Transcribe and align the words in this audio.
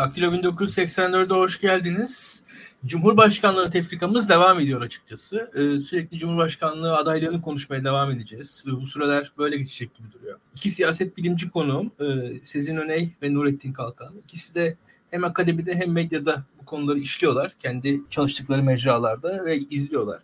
Daktilo 0.00 0.32
1984'e 0.34 1.34
hoş 1.34 1.60
geldiniz. 1.60 2.42
Cumhurbaşkanlığı 2.86 3.70
tefrikamız 3.70 4.28
devam 4.28 4.60
ediyor 4.60 4.80
açıkçası. 4.80 5.50
Ee, 5.54 5.80
sürekli 5.80 6.18
Cumhurbaşkanlığı 6.18 6.96
adaylarını 6.96 7.42
konuşmaya 7.42 7.84
devam 7.84 8.10
edeceğiz. 8.10 8.64
Ee, 8.68 8.70
bu 8.72 8.86
süreler 8.86 9.32
böyle 9.38 9.56
geçecek 9.56 9.94
gibi 9.94 10.12
duruyor. 10.12 10.38
İki 10.54 10.70
siyaset 10.70 11.16
bilimci 11.16 11.50
konuğum 11.50 11.92
e, 12.00 12.04
Sezin 12.42 12.76
Öney 12.76 13.10
ve 13.22 13.34
Nurettin 13.34 13.72
Kalkan. 13.72 14.14
İkisi 14.24 14.54
de 14.54 14.76
hem 15.10 15.24
akademide 15.24 15.74
hem 15.74 15.92
medyada 15.92 16.44
bu 16.62 16.64
konuları 16.64 16.98
işliyorlar. 16.98 17.54
Kendi 17.58 18.00
çalıştıkları 18.10 18.62
mecralarda 18.62 19.44
ve 19.44 19.58
izliyorlar. 19.58 20.22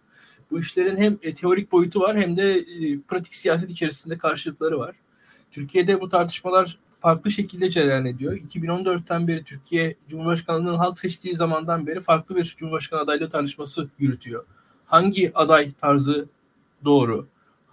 Bu 0.51 0.61
işlerin 0.61 0.97
hem 0.97 1.19
e, 1.23 1.35
teorik 1.35 1.73
boyutu 1.73 2.01
var 2.01 2.21
hem 2.21 2.37
de 2.37 2.55
e, 2.59 3.01
pratik 3.09 3.35
siyaset 3.35 3.71
içerisinde 3.71 4.19
karşılıkları 4.19 4.79
var. 4.79 4.95
Türkiye'de 5.53 6.01
bu 6.01 6.09
tartışmalar 6.09 6.79
farklı 7.07 7.31
şekilde 7.31 7.71
cereyan 7.71 8.07
ediyor. 8.07 8.33
2014'ten 8.33 9.29
beri 9.29 9.45
Türkiye 9.45 9.95
Cumhurbaşkanlığı'nın 10.09 10.77
halk 10.77 10.99
seçtiği 10.99 11.37
zamandan 11.37 11.87
beri 11.87 12.01
farklı 12.01 12.37
bir 12.37 12.55
Cumhurbaşkanı 12.59 13.01
adaylığı 13.01 13.31
tartışması 13.31 13.89
yürütüyor. 13.99 14.45
Hangi 14.87 15.33
aday 15.35 15.73
tarzı 15.81 16.29
doğru? 16.85 17.27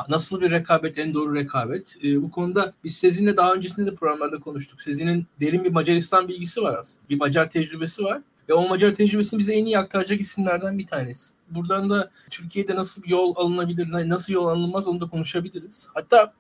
Nasıl 0.10 0.41
bir 0.41 0.52
rekabet 0.52 0.98
en 0.98 1.14
doğru 1.14 1.36
rekabet? 1.36 1.96
E, 2.04 2.24
bu 2.24 2.32
konuda 2.32 2.74
biz 2.84 2.98
Sezin'le 2.98 3.38
daha 3.38 3.54
öncesinde 3.54 3.91
de 3.91 3.96
programlarda 3.96 4.40
konuştuk. 4.40 4.82
Sezin'in 4.82 5.27
derin 5.41 5.63
bir 5.63 5.72
Macaristan 5.72 6.27
bilgisi 6.27 6.62
var 6.62 6.77
aslında. 6.82 7.10
Bir 7.10 7.18
Macar 7.18 7.50
tecrübesi 7.50 8.04
var. 8.04 8.22
Ve 8.50 8.54
o 8.54 8.68
Macar 8.68 8.94
tecrübesini 8.94 9.40
bize 9.40 9.54
en 9.54 9.66
iyi 9.66 9.80
aktaracak 9.80 10.22
isimlerden 10.22 10.77
bir 10.77 10.88
tanesi. 10.88 11.34
Buradan 11.50 11.90
da 11.90 12.12
Türkiye'de 12.30 12.76
nasıl 12.76 13.04
bir 13.04 13.10
yol 13.10 13.34
alınabilir, 13.36 14.10
nasıl 14.10 14.34
yol 14.34 14.48
alınmaz 14.48 14.88
onu 14.88 15.02
da 15.02 15.10
konuşabiliriz. 15.10 15.88
Hatta 15.94 16.34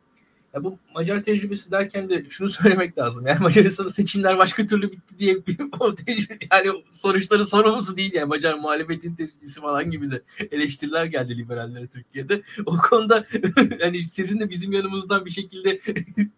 ya 0.53 0.63
bu 0.63 0.77
Macar 0.95 1.23
tecrübesi 1.23 1.71
derken 1.71 2.09
de 2.09 2.25
şunu 2.29 2.49
söylemek 2.49 2.97
lazım. 2.97 3.27
Yani 3.27 3.39
Macaristan'da 3.39 3.89
seçimler 3.89 4.37
başka 4.37 4.65
türlü 4.65 4.91
bitti 4.91 5.19
diye 5.19 5.45
bir 5.45 5.57
tecrübe, 6.05 6.39
yani 6.51 6.83
sonuçların 6.91 7.43
sorumlusu 7.43 7.97
değil 7.97 8.13
yani 8.13 8.27
Macar 8.27 8.53
muhalefetin 8.53 9.15
tecrübesi 9.15 9.61
falan 9.61 9.91
gibi 9.91 10.11
de 10.11 10.21
eleştiriler 10.51 11.05
geldi 11.05 11.37
liberallere 11.37 11.87
Türkiye'de. 11.87 12.41
O 12.65 12.77
konuda 12.77 13.25
hani 13.79 14.05
sizin 14.07 14.39
de 14.39 14.49
bizim 14.49 14.71
yanımızdan 14.71 15.25
bir 15.25 15.31
şekilde 15.31 15.79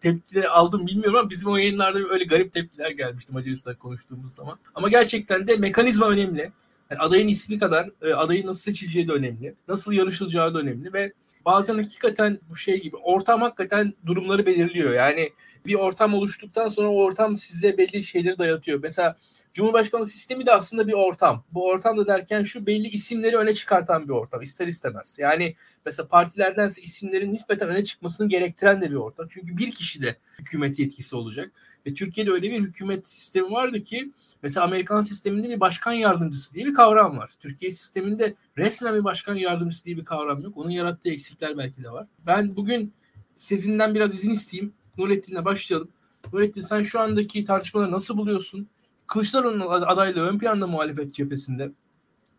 tepkiler 0.00 0.44
aldım 0.44 0.86
bilmiyorum 0.86 1.16
ama 1.16 1.30
bizim 1.30 1.48
o 1.48 1.56
yayınlarda 1.56 1.98
öyle 2.10 2.24
garip 2.24 2.52
tepkiler 2.52 2.90
gelmişti 2.90 3.32
Macaristan 3.32 3.74
konuştuğumuz 3.74 4.34
zaman. 4.34 4.58
Ama 4.74 4.88
gerçekten 4.88 5.48
de 5.48 5.56
mekanizma 5.56 6.08
önemli. 6.08 6.52
Yani 6.90 7.00
adayın 7.00 7.28
ismi 7.28 7.58
kadar 7.58 7.90
e, 8.02 8.14
adayın 8.14 8.46
nasıl 8.46 8.60
seçileceği 8.60 9.08
de 9.08 9.12
önemli. 9.12 9.54
Nasıl 9.68 9.92
yarışılacağı 9.92 10.54
da 10.54 10.58
önemli 10.58 10.92
ve 10.92 11.12
bazen 11.46 11.74
hakikaten 11.74 12.40
bu 12.50 12.56
şey 12.56 12.80
gibi 12.80 12.96
ortam 12.96 13.40
hakikaten 13.40 13.94
durumları 14.06 14.46
belirliyor. 14.46 14.92
Yani 14.92 15.32
bir 15.66 15.74
ortam 15.74 16.14
oluştuktan 16.14 16.68
sonra 16.68 16.88
o 16.88 16.96
ortam 16.96 17.36
size 17.36 17.78
belli 17.78 18.04
şeyleri 18.04 18.38
dayatıyor. 18.38 18.80
Mesela 18.82 19.16
Cumhurbaşkanlığı 19.54 20.06
sistemi 20.06 20.46
de 20.46 20.52
aslında 20.52 20.88
bir 20.88 20.92
ortam. 20.92 21.44
Bu 21.52 21.66
ortam 21.66 21.96
da 21.96 22.06
derken 22.06 22.42
şu 22.42 22.66
belli 22.66 22.88
isimleri 22.88 23.36
öne 23.36 23.54
çıkartan 23.54 24.08
bir 24.08 24.12
ortam 24.12 24.42
ister 24.42 24.66
istemez. 24.66 25.16
Yani 25.18 25.56
mesela 25.86 26.08
partilerdense 26.08 26.82
isimlerin 26.82 27.32
nispeten 27.32 27.68
öne 27.68 27.84
çıkmasını 27.84 28.28
gerektiren 28.28 28.82
de 28.82 28.90
bir 28.90 28.96
ortam. 28.96 29.26
Çünkü 29.30 29.56
bir 29.56 29.70
kişi 29.70 30.02
de 30.02 30.16
hükümet 30.38 30.78
yetkisi 30.78 31.16
olacak. 31.16 31.52
Ve 31.86 31.94
Türkiye'de 31.94 32.30
öyle 32.30 32.50
bir 32.50 32.60
hükümet 32.60 33.06
sistemi 33.06 33.50
vardı 33.50 33.82
ki 33.82 34.12
Mesela 34.46 34.66
Amerikan 34.66 35.00
sisteminde 35.00 35.48
bir 35.48 35.60
başkan 35.60 35.92
yardımcısı 35.92 36.54
diye 36.54 36.66
bir 36.66 36.74
kavram 36.74 37.18
var. 37.18 37.32
Türkiye 37.40 37.70
sisteminde 37.70 38.34
resmen 38.58 38.94
bir 38.94 39.04
başkan 39.04 39.34
yardımcısı 39.34 39.84
diye 39.84 39.96
bir 39.96 40.04
kavram 40.04 40.42
yok. 40.42 40.56
Onun 40.56 40.70
yarattığı 40.70 41.08
eksikler 41.08 41.58
belki 41.58 41.84
de 41.84 41.90
var. 41.90 42.06
Ben 42.26 42.56
bugün 42.56 42.92
sizinden 43.34 43.94
biraz 43.94 44.14
izin 44.14 44.30
isteyeyim. 44.30 44.72
Nurettin'le 44.98 45.44
başlayalım. 45.44 45.88
Nurettin 46.32 46.60
sen 46.60 46.82
şu 46.82 47.00
andaki 47.00 47.44
tartışmaları 47.44 47.92
nasıl 47.92 48.16
buluyorsun? 48.16 48.68
Kılıçdaroğlu'nun 49.06 49.66
adaylığı 49.70 50.20
ön 50.20 50.38
planda 50.38 50.66
muhalefet 50.66 51.14
cephesinde. 51.14 51.72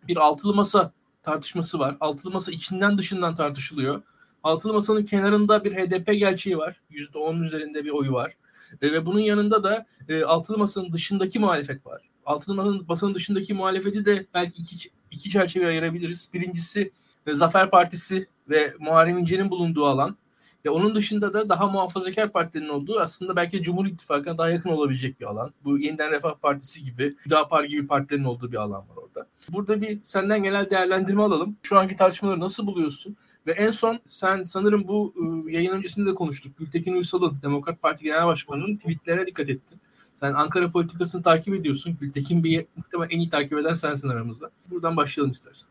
Bir 0.08 0.18
altılı 0.18 0.54
masa 0.54 0.92
tartışması 1.24 1.80
var. 1.80 1.98
Altılı 2.00 2.32
masa 2.32 2.52
içinden 2.52 2.98
dışından 2.98 3.36
tartışılıyor. 3.36 4.02
Altılı 4.44 4.74
masanın 4.74 5.06
kenarında 5.06 5.64
bir 5.64 5.74
HDP 5.74 6.14
gerçeği 6.20 6.58
var. 6.58 6.82
%10'un 6.92 7.44
üzerinde 7.44 7.86
bir 7.86 7.92
oyu 7.92 8.14
var. 8.14 8.34
E, 8.82 8.92
ve 8.92 9.06
bunun 9.06 9.20
yanında 9.20 9.64
da 9.64 9.86
e, 10.10 10.24
altılı 10.24 10.58
masanın 10.58 10.94
dışındaki 10.94 11.40
muhalefet 11.40 11.86
var. 11.86 12.02
Altılı 12.26 12.84
masanın, 12.88 13.16
dışındaki 13.16 13.54
muhalefeti 13.54 14.06
de 14.06 14.26
belki 14.34 14.62
iki, 14.62 14.90
iki 15.12 15.30
çerçeve 15.30 15.68
ayırabiliriz. 15.68 16.30
Birincisi 16.34 16.92
e, 17.28 17.36
Zafer 17.36 17.70
Partisi 17.70 18.28
ve 18.50 18.74
Muharrem 18.80 19.18
İnce'nin 19.18 19.50
bulunduğu 19.50 19.86
alan. 19.86 20.18
Ya 20.66 20.74
onun 20.74 20.96
dışında 20.96 21.34
da 21.34 21.50
daha 21.50 21.68
muhafazakar 21.68 22.32
partilerin 22.32 22.70
olduğu 22.70 23.00
aslında 23.00 23.36
belki 23.36 23.64
Cumhur 23.64 23.86
İttifakı'na 23.86 24.38
daha 24.38 24.50
yakın 24.50 24.70
olabilecek 24.70 25.20
bir 25.20 25.26
alan. 25.26 25.54
Bu 25.64 25.80
Yeniden 25.80 26.12
Refah 26.12 26.36
Partisi 26.36 26.84
gibi, 26.84 27.16
Hüdapar 27.26 27.64
gibi 27.64 27.88
partilerin 27.88 28.24
olduğu 28.24 28.52
bir 28.52 28.58
alan 28.58 28.82
var 28.90 28.96
orada. 28.96 29.28
Burada 29.50 29.82
bir 29.82 30.00
senden 30.04 30.44
genel 30.44 30.70
değerlendirme 30.70 31.22
alalım. 31.22 31.58
Şu 31.64 31.78
anki 31.78 31.96
tartışmaları 31.96 32.40
nasıl 32.40 32.68
buluyorsun? 32.68 33.18
Ve 33.48 33.52
en 33.52 33.72
son 33.72 34.00
sen 34.06 34.44
sanırım 34.44 34.88
bu 34.88 35.14
e, 35.48 35.52
yayın 35.52 35.72
öncesinde 35.72 36.10
de 36.10 36.16
konuştuk. 36.16 36.58
Gültekin 36.58 36.94
Uysal'ın 36.94 37.38
Demokrat 37.44 37.82
Parti 37.82 38.04
Genel 38.04 38.26
Başkanı'nın 38.26 38.78
tweetlerine 38.78 39.28
dikkat 39.28 39.50
ettin. 39.50 39.80
Sen 40.16 40.34
Ankara 40.34 40.72
politikasını 40.72 41.24
takip 41.24 41.54
ediyorsun. 41.54 41.98
Gültekin 42.02 42.44
Bey'i 42.44 42.68
muhtemelen 42.76 43.10
en 43.10 43.20
iyi 43.20 43.30
takip 43.30 43.58
eden 43.58 43.74
sensin 43.74 44.10
aramızda. 44.10 44.50
Buradan 44.70 44.98
başlayalım 44.98 45.32
istersen. 45.32 45.70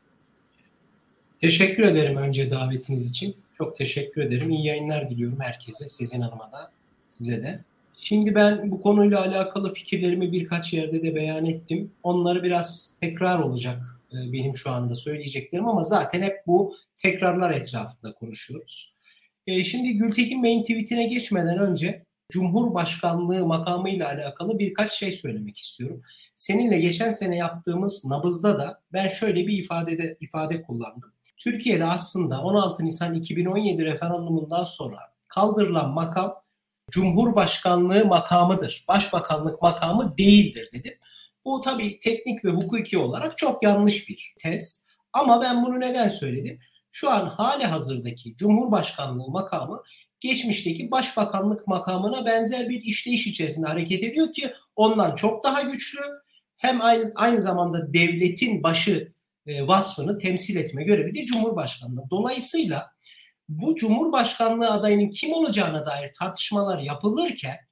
Teşekkür 1.40 1.82
ederim 1.82 2.16
önce 2.16 2.50
davetiniz 2.50 3.10
için. 3.10 3.36
Çok 3.58 3.76
teşekkür 3.76 4.22
ederim. 4.22 4.50
İyi 4.50 4.66
yayınlar 4.66 5.10
diliyorum 5.10 5.40
herkese. 5.40 5.88
Sezin 5.88 6.20
Hanım'a 6.20 6.52
da, 6.52 6.72
size 7.08 7.42
de. 7.42 7.64
Şimdi 7.98 8.34
ben 8.34 8.70
bu 8.70 8.82
konuyla 8.82 9.20
alakalı 9.20 9.74
fikirlerimi 9.74 10.32
birkaç 10.32 10.72
yerde 10.72 11.02
de 11.02 11.14
beyan 11.14 11.46
ettim. 11.46 11.90
Onları 12.02 12.42
biraz 12.42 12.96
tekrar 13.00 13.38
olacak 13.38 13.95
e, 14.12 14.32
benim 14.32 14.56
şu 14.56 14.70
anda 14.70 14.96
söyleyeceklerim 14.96 15.68
ama 15.68 15.82
zaten 15.82 16.22
hep 16.22 16.46
bu 16.46 16.74
tekrarlar 16.98 17.50
etrafında 17.50 18.12
konuşuyoruz. 18.12 18.94
E, 19.46 19.64
şimdi 19.64 19.92
Gültekin 19.92 20.42
Bey'in 20.42 20.62
tweetine 20.62 21.06
geçmeden 21.06 21.58
önce 21.58 22.06
Cumhurbaşkanlığı 22.32 23.46
makamıyla 23.46 24.08
alakalı 24.08 24.58
birkaç 24.58 24.92
şey 24.92 25.12
söylemek 25.12 25.58
istiyorum. 25.58 26.02
Seninle 26.36 26.80
geçen 26.80 27.10
sene 27.10 27.36
yaptığımız 27.36 28.04
nabızda 28.04 28.58
da 28.58 28.80
ben 28.92 29.08
şöyle 29.08 29.46
bir 29.46 29.58
ifadede 29.58 30.16
ifade 30.20 30.62
kullandım. 30.62 31.12
Türkiye'de 31.36 31.84
aslında 31.84 32.42
16 32.42 32.84
Nisan 32.84 33.14
2017 33.14 33.84
referandumundan 33.84 34.64
sonra 34.64 34.98
kaldırılan 35.28 35.90
makam 35.90 36.40
Cumhurbaşkanlığı 36.90 38.04
makamıdır. 38.04 38.84
Başbakanlık 38.88 39.62
makamı 39.62 40.18
değildir 40.18 40.70
dedim. 40.72 40.94
Bu 41.46 41.60
tabii 41.60 41.98
teknik 42.00 42.44
ve 42.44 42.50
hukuki 42.50 42.98
olarak 42.98 43.38
çok 43.38 43.62
yanlış 43.62 44.08
bir 44.08 44.34
tez. 44.38 44.86
Ama 45.12 45.42
ben 45.42 45.64
bunu 45.64 45.80
neden 45.80 46.08
söyledim? 46.08 46.58
Şu 46.90 47.10
an 47.10 47.26
hali 47.26 47.64
hazırdaki 47.64 48.36
Cumhurbaşkanlığı 48.36 49.30
makamı 49.30 49.82
geçmişteki 50.20 50.90
başbakanlık 50.90 51.66
makamına 51.66 52.26
benzer 52.26 52.68
bir 52.68 52.80
işleyiş 52.82 53.26
içerisinde 53.26 53.66
hareket 53.66 54.02
ediyor 54.02 54.32
ki 54.32 54.52
ondan 54.76 55.14
çok 55.14 55.44
daha 55.44 55.62
güçlü. 55.62 56.00
Hem 56.56 56.82
aynı 56.82 57.12
aynı 57.14 57.40
zamanda 57.40 57.92
devletin 57.92 58.62
başı 58.62 59.12
e, 59.46 59.66
vasfını 59.66 60.18
temsil 60.18 60.56
etme 60.56 60.84
görevi 60.84 61.14
de 61.14 61.24
Cumhurbaşkanlığı. 61.24 62.04
Dolayısıyla 62.10 62.90
bu 63.48 63.76
Cumhurbaşkanlığı 63.76 64.70
adayının 64.70 65.10
kim 65.10 65.32
olacağına 65.32 65.86
dair 65.86 66.14
tartışmalar 66.14 66.78
yapılırken 66.78 67.65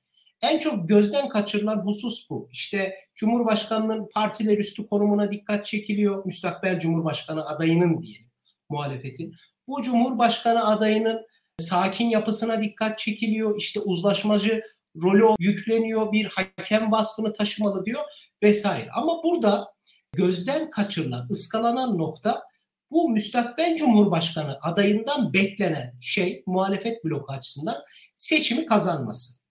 en 0.50 0.58
çok 0.58 0.88
gözden 0.88 1.28
kaçırılan 1.28 1.86
husus 1.86 2.30
bu. 2.30 2.48
İşte 2.52 2.94
Cumhurbaşkanlığının 3.14 4.08
partiler 4.14 4.58
üstü 4.58 4.86
konumuna 4.86 5.32
dikkat 5.32 5.66
çekiliyor. 5.66 6.24
Müstakbel 6.24 6.78
Cumhurbaşkanı 6.78 7.46
adayının 7.46 8.02
diyelim 8.02 8.30
muhalefetin. 8.68 9.34
Bu 9.68 9.82
Cumhurbaşkanı 9.82 10.66
adayının 10.66 11.26
sakin 11.58 12.10
yapısına 12.10 12.62
dikkat 12.62 12.98
çekiliyor. 12.98 13.56
İşte 13.58 13.80
uzlaşmacı 13.80 14.62
rolü 15.02 15.34
yükleniyor. 15.38 16.12
Bir 16.12 16.24
hakem 16.24 16.92
vasfını 16.92 17.32
taşımalı 17.32 17.86
diyor 17.86 18.02
vesaire. 18.42 18.90
Ama 18.90 19.22
burada 19.22 19.74
gözden 20.12 20.70
kaçırılan, 20.70 21.28
ıskalanan 21.30 21.98
nokta 21.98 22.42
bu 22.90 23.10
müstakbel 23.10 23.76
Cumhurbaşkanı 23.76 24.58
adayından 24.62 25.32
beklenen 25.32 25.94
şey 26.00 26.42
muhalefet 26.46 27.04
bloku 27.04 27.32
açısından 27.32 27.76
seçimi 28.16 28.66
kazanması. 28.66 29.43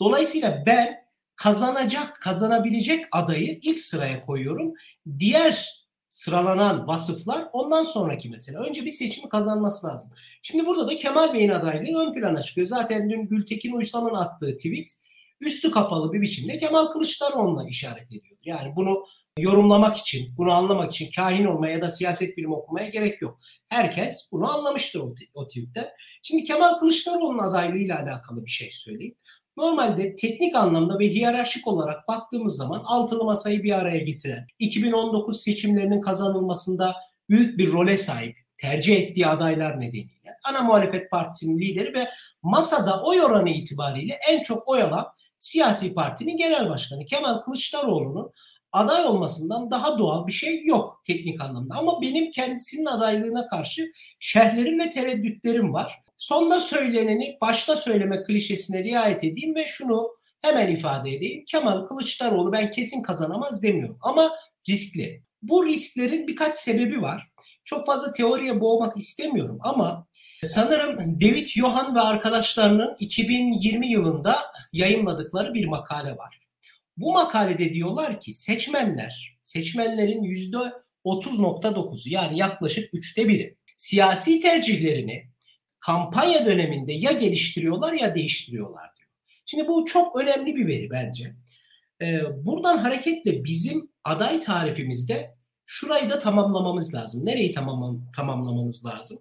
Dolayısıyla 0.00 0.62
ben 0.66 1.08
kazanacak, 1.36 2.20
kazanabilecek 2.20 3.04
adayı 3.12 3.58
ilk 3.62 3.80
sıraya 3.80 4.26
koyuyorum. 4.26 4.74
Diğer 5.18 5.78
sıralanan 6.10 6.86
vasıflar 6.88 7.48
ondan 7.52 7.82
sonraki 7.82 8.28
mesele. 8.28 8.58
Önce 8.58 8.84
bir 8.84 8.90
seçimi 8.90 9.28
kazanması 9.28 9.86
lazım. 9.86 10.10
Şimdi 10.42 10.66
burada 10.66 10.88
da 10.88 10.96
Kemal 10.96 11.34
Bey'in 11.34 11.50
adaylığı 11.50 11.98
ön 11.98 12.12
plana 12.12 12.42
çıkıyor. 12.42 12.66
Zaten 12.66 13.10
dün 13.10 13.28
Gültekin 13.28 13.72
Uysal'ın 13.72 14.14
attığı 14.14 14.56
tweet 14.56 14.90
üstü 15.40 15.70
kapalı 15.70 16.12
bir 16.12 16.20
biçimde 16.20 16.58
Kemal 16.58 16.86
Kılıçdaroğlu'na 16.86 17.68
işaret 17.68 18.06
ediyor. 18.06 18.38
Yani 18.44 18.76
bunu 18.76 19.04
yorumlamak 19.38 19.96
için, 19.96 20.36
bunu 20.36 20.52
anlamak 20.52 20.92
için 20.92 21.10
kahin 21.16 21.44
olmaya 21.44 21.72
ya 21.72 21.80
da 21.80 21.90
siyaset 21.90 22.36
bilimi 22.36 22.54
okumaya 22.54 22.88
gerek 22.88 23.22
yok. 23.22 23.38
Herkes 23.68 24.28
bunu 24.32 24.50
anlamıştır 24.50 25.00
o, 25.00 25.14
o 25.34 25.48
tweette. 25.48 25.92
Şimdi 26.22 26.44
Kemal 26.44 26.78
Kılıçdaroğlu'nun 26.78 27.38
adaylığıyla 27.38 27.98
alakalı 28.02 28.44
bir 28.44 28.50
şey 28.50 28.70
söyleyeyim. 28.70 29.14
Normalde 29.58 30.16
teknik 30.16 30.56
anlamda 30.56 30.98
ve 30.98 31.08
hiyerarşik 31.08 31.66
olarak 31.66 32.08
baktığımız 32.08 32.56
zaman 32.56 32.82
altılı 32.84 33.24
masayı 33.24 33.62
bir 33.62 33.72
araya 33.72 33.98
getiren, 33.98 34.46
2019 34.58 35.42
seçimlerinin 35.42 36.00
kazanılmasında 36.00 36.96
büyük 37.28 37.58
bir 37.58 37.72
role 37.72 37.96
sahip, 37.96 38.36
tercih 38.56 38.96
ettiği 38.96 39.26
adaylar 39.26 39.80
nedeniyle 39.80 40.36
ana 40.44 40.62
muhalefet 40.62 41.10
partisinin 41.10 41.58
lideri 41.58 41.94
ve 41.94 42.08
masada 42.42 43.02
oy 43.02 43.22
oranı 43.22 43.50
itibariyle 43.50 44.18
en 44.28 44.42
çok 44.42 44.68
oy 44.68 44.82
alan 44.82 45.06
siyasi 45.38 45.94
partinin 45.94 46.36
genel 46.36 46.70
başkanı 46.70 47.04
Kemal 47.04 47.40
Kılıçdaroğlu'nun 47.40 48.32
aday 48.72 49.04
olmasından 49.04 49.70
daha 49.70 49.98
doğal 49.98 50.26
bir 50.26 50.32
şey 50.32 50.64
yok 50.64 51.02
teknik 51.06 51.40
anlamda. 51.40 51.74
Ama 51.74 52.02
benim 52.02 52.30
kendisinin 52.30 52.86
adaylığına 52.86 53.48
karşı 53.48 53.92
şerhlerim 54.20 54.80
ve 54.80 54.90
tereddütlerim 54.90 55.72
var. 55.72 56.07
Sonda 56.18 56.60
söyleneni 56.60 57.38
başta 57.40 57.76
söyleme 57.76 58.22
klişesine 58.22 58.84
riayet 58.84 59.24
edeyim 59.24 59.54
ve 59.54 59.66
şunu 59.66 60.08
hemen 60.42 60.68
ifade 60.68 61.14
edeyim. 61.14 61.44
Kemal 61.46 61.86
Kılıçdaroğlu 61.86 62.52
ben 62.52 62.70
kesin 62.70 63.02
kazanamaz 63.02 63.62
demiyorum 63.62 63.98
ama 64.00 64.30
riskli. 64.68 65.22
Bu 65.42 65.66
risklerin 65.66 66.26
birkaç 66.26 66.54
sebebi 66.54 67.02
var. 67.02 67.32
Çok 67.64 67.86
fazla 67.86 68.12
teoriye 68.12 68.60
boğmak 68.60 68.96
istemiyorum 68.96 69.58
ama 69.60 70.06
sanırım 70.42 71.20
David 71.20 71.46
Johan 71.46 71.94
ve 71.94 72.00
arkadaşlarının 72.00 72.96
2020 72.98 73.88
yılında 73.88 74.36
yayınladıkları 74.72 75.54
bir 75.54 75.66
makale 75.66 76.16
var. 76.16 76.40
Bu 76.96 77.12
makalede 77.12 77.74
diyorlar 77.74 78.20
ki 78.20 78.32
seçmenler, 78.32 79.38
seçmenlerin 79.42 80.22
%30.9'u 81.04 82.12
yani 82.12 82.38
yaklaşık 82.38 82.94
üçte 82.94 83.28
biri 83.28 83.56
siyasi 83.76 84.40
tercihlerini 84.40 85.28
kampanya 85.80 86.46
döneminde 86.46 86.92
ya 86.92 87.12
geliştiriyorlar 87.12 87.92
ya 87.92 88.14
değiştiriyorlar 88.14 88.96
diyor. 88.96 89.08
Şimdi 89.46 89.68
bu 89.68 89.84
çok 89.84 90.20
önemli 90.20 90.56
bir 90.56 90.66
veri 90.66 90.90
bence. 90.90 91.34
Ee, 92.02 92.20
buradan 92.46 92.78
hareketle 92.78 93.44
bizim 93.44 93.90
aday 94.04 94.40
tarifimizde 94.40 95.34
şurayı 95.64 96.10
da 96.10 96.18
tamamlamamız 96.18 96.94
lazım. 96.94 97.26
Nereyi 97.26 97.52
tamam, 97.52 98.10
tamamlamamız 98.16 98.86
lazım? 98.86 99.18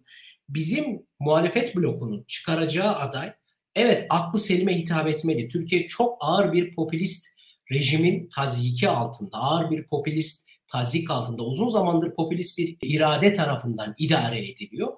Bizim 0.50 1.06
muhalefet 1.20 1.76
blokunun 1.76 2.24
çıkaracağı 2.28 2.96
aday 2.96 3.34
evet 3.76 4.06
aklı 4.10 4.40
selime 4.40 4.78
hitap 4.78 5.08
etmeli. 5.08 5.48
Türkiye 5.48 5.88
çok 5.88 6.18
ağır 6.20 6.54
bir 6.54 6.76
popülist 6.76 7.28
rejimin 7.72 8.30
taziki 8.36 8.90
altında, 8.90 9.38
ağır 9.38 9.72
bir 9.72 9.88
popülist 9.88 10.48
tazik 10.68 11.12
altında, 11.12 11.44
uzun 11.44 11.70
zamandır 11.70 12.16
popülist 12.16 12.58
bir 12.58 12.78
irade 12.82 13.34
tarafından 13.34 13.96
idare 13.98 14.50
ediliyor. 14.50 14.94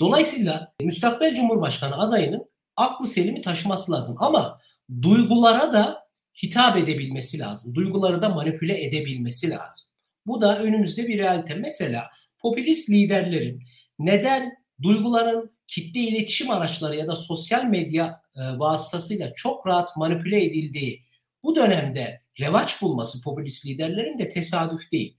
Dolayısıyla 0.00 0.72
müstakbel 0.82 1.34
Cumhurbaşkanı 1.34 1.98
adayının 1.98 2.50
aklı 2.76 3.06
selimi 3.06 3.40
taşıması 3.40 3.92
lazım. 3.92 4.16
Ama 4.18 4.60
duygulara 5.02 5.72
da 5.72 6.10
hitap 6.42 6.76
edebilmesi 6.76 7.38
lazım. 7.38 7.74
Duyguları 7.74 8.22
da 8.22 8.28
manipüle 8.28 8.84
edebilmesi 8.84 9.50
lazım. 9.50 9.90
Bu 10.26 10.40
da 10.40 10.58
önümüzde 10.62 11.08
bir 11.08 11.18
realite. 11.18 11.54
Mesela 11.54 12.10
popülist 12.38 12.90
liderlerin 12.90 13.62
neden 13.98 14.52
duyguların 14.82 15.56
kitle 15.66 16.00
iletişim 16.00 16.50
araçları 16.50 16.96
ya 16.96 17.06
da 17.06 17.16
sosyal 17.16 17.64
medya 17.64 18.22
e, 18.36 18.40
vasıtasıyla 18.58 19.34
çok 19.34 19.66
rahat 19.66 19.96
manipüle 19.96 20.44
edildiği 20.44 21.04
bu 21.42 21.56
dönemde 21.56 22.22
revaç 22.40 22.82
bulması 22.82 23.22
popülist 23.22 23.66
liderlerin 23.66 24.18
de 24.18 24.30
tesadüf 24.30 24.92
değil. 24.92 25.16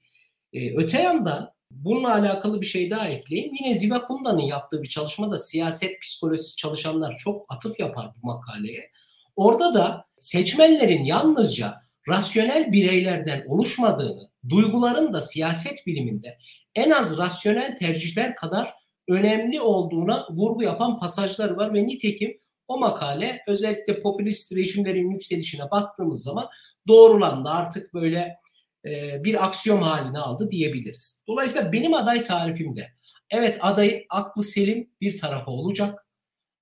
E, 0.53 0.75
öte 0.75 1.01
yandan 1.01 1.53
bununla 1.71 2.13
alakalı 2.13 2.61
bir 2.61 2.65
şey 2.65 2.91
daha 2.91 3.07
ekleyeyim. 3.07 3.53
Yine 3.59 3.75
Ziva 3.77 4.07
Kunda'nın 4.07 4.41
yaptığı 4.41 4.83
bir 4.83 4.89
çalışmada 4.89 5.39
siyaset 5.39 6.01
psikolojisi 6.01 6.55
çalışanlar 6.55 7.15
çok 7.15 7.45
atıf 7.49 7.79
yapar 7.79 8.11
bu 8.23 8.27
makaleye. 8.27 8.91
Orada 9.35 9.73
da 9.73 10.05
seçmenlerin 10.17 11.03
yalnızca 11.03 11.81
rasyonel 12.07 12.71
bireylerden 12.71 13.45
oluşmadığını, 13.47 14.29
duyguların 14.49 15.13
da 15.13 15.21
siyaset 15.21 15.87
biliminde 15.87 16.37
en 16.75 16.91
az 16.91 17.17
rasyonel 17.17 17.77
tercihler 17.77 18.35
kadar 18.35 18.73
önemli 19.07 19.61
olduğuna 19.61 20.27
vurgu 20.29 20.63
yapan 20.63 20.99
pasajlar 20.99 21.49
var 21.49 21.73
ve 21.73 21.87
nitekim 21.87 22.37
o 22.67 22.79
makale 22.79 23.43
özellikle 23.47 24.01
popülist 24.01 24.55
rejimlerin 24.55 25.11
yükselişine 25.11 25.71
baktığımız 25.71 26.23
zaman 26.23 26.47
doğrulandı. 26.87 27.49
Artık 27.49 27.93
böyle 27.93 28.37
e, 28.85 29.23
bir 29.23 29.45
aksiyon 29.45 29.81
haline 29.81 30.19
aldı 30.19 30.51
diyebiliriz. 30.51 31.23
Dolayısıyla 31.27 31.71
benim 31.71 31.93
aday 31.93 32.23
tarifimde 32.23 32.87
evet 33.29 33.57
aday 33.61 34.05
aklı 34.09 34.43
selim 34.43 34.89
bir 35.01 35.17
tarafa 35.17 35.51
olacak. 35.51 36.07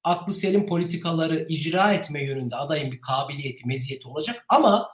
Aklı 0.04 0.34
selim 0.34 0.68
politikaları 0.68 1.46
icra 1.50 1.94
etme 1.94 2.24
yönünde 2.24 2.56
adayın 2.56 2.92
bir 2.92 3.02
kabiliyeti, 3.02 3.68
meziyeti 3.68 4.08
olacak 4.08 4.46
ama 4.50 4.90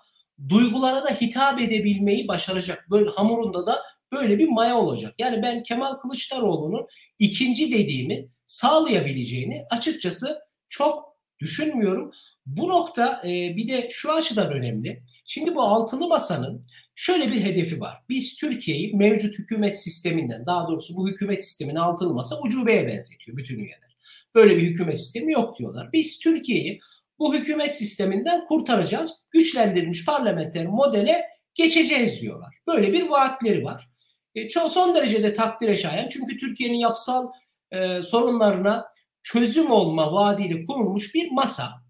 duygulara 0.50 1.04
da 1.04 1.10
hitap 1.10 1.62
edebilmeyi 1.62 2.28
başaracak. 2.28 2.88
Böyle 2.92 3.10
hamurunda 3.10 3.68
da 3.68 3.82
böyle 4.12 4.40
bir 4.40 4.48
maya 4.48 4.78
olacak. 4.78 5.16
Yani 5.20 5.44
ben 5.44 5.64
Kemal 5.64 5.94
Kılıçdaroğlu'nun 5.94 6.88
ikinci 7.20 7.72
dediğimi 7.72 8.28
sağlayabileceğini 8.48 9.66
açıkçası 9.70 10.40
çok 10.70 11.16
düşünmüyorum. 11.40 12.12
Bu 12.46 12.70
nokta 12.70 13.22
e, 13.26 13.56
bir 13.58 13.68
de 13.68 13.88
şu 13.92 14.12
açıdan 14.12 14.52
önemli. 14.52 15.04
Şimdi 15.26 15.56
bu 15.56 15.62
altılı 15.62 16.08
masanın 16.08 16.64
şöyle 16.96 17.28
bir 17.28 17.44
hedefi 17.44 17.80
var. 17.80 18.04
Biz 18.10 18.36
Türkiye'yi 18.36 18.96
mevcut 18.96 19.40
hükümet 19.40 19.82
sisteminden 19.82 20.46
daha 20.46 20.68
doğrusu 20.68 20.96
bu 20.96 21.10
hükümet 21.10 21.44
sistemini 21.44 21.80
altılı 21.80 22.14
masa 22.14 22.42
ucubeye 22.42 22.88
benzetiyor 22.88 23.38
bütün 23.38 23.60
üyeler. 23.60 23.98
Böyle 24.36 24.58
bir 24.58 24.62
hükümet 24.62 24.98
sistemi 25.00 25.34
yok 25.34 25.60
diyorlar. 25.60 25.90
Biz 25.94 26.20
Türkiye'yi 26.20 26.80
bu 27.20 27.36
hükümet 27.36 27.76
sisteminden 27.76 28.46
kurtaracağız. 28.46 29.26
Güçlendirilmiş 29.32 30.06
parlamenter 30.06 30.66
modele 30.66 31.26
geçeceğiz 31.54 32.22
diyorlar. 32.22 32.56
Böyle 32.68 32.94
bir 32.94 33.08
vaatleri 33.08 33.64
var. 33.64 33.90
E, 34.36 34.48
çok 34.48 34.72
son 34.72 34.96
derece 34.96 35.24
de 35.24 35.34
takdire 35.34 35.78
şayan. 35.78 36.10
Çünkü 36.10 36.38
Türkiye'nin 36.38 36.78
yapısal 36.78 37.32
e, 37.72 38.02
sorunlarına 38.02 38.86
çözüm 39.24 39.72
olma 39.72 40.14
vaadiyle 40.14 40.66
kurulmuş 40.66 41.16
bir 41.16 41.32
masa. 41.32 41.85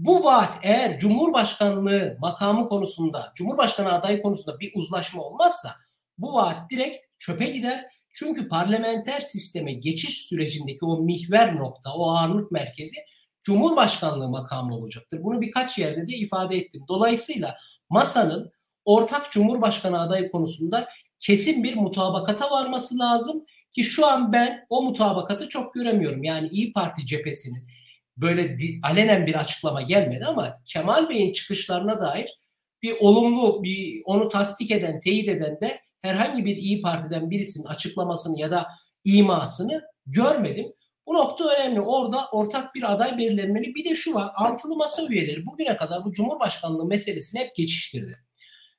Bu 0.00 0.24
vaat 0.24 0.58
eğer 0.62 0.98
Cumhurbaşkanlığı 0.98 2.16
makamı 2.20 2.68
konusunda, 2.68 3.32
Cumhurbaşkanı 3.34 3.92
adayı 3.92 4.22
konusunda 4.22 4.60
bir 4.60 4.72
uzlaşma 4.74 5.22
olmazsa 5.22 5.76
bu 6.18 6.34
vaat 6.34 6.70
direkt 6.70 7.06
çöpe 7.18 7.44
gider. 7.44 7.86
Çünkü 8.12 8.48
parlamenter 8.48 9.20
sisteme 9.20 9.72
geçiş 9.72 10.18
sürecindeki 10.18 10.84
o 10.84 10.98
mihver 11.02 11.56
nokta, 11.56 11.94
o 11.94 12.10
ağırlık 12.10 12.52
merkezi 12.52 12.96
Cumhurbaşkanlığı 13.42 14.28
makamı 14.28 14.74
olacaktır. 14.74 15.24
Bunu 15.24 15.40
birkaç 15.40 15.78
yerde 15.78 16.08
de 16.08 16.16
ifade 16.16 16.56
ettim. 16.56 16.84
Dolayısıyla 16.88 17.56
masanın 17.90 18.52
ortak 18.84 19.32
Cumhurbaşkanı 19.32 20.00
adayı 20.00 20.30
konusunda 20.30 20.88
kesin 21.18 21.64
bir 21.64 21.76
mutabakata 21.76 22.50
varması 22.50 22.98
lazım 22.98 23.44
ki 23.72 23.84
şu 23.84 24.06
an 24.06 24.32
ben 24.32 24.66
o 24.68 24.82
mutabakatı 24.82 25.48
çok 25.48 25.74
göremiyorum. 25.74 26.24
Yani 26.24 26.48
İyi 26.48 26.72
Parti 26.72 27.06
cephesinin 27.06 27.79
böyle 28.20 28.56
alenen 28.82 29.26
bir 29.26 29.34
açıklama 29.34 29.82
gelmedi 29.82 30.24
ama 30.24 30.60
Kemal 30.66 31.08
Bey'in 31.08 31.32
çıkışlarına 31.32 32.00
dair 32.00 32.40
bir 32.82 32.96
olumlu, 33.00 33.62
bir 33.62 34.02
onu 34.04 34.28
tasdik 34.28 34.70
eden, 34.70 35.00
teyit 35.00 35.28
eden 35.28 35.60
de 35.60 35.80
herhangi 36.02 36.44
bir 36.44 36.56
İyi 36.56 36.82
Parti'den 36.82 37.30
birisinin 37.30 37.64
açıklamasını 37.64 38.40
ya 38.40 38.50
da 38.50 38.66
imasını 39.04 39.82
görmedim. 40.06 40.72
Bu 41.06 41.14
nokta 41.14 41.44
önemli. 41.48 41.80
Orada 41.80 42.28
ortak 42.32 42.74
bir 42.74 42.92
aday 42.92 43.18
belirlenmeli. 43.18 43.74
Bir 43.74 43.84
de 43.84 43.96
şu 43.96 44.14
var. 44.14 44.30
Altılı 44.34 44.76
masa 44.76 45.06
üyeleri 45.06 45.46
bugüne 45.46 45.76
kadar 45.76 46.04
bu 46.04 46.12
Cumhurbaşkanlığı 46.12 46.84
meselesini 46.84 47.40
hep 47.40 47.54
geçiştirdi. 47.54 48.16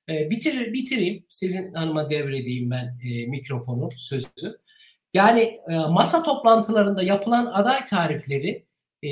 E, 0.09 0.29
bitir, 0.29 0.73
bitireyim. 0.73 1.25
Sizin 1.29 1.73
hanıma 1.73 2.09
devredeyim 2.09 2.71
ben 2.71 2.99
e, 3.09 3.25
mikrofonu, 3.25 3.89
sözü. 3.97 4.27
Yani 5.13 5.59
e, 5.69 5.75
masa 5.75 6.23
toplantılarında 6.23 7.03
yapılan 7.03 7.45
aday 7.45 7.85
tarifleri 7.85 8.65
e, 9.03 9.09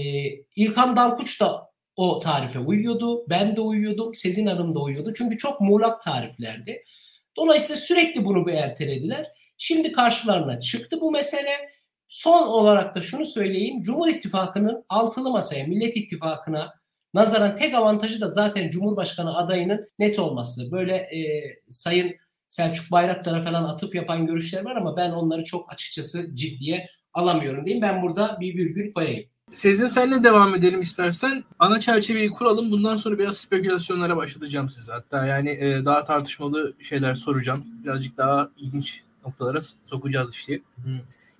İlkan 0.55 0.95
Dalkuç 0.95 1.41
da 1.41 1.69
o 1.95 2.19
tarife 2.19 2.59
uyuyordu. 2.59 3.29
Ben 3.29 3.55
de 3.55 3.61
uyuyordum. 3.61 4.15
Sezin 4.15 4.45
Hanım 4.45 4.75
da 4.75 4.79
uyuyordu. 4.79 5.13
Çünkü 5.13 5.37
çok 5.37 5.61
muğlak 5.61 6.01
tariflerdi. 6.01 6.83
Dolayısıyla 7.37 7.81
sürekli 7.81 8.25
bunu 8.25 8.47
bir 8.47 8.53
ertelediler. 8.53 9.31
Şimdi 9.57 9.91
karşılarına 9.91 10.59
çıktı 10.59 11.01
bu 11.01 11.11
mesele. 11.11 11.51
Son 12.09 12.47
olarak 12.47 12.95
da 12.95 13.01
şunu 13.01 13.25
söyleyeyim. 13.25 13.81
Cumhur 13.81 14.07
İttifakı'nın 14.07 14.85
altılı 14.89 15.29
masaya, 15.29 15.67
Millet 15.67 15.97
İttifakı'na 15.97 16.73
nazaran 17.13 17.55
tek 17.55 17.75
avantajı 17.75 18.21
da 18.21 18.31
zaten 18.31 18.69
Cumhurbaşkanı 18.69 19.37
adayının 19.37 19.89
net 19.99 20.19
olması. 20.19 20.71
Böyle 20.71 20.95
e, 20.95 21.19
Sayın 21.69 22.15
Selçuk 22.49 22.91
Bayraktar'a 22.91 23.41
falan 23.41 23.63
atıp 23.63 23.95
yapan 23.95 24.27
görüşler 24.27 24.65
var 24.65 24.75
ama 24.75 24.97
ben 24.97 25.11
onları 25.11 25.43
çok 25.43 25.73
açıkçası 25.73 26.35
ciddiye 26.35 26.89
alamıyorum 27.13 27.65
diyeyim. 27.65 27.81
Ben 27.81 28.01
burada 28.01 28.37
bir 28.39 28.55
virgül 28.55 28.93
koyayım. 28.93 29.29
Sezin 29.51 29.87
senle 29.87 30.23
devam 30.23 30.55
edelim 30.55 30.81
istersen. 30.81 31.43
Ana 31.59 31.79
çerçeveyi 31.79 32.29
kuralım. 32.29 32.71
Bundan 32.71 32.95
sonra 32.95 33.19
biraz 33.19 33.37
spekülasyonlara 33.37 34.17
başlatacağım 34.17 34.69
size. 34.69 34.91
Hatta 34.91 35.25
yani 35.25 35.49
e, 35.49 35.85
daha 35.85 36.03
tartışmalı 36.03 36.73
şeyler 36.79 37.15
soracağım. 37.15 37.63
Birazcık 37.83 38.17
daha 38.17 38.49
ilginç 38.57 39.03
noktalara 39.25 39.59
sokacağız 39.85 40.33
işte. 40.33 40.61
Hı. 40.83 40.89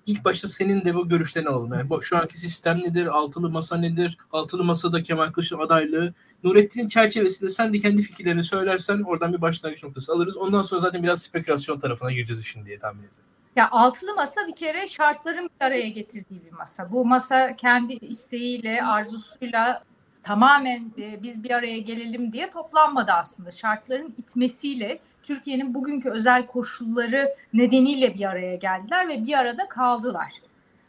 İlk 0.06 0.24
başta 0.24 0.48
senin 0.48 0.84
de 0.84 0.94
bu 0.94 1.08
görüşlerini 1.08 1.48
alalım. 1.48 1.72
Yani 1.72 1.90
bu, 1.90 2.02
şu 2.02 2.16
anki 2.16 2.40
sistem 2.40 2.78
nedir? 2.78 3.06
Altılı 3.06 3.50
masa 3.50 3.76
nedir? 3.76 4.16
Altılı 4.32 4.64
masada 4.64 5.02
Kemal 5.02 5.32
Kılıçdaroğlu 5.32 5.64
adaylığı. 5.64 6.14
Nurettin'in 6.44 6.88
çerçevesinde 6.88 7.50
sen 7.50 7.72
de 7.72 7.78
kendi 7.78 8.02
fikirlerini 8.02 8.44
söylersen 8.44 9.02
oradan 9.02 9.32
bir 9.32 9.40
başlangıç 9.40 9.82
noktası 9.82 10.12
alırız. 10.12 10.36
Ondan 10.36 10.62
sonra 10.62 10.80
zaten 10.80 11.02
biraz 11.02 11.22
spekülasyon 11.22 11.78
tarafına 11.78 12.12
gireceğiz 12.12 12.40
işin 12.40 12.66
diye 12.66 12.78
tahmin 12.78 12.98
ediyorum. 12.98 13.24
Ya 13.60 13.68
altılı 13.70 14.14
masa 14.14 14.46
bir 14.46 14.56
kere 14.56 14.86
şartların 14.86 15.44
bir 15.44 15.66
araya 15.66 15.88
getirdiği 15.88 16.44
bir 16.44 16.52
masa. 16.52 16.92
Bu 16.92 17.04
masa 17.04 17.56
kendi 17.56 17.92
isteğiyle, 17.92 18.84
arzusuyla 18.84 19.82
tamamen 20.22 20.92
e, 20.98 21.22
biz 21.22 21.44
bir 21.44 21.50
araya 21.50 21.78
gelelim 21.78 22.32
diye 22.32 22.50
toplanmadı 22.50 23.12
aslında. 23.12 23.52
Şartların 23.52 24.14
itmesiyle 24.18 24.98
Türkiye'nin 25.22 25.74
bugünkü 25.74 26.10
özel 26.10 26.46
koşulları 26.46 27.34
nedeniyle 27.54 28.14
bir 28.14 28.24
araya 28.24 28.56
geldiler 28.56 29.08
ve 29.08 29.26
bir 29.26 29.38
arada 29.38 29.68
kaldılar. 29.68 30.32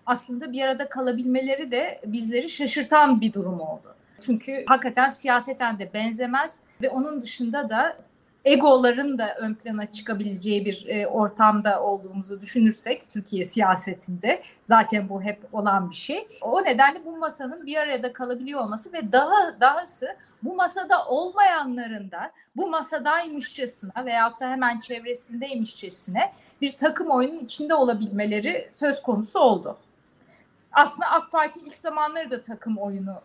Aslında 0.06 0.52
bir 0.52 0.62
arada 0.62 0.90
kalabilmeleri 0.90 1.72
de 1.72 2.02
bizleri 2.06 2.50
şaşırtan 2.50 3.22
bir 3.22 3.34
durum 3.34 3.60
oldu. 3.60 3.96
Çünkü 4.20 4.64
hakikaten 4.68 5.10
siyaseten 5.10 5.80
de 5.80 5.94
benzemez 5.94 6.60
ve 6.82 6.90
onun 6.90 7.22
dışında 7.22 7.70
da 7.70 7.98
egoların 8.46 9.18
da 9.18 9.36
ön 9.36 9.54
plana 9.54 9.92
çıkabileceği 9.92 10.66
bir 10.66 10.86
e, 10.88 11.08
ortamda 11.08 11.84
olduğumuzu 11.84 12.42
düşünürsek 12.42 13.10
Türkiye 13.10 13.44
siyasetinde 13.44 14.42
zaten 14.64 15.10
bu 15.10 15.22
hep 15.22 15.40
olan 15.52 15.90
bir 15.90 15.96
şey. 15.96 16.28
O 16.42 16.64
nedenle 16.64 17.06
bu 17.06 17.18
masanın 17.18 17.66
bir 17.66 17.78
arada 17.78 18.14
kalabiliyor 18.14 18.62
olması 18.62 18.94
ve 18.94 19.12
daha 19.12 19.60
dahası 19.60 20.16
bu 20.44 20.56
masada 20.56 21.06
olmayanların 21.06 22.12
da 22.12 22.32
bu 22.56 22.70
masadaymışçasına 22.70 24.06
veyahut 24.06 24.40
da 24.40 24.50
hemen 24.50 24.80
çevresindeymişçesine 24.80 26.34
bir 26.62 26.78
takım 26.78 27.10
oyunun 27.10 27.38
içinde 27.38 27.74
olabilmeleri 27.74 28.68
söz 28.70 29.02
konusu 29.02 29.40
oldu. 29.40 29.78
Aslında 30.72 31.10
AK 31.10 31.32
Parti 31.32 31.60
ilk 31.60 31.78
zamanları 31.78 32.32
da 32.32 32.42
takım 32.42 32.78
oyunu 32.78 33.22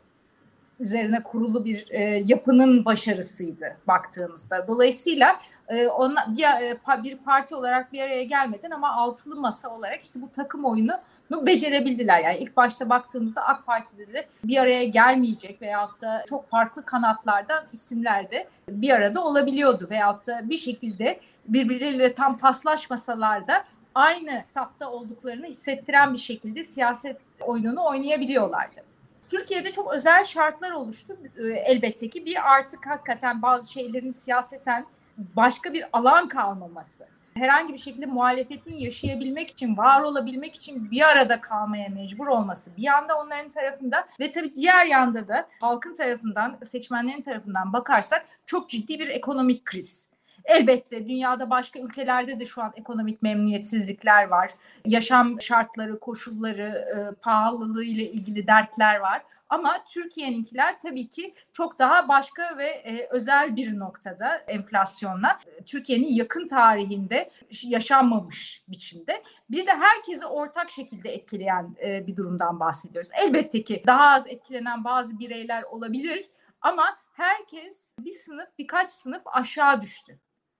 üzerine 0.81 1.23
kurulu 1.23 1.65
bir 1.65 1.87
e, 1.91 2.23
yapının 2.27 2.85
başarısıydı 2.85 3.77
baktığımızda. 3.87 4.69
Dolayısıyla 4.69 5.37
e, 5.69 5.87
ona, 5.87 6.37
bir, 6.37 6.43
e, 6.43 7.03
bir 7.05 7.17
parti 7.17 7.55
olarak 7.55 7.93
bir 7.93 8.01
araya 8.03 8.25
gelmeden 8.25 8.71
ama 8.71 8.93
altılı 8.93 9.37
masa 9.37 9.69
olarak 9.69 10.05
işte 10.05 10.23
bu 10.23 10.31
takım 10.37 10.65
oyunu 10.65 10.93
becerebildiler. 11.31 12.21
Yani 12.21 12.39
ilk 12.39 12.57
başta 12.57 12.91
baktığımızda 12.91 13.47
AK 13.47 13.67
Parti'de 13.67 14.13
de 14.13 14.27
bir 14.45 14.57
araya 14.59 14.85
gelmeyecek 14.85 15.63
veyahut 15.63 16.01
da 16.01 16.25
çok 16.29 16.49
farklı 16.49 16.85
kanatlardan 16.85 17.65
isimler 17.73 18.31
de 18.31 18.49
bir 18.69 18.91
arada 18.91 19.25
olabiliyordu 19.25 19.87
veyahut 19.91 20.27
da 20.27 20.41
bir 20.51 20.57
şekilde 20.57 21.21
birbirleriyle 21.49 22.15
tam 22.15 22.39
paslaşmasalar 22.39 23.47
da 23.47 23.65
aynı 23.95 24.45
safta 24.49 24.91
olduklarını 24.91 25.47
hissettiren 25.47 26.13
bir 26.13 26.19
şekilde 26.19 26.65
siyaset 26.65 27.19
oyununu 27.41 27.85
oynayabiliyorlardı. 27.85 28.81
Türkiye'de 29.27 29.73
çok 29.73 29.95
özel 29.95 30.25
şartlar 30.25 30.71
oluştu 30.71 31.17
e, 31.39 31.43
elbette 31.43 32.11
ki. 32.11 32.27
Bir 32.27 32.55
artık 32.55 32.87
hakikaten 32.87 33.43
bazı 33.43 33.73
şeylerin 33.73 34.11
siyaseten 34.11 34.87
başka 35.19 35.73
bir 35.73 35.85
alan 35.93 36.29
kalmaması. 36.29 37.07
Herhangi 37.35 37.73
bir 37.73 37.79
şekilde 37.79 38.07
muhalefetin 38.07 38.75
yaşayabilmek 38.75 39.51
için, 39.51 39.77
var 39.77 40.03
olabilmek 40.03 40.55
için 40.55 40.91
bir 40.91 41.03
arada 41.03 41.41
kalmaya 41.41 41.89
mecbur 41.89 42.27
olması 42.27 42.77
bir 42.77 42.83
yanda 42.83 43.19
onların 43.19 43.49
tarafında 43.49 44.09
ve 44.21 44.31
tabii 44.31 44.55
diğer 44.55 44.87
yanda 44.87 45.29
da 45.29 45.49
halkın 45.61 45.95
tarafından, 45.95 46.59
seçmenlerin 46.65 47.23
tarafından 47.23 47.73
bakarsak 47.73 48.27
çok 48.47 48.69
ciddi 48.69 48.99
bir 48.99 49.09
ekonomik 49.09 49.65
kriz. 49.65 50.16
Elbette 50.47 51.07
dünyada 51.07 51.51
başka 51.51 51.81
ülkelerde 51.81 52.41
de 52.41 52.45
şu 52.45 52.63
an 52.63 52.73
ekonomik 52.77 53.23
memnuniyetsizlikler 53.23 54.29
var. 54.29 54.51
Yaşam 54.85 55.41
şartları, 55.41 56.01
koşulları, 56.01 56.85
e, 56.97 57.21
pahalılığı 57.21 57.85
ile 57.85 58.11
ilgili 58.11 58.47
dertler 58.47 58.97
var. 58.97 59.23
Ama 59.49 59.85
Türkiye'ninkiler 59.85 60.81
tabii 60.81 61.09
ki 61.09 61.35
çok 61.53 61.79
daha 61.79 62.09
başka 62.09 62.59
ve 62.59 62.67
e, 62.67 63.09
özel 63.11 63.57
bir 63.57 63.79
noktada 63.79 64.37
enflasyonla. 64.37 65.41
Türkiye'nin 65.67 66.15
yakın 66.15 66.47
tarihinde 66.47 67.31
yaşanmamış 67.63 68.63
biçimde. 68.69 69.23
Bir 69.51 69.67
de 69.67 69.71
herkesi 69.71 70.27
ortak 70.27 70.71
şekilde 70.71 71.15
etkileyen 71.15 71.77
e, 71.83 72.07
bir 72.07 72.17
durumdan 72.17 72.61
bahsediyoruz. 72.61 73.11
Elbette 73.15 73.63
ki 73.63 73.83
daha 73.87 74.09
az 74.09 74.27
etkilenen 74.27 74.85
bazı 74.85 75.19
bireyler 75.19 75.63
olabilir 75.63 76.25
ama 76.61 76.99
herkes 77.13 77.95
bir 77.99 78.13
sınıf 78.13 78.49
birkaç 78.59 78.91
sınıf 78.91 79.23
aşağı 79.25 79.81
düştü. 79.81 80.19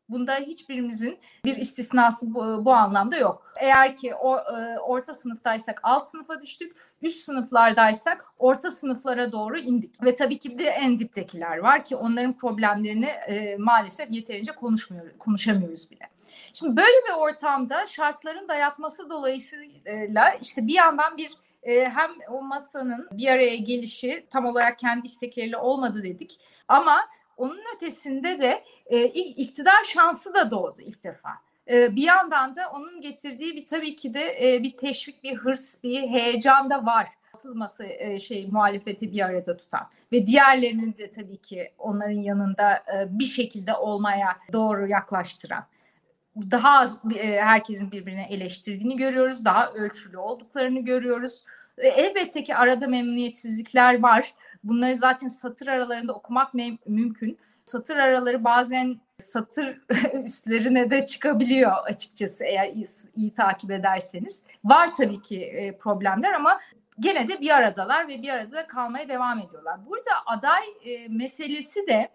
Bunda 0.09 0.35
hiçbirimizin 0.35 1.19
bir 1.45 1.57
istisnası 1.57 2.35
bu, 2.35 2.65
bu 2.65 2.73
anlamda 2.73 3.17
yok. 3.17 3.53
Eğer 3.57 3.97
ki 3.97 4.15
o, 4.15 4.39
e, 4.39 4.79
orta 4.79 5.15
sınıftaysak 5.15 5.81
alt 5.83 6.07
sınıfa 6.07 6.41
düştük, 6.41 6.77
üst 7.03 7.25
sınıflardaysak 7.25 8.25
orta 8.39 8.71
sınıflara 8.71 9.33
doğru 9.33 9.59
indik. 9.59 10.05
Ve 10.05 10.15
tabii 10.15 10.39
ki 10.39 10.59
bir 10.59 10.65
de 10.65 10.69
en 10.69 10.99
diptekiler 10.99 11.59
var 11.59 11.85
ki 11.85 11.97
onların 11.97 12.33
problemlerini 12.33 13.07
e, 13.07 13.57
maalesef 13.57 14.11
yeterince 14.11 14.53
konuşmuyor, 14.53 15.19
konuşamıyoruz 15.19 15.91
bile. 15.91 16.09
Şimdi 16.53 16.77
böyle 16.77 17.07
bir 17.09 17.15
ortamda 17.19 17.87
şartların 17.87 18.49
dayatması 18.49 19.11
dolayısıyla 19.11 20.31
işte 20.43 20.67
bir 20.67 20.75
yandan 20.75 21.17
bir 21.17 21.31
e, 21.63 21.85
hem 21.85 22.11
o 22.31 22.43
masanın 22.43 23.09
bir 23.13 23.29
araya 23.29 23.57
gelişi 23.57 24.27
tam 24.31 24.47
olarak 24.47 24.79
kendi 24.79 25.07
istekleriyle 25.07 25.57
olmadı 25.57 26.03
dedik 26.03 26.41
ama 26.69 26.97
onun 27.37 27.61
ötesinde 27.77 28.39
de 28.39 28.65
e, 28.87 29.05
iktidar 29.07 29.85
şansı 29.85 30.35
da 30.35 30.51
doğdu 30.51 30.81
ilk 30.81 31.05
defa. 31.05 31.29
E, 31.71 31.97
bir 31.97 32.03
yandan 32.03 32.57
da 32.57 32.71
onun 32.75 33.01
getirdiği 33.01 33.57
bir 33.57 33.67
tabii 33.67 33.97
ki 33.97 34.15
de 34.15 34.55
e, 34.55 34.63
bir 34.63 34.77
teşvik, 34.77 35.23
bir 35.23 35.37
hırs, 35.37 35.83
bir 35.83 36.09
heyecan 36.09 36.71
da 36.71 36.87
var 36.87 37.09
atılması 37.35 37.85
e, 37.85 38.19
şey 38.19 38.47
muhalefeti 38.47 39.13
bir 39.13 39.21
arada 39.21 39.57
tutan 39.57 39.89
ve 40.13 40.27
diğerlerinin 40.27 40.97
de 40.97 41.11
tabii 41.11 41.37
ki 41.37 41.73
onların 41.79 42.21
yanında 42.21 42.73
e, 42.73 43.19
bir 43.19 43.25
şekilde 43.25 43.75
olmaya 43.75 44.37
doğru 44.53 44.89
yaklaştıran 44.89 45.65
daha 46.51 46.79
az 46.81 46.99
e, 47.19 47.41
herkesin 47.41 47.93
birbirine 47.93 48.27
eleştirdiğini 48.31 48.97
görüyoruz. 48.97 49.45
Daha 49.45 49.73
ölçülü 49.73 50.19
olduklarını 50.19 50.81
görüyoruz. 50.81 51.45
E, 51.79 51.89
elbette 51.89 52.45
ki 52.45 52.57
arada 52.57 52.87
memnuniyetsizlikler 52.87 54.03
var. 54.03 54.35
Bunları 54.69 54.97
zaten 54.97 55.29
satır 55.29 55.67
aralarında 55.67 56.13
okumak 56.13 56.55
mümkün. 56.87 57.39
Satır 57.65 57.97
araları 57.97 58.45
bazen 58.45 59.01
satır 59.19 59.81
üstlerine 60.25 60.91
de 60.91 61.07
çıkabiliyor 61.07 61.73
açıkçası 61.85 62.45
eğer 62.45 62.69
iyi, 62.69 62.87
iyi 63.15 63.35
takip 63.35 63.71
ederseniz. 63.71 64.43
Var 64.65 64.95
tabii 64.95 65.23
ki 65.23 65.45
e, 65.45 65.77
problemler 65.79 66.33
ama 66.33 66.61
gene 67.01 67.29
de 67.29 67.41
bir 67.41 67.51
aradalar 67.51 68.09
ve 68.09 68.23
bir 68.23 68.29
arada 68.29 68.67
kalmaya 68.67 69.09
devam 69.09 69.39
ediyorlar. 69.39 69.87
Burada 69.87 70.11
aday 70.27 70.65
e, 70.85 71.09
meselesi 71.09 71.87
de 71.87 72.09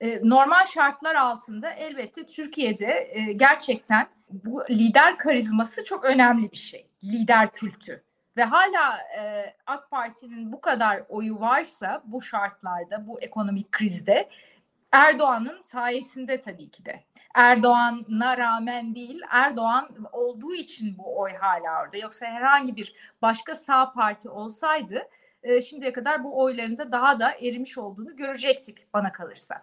e, 0.00 0.28
normal 0.28 0.64
şartlar 0.64 1.14
altında 1.14 1.70
elbette 1.70 2.26
Türkiye'de 2.26 3.12
gerçekten 3.36 4.06
bu 4.30 4.62
lider 4.70 5.18
karizması 5.18 5.84
çok 5.84 6.04
önemli 6.04 6.52
bir 6.52 6.56
şey. 6.56 6.86
Lider 7.04 7.52
kültü. 7.52 8.02
Ve 8.36 8.44
hala 8.44 8.98
e, 9.18 9.54
AK 9.66 9.90
Parti'nin 9.90 10.52
bu 10.52 10.60
kadar 10.60 11.02
oyu 11.08 11.40
varsa 11.40 12.02
bu 12.04 12.22
şartlarda, 12.22 13.06
bu 13.06 13.20
ekonomik 13.20 13.72
krizde 13.72 14.28
Erdoğan'ın 14.92 15.62
sayesinde 15.62 16.40
tabii 16.40 16.70
ki 16.70 16.84
de. 16.84 17.04
Erdoğan'a 17.34 18.36
rağmen 18.38 18.94
değil, 18.94 19.20
Erdoğan 19.30 19.88
olduğu 20.12 20.54
için 20.54 20.98
bu 20.98 21.18
oy 21.20 21.32
hala 21.32 21.82
orada. 21.82 21.96
Yoksa 21.96 22.26
herhangi 22.26 22.76
bir 22.76 22.94
başka 23.22 23.54
sağ 23.54 23.92
parti 23.92 24.28
olsaydı 24.28 25.08
e, 25.42 25.60
şimdiye 25.60 25.92
kadar 25.92 26.24
bu 26.24 26.42
oylarında 26.42 26.92
daha 26.92 27.18
da 27.18 27.32
erimiş 27.32 27.78
olduğunu 27.78 28.16
görecektik 28.16 28.86
bana 28.94 29.12
kalırsa. 29.12 29.62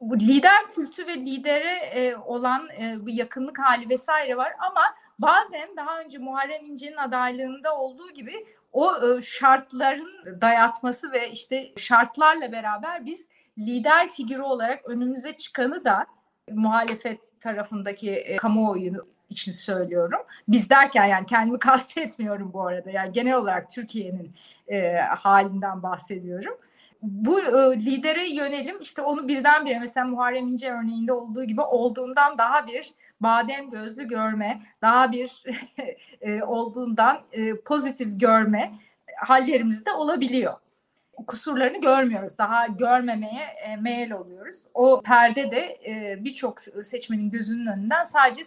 Bu 0.00 0.18
lider 0.18 0.68
kültü 0.68 1.06
ve 1.06 1.14
lidere 1.14 1.76
e, 1.76 2.16
olan 2.16 2.68
e, 2.68 2.96
bu 3.00 3.10
yakınlık 3.10 3.58
hali 3.58 3.88
vesaire 3.88 4.36
var 4.36 4.52
ama 4.58 4.82
bazen 5.22 5.76
daha 5.76 6.00
önce 6.00 6.18
Muharrem 6.18 6.66
İnce'nin 6.66 6.96
adaylığında 6.96 7.78
olduğu 7.78 8.10
gibi 8.10 8.46
o 8.72 8.92
e, 8.96 9.22
şartların 9.22 10.40
dayatması 10.40 11.12
ve 11.12 11.30
işte 11.30 11.72
şartlarla 11.76 12.52
beraber 12.52 13.06
biz 13.06 13.28
lider 13.58 14.08
figürü 14.08 14.42
olarak 14.42 14.88
önümüze 14.88 15.36
çıkanı 15.36 15.84
da 15.84 16.06
muhalefet 16.50 17.40
tarafındaki 17.40 18.10
e, 18.10 18.36
kamuoyu 18.36 19.06
için 19.30 19.52
söylüyorum. 19.52 20.20
Biz 20.48 20.70
derken 20.70 21.06
yani 21.06 21.26
kendimi 21.26 21.58
kastetmiyorum 21.68 22.52
bu 22.52 22.66
arada. 22.66 22.90
Yani 22.90 23.12
genel 23.12 23.34
olarak 23.34 23.70
Türkiye'nin 23.70 24.34
e, 24.68 24.96
halinden 24.96 25.82
bahsediyorum 25.82 26.58
bu 27.02 27.40
e, 27.40 27.76
lidere 27.80 28.30
yönelim 28.30 28.80
işte 28.80 29.02
onu 29.02 29.28
birdenbire 29.28 29.78
mesela 29.78 30.06
Muharrem 30.06 30.48
İnce 30.48 30.72
örneğinde 30.72 31.12
olduğu 31.12 31.44
gibi 31.44 31.60
olduğundan 31.60 32.38
daha 32.38 32.66
bir 32.66 32.92
badem 33.22 33.70
gözlü 33.70 34.08
görme, 34.08 34.62
daha 34.82 35.12
bir 35.12 35.42
e, 36.20 36.42
olduğundan 36.42 37.20
e, 37.32 37.56
pozitif 37.56 38.08
görme 38.20 38.72
hallerimiz 39.16 39.86
de 39.86 39.92
olabiliyor 39.92 40.54
kusurlarını 41.26 41.80
görmüyoruz. 41.80 42.38
Daha 42.38 42.66
görmemeye 42.66 43.44
e, 43.44 43.76
meyil 43.76 44.10
oluyoruz. 44.10 44.68
O 44.74 45.02
perde 45.02 45.50
de 45.50 45.80
birçok 46.24 46.60
seçmenin 46.60 47.30
gözünün 47.30 47.66
önünden 47.66 48.04
sadece 48.04 48.42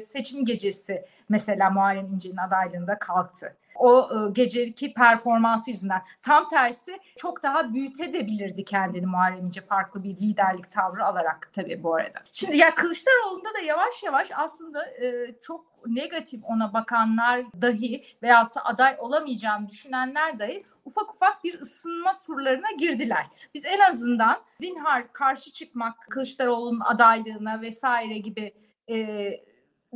seçim 0.00 0.44
gecesi 0.44 1.04
mesela 1.28 1.70
Muharrem 1.70 2.06
İnce'nin 2.06 2.36
adaylığında 2.36 2.98
kalktı. 2.98 3.56
O 3.74 4.08
e, 4.10 4.30
geceki 4.32 4.94
performansı 4.94 5.70
yüzünden. 5.70 6.02
Tam 6.22 6.48
tersi 6.48 6.98
çok 7.16 7.42
daha 7.42 7.74
büyütebilirdi 7.74 8.64
kendini 8.64 9.06
Muharrem 9.06 9.46
İnce 9.46 9.60
farklı 9.60 10.02
bir 10.02 10.16
liderlik 10.16 10.70
tavrı 10.70 11.04
alarak 11.04 11.50
tabii 11.52 11.82
bu 11.82 11.94
arada. 11.94 12.18
Şimdi 12.32 12.56
ya 12.56 12.74
Kılıçdaroğlu'nda 12.74 13.54
da 13.54 13.58
yavaş 13.58 14.02
yavaş 14.02 14.30
aslında 14.34 14.86
e, 14.86 15.34
çok 15.40 15.64
negatif 15.86 16.44
ona 16.44 16.72
bakanlar 16.74 17.44
dahi 17.62 18.04
veyahut 18.22 18.54
da 18.54 18.64
aday 18.64 18.96
olamayacağını 18.98 19.68
düşünenler 19.68 20.38
dahi 20.38 20.64
ufak 20.84 21.14
ufak 21.14 21.44
bir 21.44 21.60
ısınma 21.60 22.18
turlarına 22.18 22.70
girdiler. 22.78 23.26
Biz 23.54 23.64
en 23.64 23.80
azından 23.80 24.40
zinhar 24.60 25.12
karşı 25.12 25.52
çıkmak 25.52 25.94
Kılıçdaroğlu'nun 26.10 26.80
adaylığına 26.80 27.60
vesaire 27.60 28.18
gibi 28.18 28.54
e, 28.90 29.30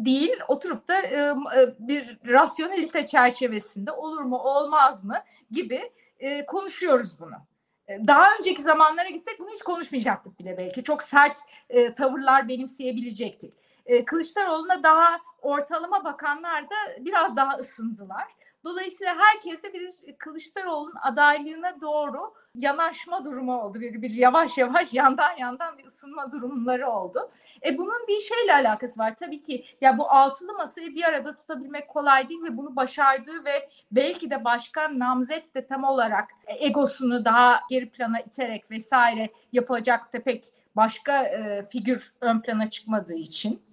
değil 0.04 0.36
oturup 0.48 0.88
da 0.88 1.02
e, 1.02 1.34
bir 1.78 2.18
rasyonelite 2.26 3.06
çerçevesinde 3.06 3.92
olur 3.92 4.22
mu 4.22 4.38
olmaz 4.38 5.04
mı 5.04 5.16
gibi 5.50 5.92
e, 6.18 6.46
konuşuyoruz 6.46 7.20
bunu. 7.20 7.36
Daha 7.88 8.36
önceki 8.38 8.62
zamanlara 8.62 9.08
gitsek 9.08 9.40
bunu 9.40 9.50
hiç 9.50 9.62
konuşmayacaktık 9.62 10.38
bile 10.38 10.58
belki. 10.58 10.84
Çok 10.84 11.02
sert 11.02 11.40
e, 11.70 11.94
tavırlar 11.94 12.48
benimseyebilecektik. 12.48 13.54
E, 13.86 14.04
Kılıçdaroğlu'na 14.04 14.82
daha 14.82 15.18
ortalama 15.42 16.04
bakanlar 16.04 16.64
da 16.64 16.74
biraz 17.00 17.36
daha 17.36 17.56
ısındılar. 17.56 18.26
Dolayısıyla 18.64 19.16
herkes 19.18 19.62
de 19.62 19.72
bir 19.72 20.18
Kılıçdaroğlu'nun 20.18 20.94
adaylığına 21.02 21.80
doğru 21.80 22.34
yanaşma 22.54 23.24
durumu 23.24 23.62
oldu. 23.62 23.80
Bir, 23.80 24.02
bir 24.02 24.10
yavaş 24.10 24.58
yavaş 24.58 24.94
yandan 24.94 25.36
yandan 25.36 25.78
bir 25.78 25.84
ısınma 25.84 26.32
durumları 26.32 26.90
oldu. 26.90 27.30
E 27.66 27.78
bunun 27.78 28.06
bir 28.08 28.20
şeyle 28.20 28.54
alakası 28.54 29.00
var. 29.00 29.14
Tabii 29.16 29.40
ki 29.40 29.64
ya 29.80 29.98
bu 29.98 30.10
altılı 30.10 30.52
masayı 30.52 30.94
bir 30.94 31.04
arada 31.04 31.36
tutabilmek 31.36 31.88
kolay 31.88 32.28
değil 32.28 32.42
ve 32.42 32.56
bunu 32.56 32.76
başardığı 32.76 33.44
ve 33.44 33.68
belki 33.92 34.30
de 34.30 34.44
başkan 34.44 34.98
namzet 34.98 35.54
de 35.54 35.66
tam 35.66 35.84
olarak 35.84 36.30
egosunu 36.46 37.24
daha 37.24 37.60
geri 37.70 37.90
plana 37.90 38.20
iterek 38.20 38.70
vesaire 38.70 39.30
yapacak 39.52 40.12
da 40.12 40.22
pek 40.22 40.44
başka 40.76 41.22
e, 41.22 41.62
figür 41.62 42.12
ön 42.20 42.40
plana 42.40 42.70
çıkmadığı 42.70 43.14
için 43.14 43.67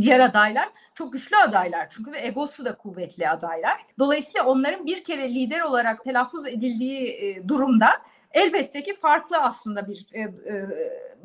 diğer 0.00 0.20
adaylar 0.20 0.68
çok 0.94 1.12
güçlü 1.12 1.36
adaylar 1.36 1.90
çünkü 1.90 2.12
ve 2.12 2.26
egosu 2.26 2.64
da 2.64 2.76
kuvvetli 2.76 3.28
adaylar. 3.28 3.80
Dolayısıyla 3.98 4.46
onların 4.46 4.86
bir 4.86 5.04
kere 5.04 5.34
lider 5.34 5.60
olarak 5.60 6.04
telaffuz 6.04 6.46
edildiği 6.46 7.08
e, 7.08 7.48
durumda 7.48 7.88
elbette 8.32 8.82
ki 8.82 8.96
farklı 8.96 9.36
aslında 9.38 9.88
bir 9.88 10.06
e, 10.12 10.20
e, 10.20 10.68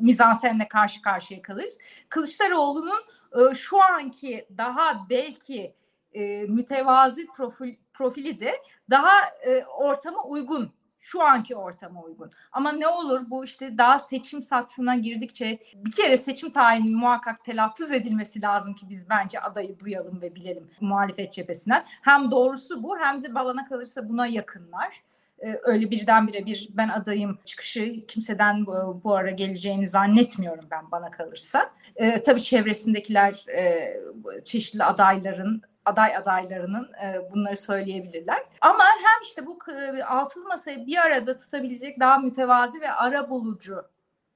mizansenle 0.00 0.68
karşı 0.68 1.02
karşıya 1.02 1.42
kalırız. 1.42 1.78
Kılıçdaroğlu'nun 2.08 3.00
e, 3.32 3.54
şu 3.54 3.82
anki 3.82 4.46
daha 4.58 5.06
belki 5.10 5.74
e, 6.12 6.42
mütevazi 6.42 7.26
profil, 7.26 7.74
profili 7.92 8.40
de 8.40 8.62
daha 8.90 9.14
e, 9.46 9.64
ortama 9.64 10.24
uygun 10.24 10.72
şu 10.98 11.22
anki 11.22 11.56
ortama 11.56 12.02
uygun. 12.02 12.30
Ama 12.52 12.72
ne 12.72 12.88
olur 12.88 13.20
bu 13.30 13.44
işte 13.44 13.78
daha 13.78 13.98
seçim 13.98 14.42
satsına 14.42 14.96
girdikçe 14.96 15.58
bir 15.74 15.92
kere 15.92 16.16
seçim 16.16 16.50
tayini 16.52 16.96
muhakkak 16.96 17.44
telaffuz 17.44 17.92
edilmesi 17.92 18.42
lazım 18.42 18.74
ki 18.74 18.86
biz 18.88 19.10
bence 19.10 19.40
adayı 19.40 19.78
duyalım 19.78 20.20
ve 20.20 20.34
bilelim 20.34 20.70
muhalefet 20.80 21.32
cephesinden. 21.32 21.84
Hem 22.02 22.30
doğrusu 22.30 22.82
bu 22.82 22.98
hem 22.98 23.22
de 23.22 23.34
bana 23.34 23.64
kalırsa 23.64 24.08
buna 24.08 24.26
yakınlar 24.26 25.02
ee, 25.38 25.58
öyle 25.62 25.90
birdenbire 25.90 26.46
bir 26.46 26.68
ben 26.76 26.88
adayım 26.88 27.38
çıkışı 27.44 28.06
kimseden 28.08 28.66
bu, 28.66 29.00
bu 29.04 29.14
ara 29.14 29.30
geleceğini 29.30 29.86
zannetmiyorum 29.86 30.64
ben 30.70 30.90
bana 30.90 31.10
kalırsa. 31.10 31.70
Ee, 31.96 32.22
tabii 32.22 32.42
çevresindekiler 32.42 33.44
e, 33.48 33.94
çeşitli 34.44 34.84
adayların 34.84 35.62
aday 35.86 36.16
adaylarının 36.16 36.92
e, 36.92 37.30
bunları 37.30 37.56
söyleyebilirler. 37.56 38.44
Ama 38.60 38.84
hem 38.84 39.22
işte 39.22 39.46
bu 39.46 39.58
e, 39.72 40.02
altılı 40.04 40.44
masayı 40.44 40.86
bir 40.86 40.96
arada 40.96 41.38
tutabilecek 41.38 42.00
daha 42.00 42.18
mütevazi 42.18 42.80
ve 42.80 42.92
ara 42.92 43.30
bulucu 43.30 43.84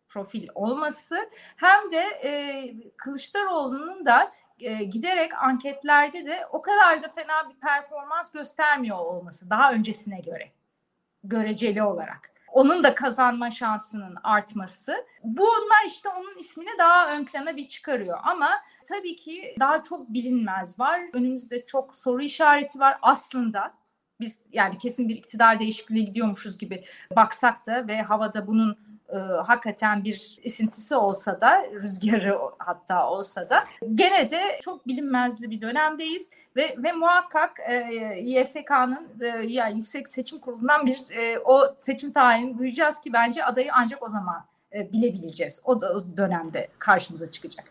profil 0.08 0.48
olması 0.54 1.30
hem 1.56 1.90
de 1.90 2.00
e, 2.00 2.74
Kılıçdaroğlu'nun 2.96 4.06
da 4.06 4.32
e, 4.60 4.84
giderek 4.84 5.42
anketlerde 5.42 6.26
de 6.26 6.46
o 6.52 6.62
kadar 6.62 7.02
da 7.02 7.08
fena 7.08 7.50
bir 7.50 7.60
performans 7.60 8.32
göstermiyor 8.32 8.98
olması 8.98 9.50
daha 9.50 9.72
öncesine 9.72 10.20
göre 10.20 10.50
göreceli 11.24 11.82
olarak 11.82 12.32
onun 12.52 12.84
da 12.84 12.94
kazanma 12.94 13.50
şansının 13.50 14.16
artması. 14.22 15.06
Bunlar 15.24 15.86
işte 15.86 16.08
onun 16.08 16.38
ismini 16.38 16.78
daha 16.78 17.12
ön 17.12 17.24
plana 17.24 17.56
bir 17.56 17.68
çıkarıyor. 17.68 18.18
Ama 18.22 18.50
tabii 18.88 19.16
ki 19.16 19.56
daha 19.60 19.82
çok 19.82 20.08
bilinmez 20.08 20.80
var. 20.80 21.00
Önümüzde 21.12 21.66
çok 21.66 21.96
soru 21.96 22.22
işareti 22.22 22.80
var 22.80 22.98
aslında. 23.02 23.74
Biz 24.20 24.48
yani 24.52 24.78
kesin 24.78 25.08
bir 25.08 25.16
iktidar 25.16 25.60
değişikliği 25.60 26.04
gidiyormuşuz 26.04 26.58
gibi 26.58 26.84
baksak 27.16 27.66
da 27.66 27.88
ve 27.88 28.02
havada 28.02 28.46
bunun 28.46 28.78
e, 29.12 29.18
hakikaten 29.46 30.04
bir 30.04 30.38
esintisi 30.42 30.96
olsa 30.96 31.40
da 31.40 31.64
rüzgarı 31.72 32.38
hatta 32.58 33.10
olsa 33.10 33.50
da 33.50 33.64
gene 33.94 34.30
de 34.30 34.58
çok 34.62 34.86
bilinmezli 34.86 35.50
bir 35.50 35.60
dönemdeyiz 35.60 36.30
ve 36.56 36.76
ve 36.78 36.92
muhakkak 36.92 37.50
e, 37.68 37.74
YSK'nın 38.20 39.08
e, 39.20 39.26
yani 39.26 39.76
Yüksek 39.76 40.08
Seçim 40.08 40.38
Kurulu'ndan 40.38 40.86
bir 40.86 40.98
e, 41.10 41.38
o 41.38 41.74
seçim 41.76 42.12
tarihini 42.12 42.58
duyacağız 42.58 43.00
ki 43.00 43.12
bence 43.12 43.44
adayı 43.44 43.70
ancak 43.74 44.02
o 44.02 44.08
zaman 44.08 44.44
e, 44.74 44.92
bilebileceğiz. 44.92 45.60
O 45.64 45.80
da 45.80 45.92
o 45.92 46.16
dönemde 46.16 46.68
karşımıza 46.78 47.30
çıkacak. 47.30 47.64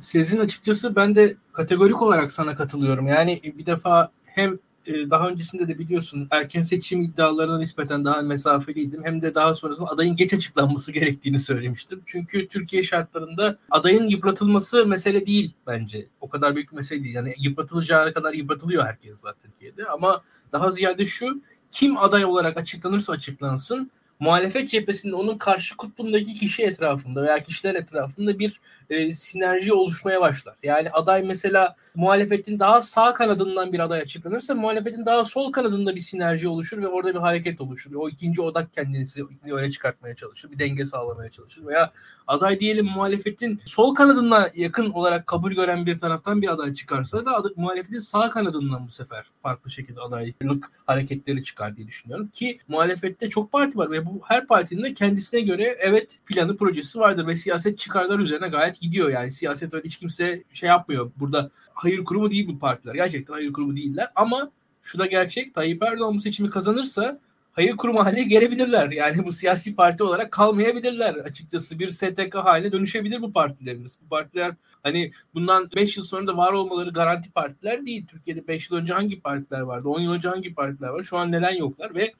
Sizin 0.00 0.40
açıkçası 0.40 0.96
ben 0.96 1.14
de 1.14 1.36
kategorik 1.52 2.02
olarak 2.02 2.32
sana 2.32 2.56
katılıyorum. 2.56 3.06
Yani 3.06 3.40
bir 3.42 3.66
defa 3.66 4.10
hem 4.24 4.58
e, 4.86 5.10
daha 5.10 5.28
öncesinde 5.28 5.68
de 5.68 5.78
biliyorsun 5.78 6.28
erken 6.30 6.62
seçim 6.62 7.00
iddialarına 7.00 7.58
nispeten 7.58 8.04
daha 8.04 8.22
mesafeliydim. 8.22 9.04
Hem 9.04 9.22
de 9.22 9.34
daha 9.34 9.54
sonrasında 9.54 9.88
adayın 9.88 10.16
geç 10.16 10.34
açıklanması 10.34 10.92
gerektiğini 10.98 11.38
söylemiştim. 11.38 12.02
Çünkü 12.06 12.48
Türkiye 12.48 12.82
şartlarında 12.82 13.58
adayın 13.70 14.06
yıpratılması 14.08 14.86
mesele 14.86 15.26
değil 15.26 15.54
bence. 15.66 16.06
O 16.20 16.28
kadar 16.28 16.54
büyük 16.56 16.72
bir 16.72 16.76
mesele 16.76 17.04
değil. 17.04 17.14
Yani 17.14 17.34
yıpratılacağı 17.38 18.14
kadar 18.14 18.34
yıpratılıyor 18.34 18.84
herkes 18.84 19.20
zaten 19.20 19.50
Türkiye'de. 19.52 19.84
Ama 19.86 20.22
daha 20.52 20.70
ziyade 20.70 21.04
şu 21.04 21.42
kim 21.70 21.96
aday 21.96 22.24
olarak 22.24 22.56
açıklanırsa 22.56 23.12
açıklansın 23.12 23.90
muhalefet 24.20 24.70
cephesinde 24.70 25.14
onun 25.14 25.38
karşı 25.38 25.76
kutbundaki 25.76 26.34
kişi 26.34 26.62
etrafında 26.62 27.22
veya 27.22 27.40
kişiler 27.40 27.74
etrafında 27.74 28.38
bir 28.38 28.60
e, 28.90 29.10
sinerji 29.10 29.72
oluşmaya 29.72 30.20
başlar. 30.20 30.56
Yani 30.62 30.90
aday 30.90 31.22
mesela 31.22 31.76
muhalefetin 31.94 32.60
daha 32.60 32.80
sağ 32.80 33.14
kanadından 33.14 33.72
bir 33.72 33.80
aday 33.80 34.00
açıklanırsa 34.00 34.54
muhalefetin 34.54 35.06
daha 35.06 35.24
sol 35.24 35.52
kanadında 35.52 35.94
bir 35.94 36.00
sinerji 36.00 36.48
oluşur 36.48 36.78
ve 36.78 36.88
orada 36.88 37.14
bir 37.14 37.18
hareket 37.18 37.60
oluşur. 37.60 37.94
O 37.94 38.08
ikinci 38.08 38.42
odak 38.42 38.74
kendisi 38.74 39.24
öne 39.52 39.70
çıkartmaya 39.70 40.14
çalışır. 40.14 40.50
Bir 40.50 40.58
denge 40.58 40.86
sağlamaya 40.86 41.30
çalışır. 41.30 41.66
Veya 41.66 41.92
aday 42.26 42.60
diyelim 42.60 42.86
muhalefetin 42.86 43.60
sol 43.64 43.94
kanadına 43.94 44.50
yakın 44.54 44.90
olarak 44.90 45.26
kabul 45.26 45.52
gören 45.52 45.86
bir 45.86 45.98
taraftan 45.98 46.42
bir 46.42 46.48
aday 46.48 46.74
çıkarsa 46.74 47.26
da 47.26 47.34
adı, 47.34 47.52
muhalefetin 47.56 47.98
sağ 47.98 48.30
kanadından 48.30 48.86
bu 48.86 48.90
sefer 48.90 49.26
farklı 49.42 49.70
şekilde 49.70 50.00
adaylık 50.00 50.72
hareketleri 50.86 51.42
çıkar 51.44 51.76
diye 51.76 51.86
düşünüyorum. 51.86 52.28
Ki 52.28 52.58
muhalefette 52.68 53.28
çok 53.28 53.52
parti 53.52 53.78
var 53.78 53.90
ve 53.90 54.05
bu 54.06 54.20
her 54.24 54.46
partinin 54.46 54.82
de 54.82 54.94
kendisine 54.94 55.40
göre 55.40 55.76
evet 55.80 56.18
planı 56.26 56.56
projesi 56.56 56.98
vardır 56.98 57.26
ve 57.26 57.36
siyaset 57.36 57.78
çıkarlar 57.78 58.18
üzerine 58.18 58.48
gayet 58.48 58.80
gidiyor. 58.80 59.10
Yani 59.10 59.30
siyaset 59.30 59.74
öyle 59.74 59.84
hiç 59.84 59.96
kimse 59.96 60.42
şey 60.52 60.68
yapmıyor. 60.68 61.10
Burada 61.16 61.50
hayır 61.74 62.04
kurumu 62.04 62.30
değil 62.30 62.48
bu 62.48 62.58
partiler. 62.58 62.94
Gerçekten 62.94 63.34
hayır 63.34 63.52
kurumu 63.52 63.76
değiller 63.76 64.08
ama 64.14 64.50
şu 64.82 64.98
da 64.98 65.06
gerçek. 65.06 65.54
Tayyip 65.54 65.82
Erdoğan 65.82 66.14
bu 66.14 66.20
seçimi 66.20 66.50
kazanırsa 66.50 67.20
hayır 67.52 67.76
kurumu 67.76 68.04
haline 68.04 68.22
gelebilirler. 68.22 68.90
Yani 68.90 69.24
bu 69.24 69.32
siyasi 69.32 69.74
parti 69.74 70.04
olarak 70.04 70.32
kalmayabilirler 70.32 71.14
açıkçası. 71.14 71.78
Bir 71.78 71.88
STK 71.88 72.34
haline 72.34 72.72
dönüşebilir 72.72 73.22
bu 73.22 73.32
partilerimiz. 73.32 73.98
Bu 74.04 74.08
partiler 74.08 74.54
hani 74.82 75.12
bundan 75.34 75.70
5 75.76 75.96
yıl 75.96 76.04
sonra 76.04 76.26
da 76.26 76.36
var 76.36 76.52
olmaları 76.52 76.90
garanti 76.90 77.30
partiler 77.30 77.86
değil. 77.86 78.06
Türkiye'de 78.06 78.48
5 78.48 78.70
yıl 78.70 78.78
önce 78.78 78.92
hangi 78.92 79.20
partiler 79.20 79.60
vardı? 79.60 79.88
10 79.88 80.00
yıl 80.00 80.12
önce 80.12 80.28
hangi 80.28 80.54
partiler 80.54 80.88
var? 80.88 81.02
Şu 81.02 81.18
an 81.18 81.32
neden 81.32 81.56
yoklar 81.56 81.94
ve 81.94 82.12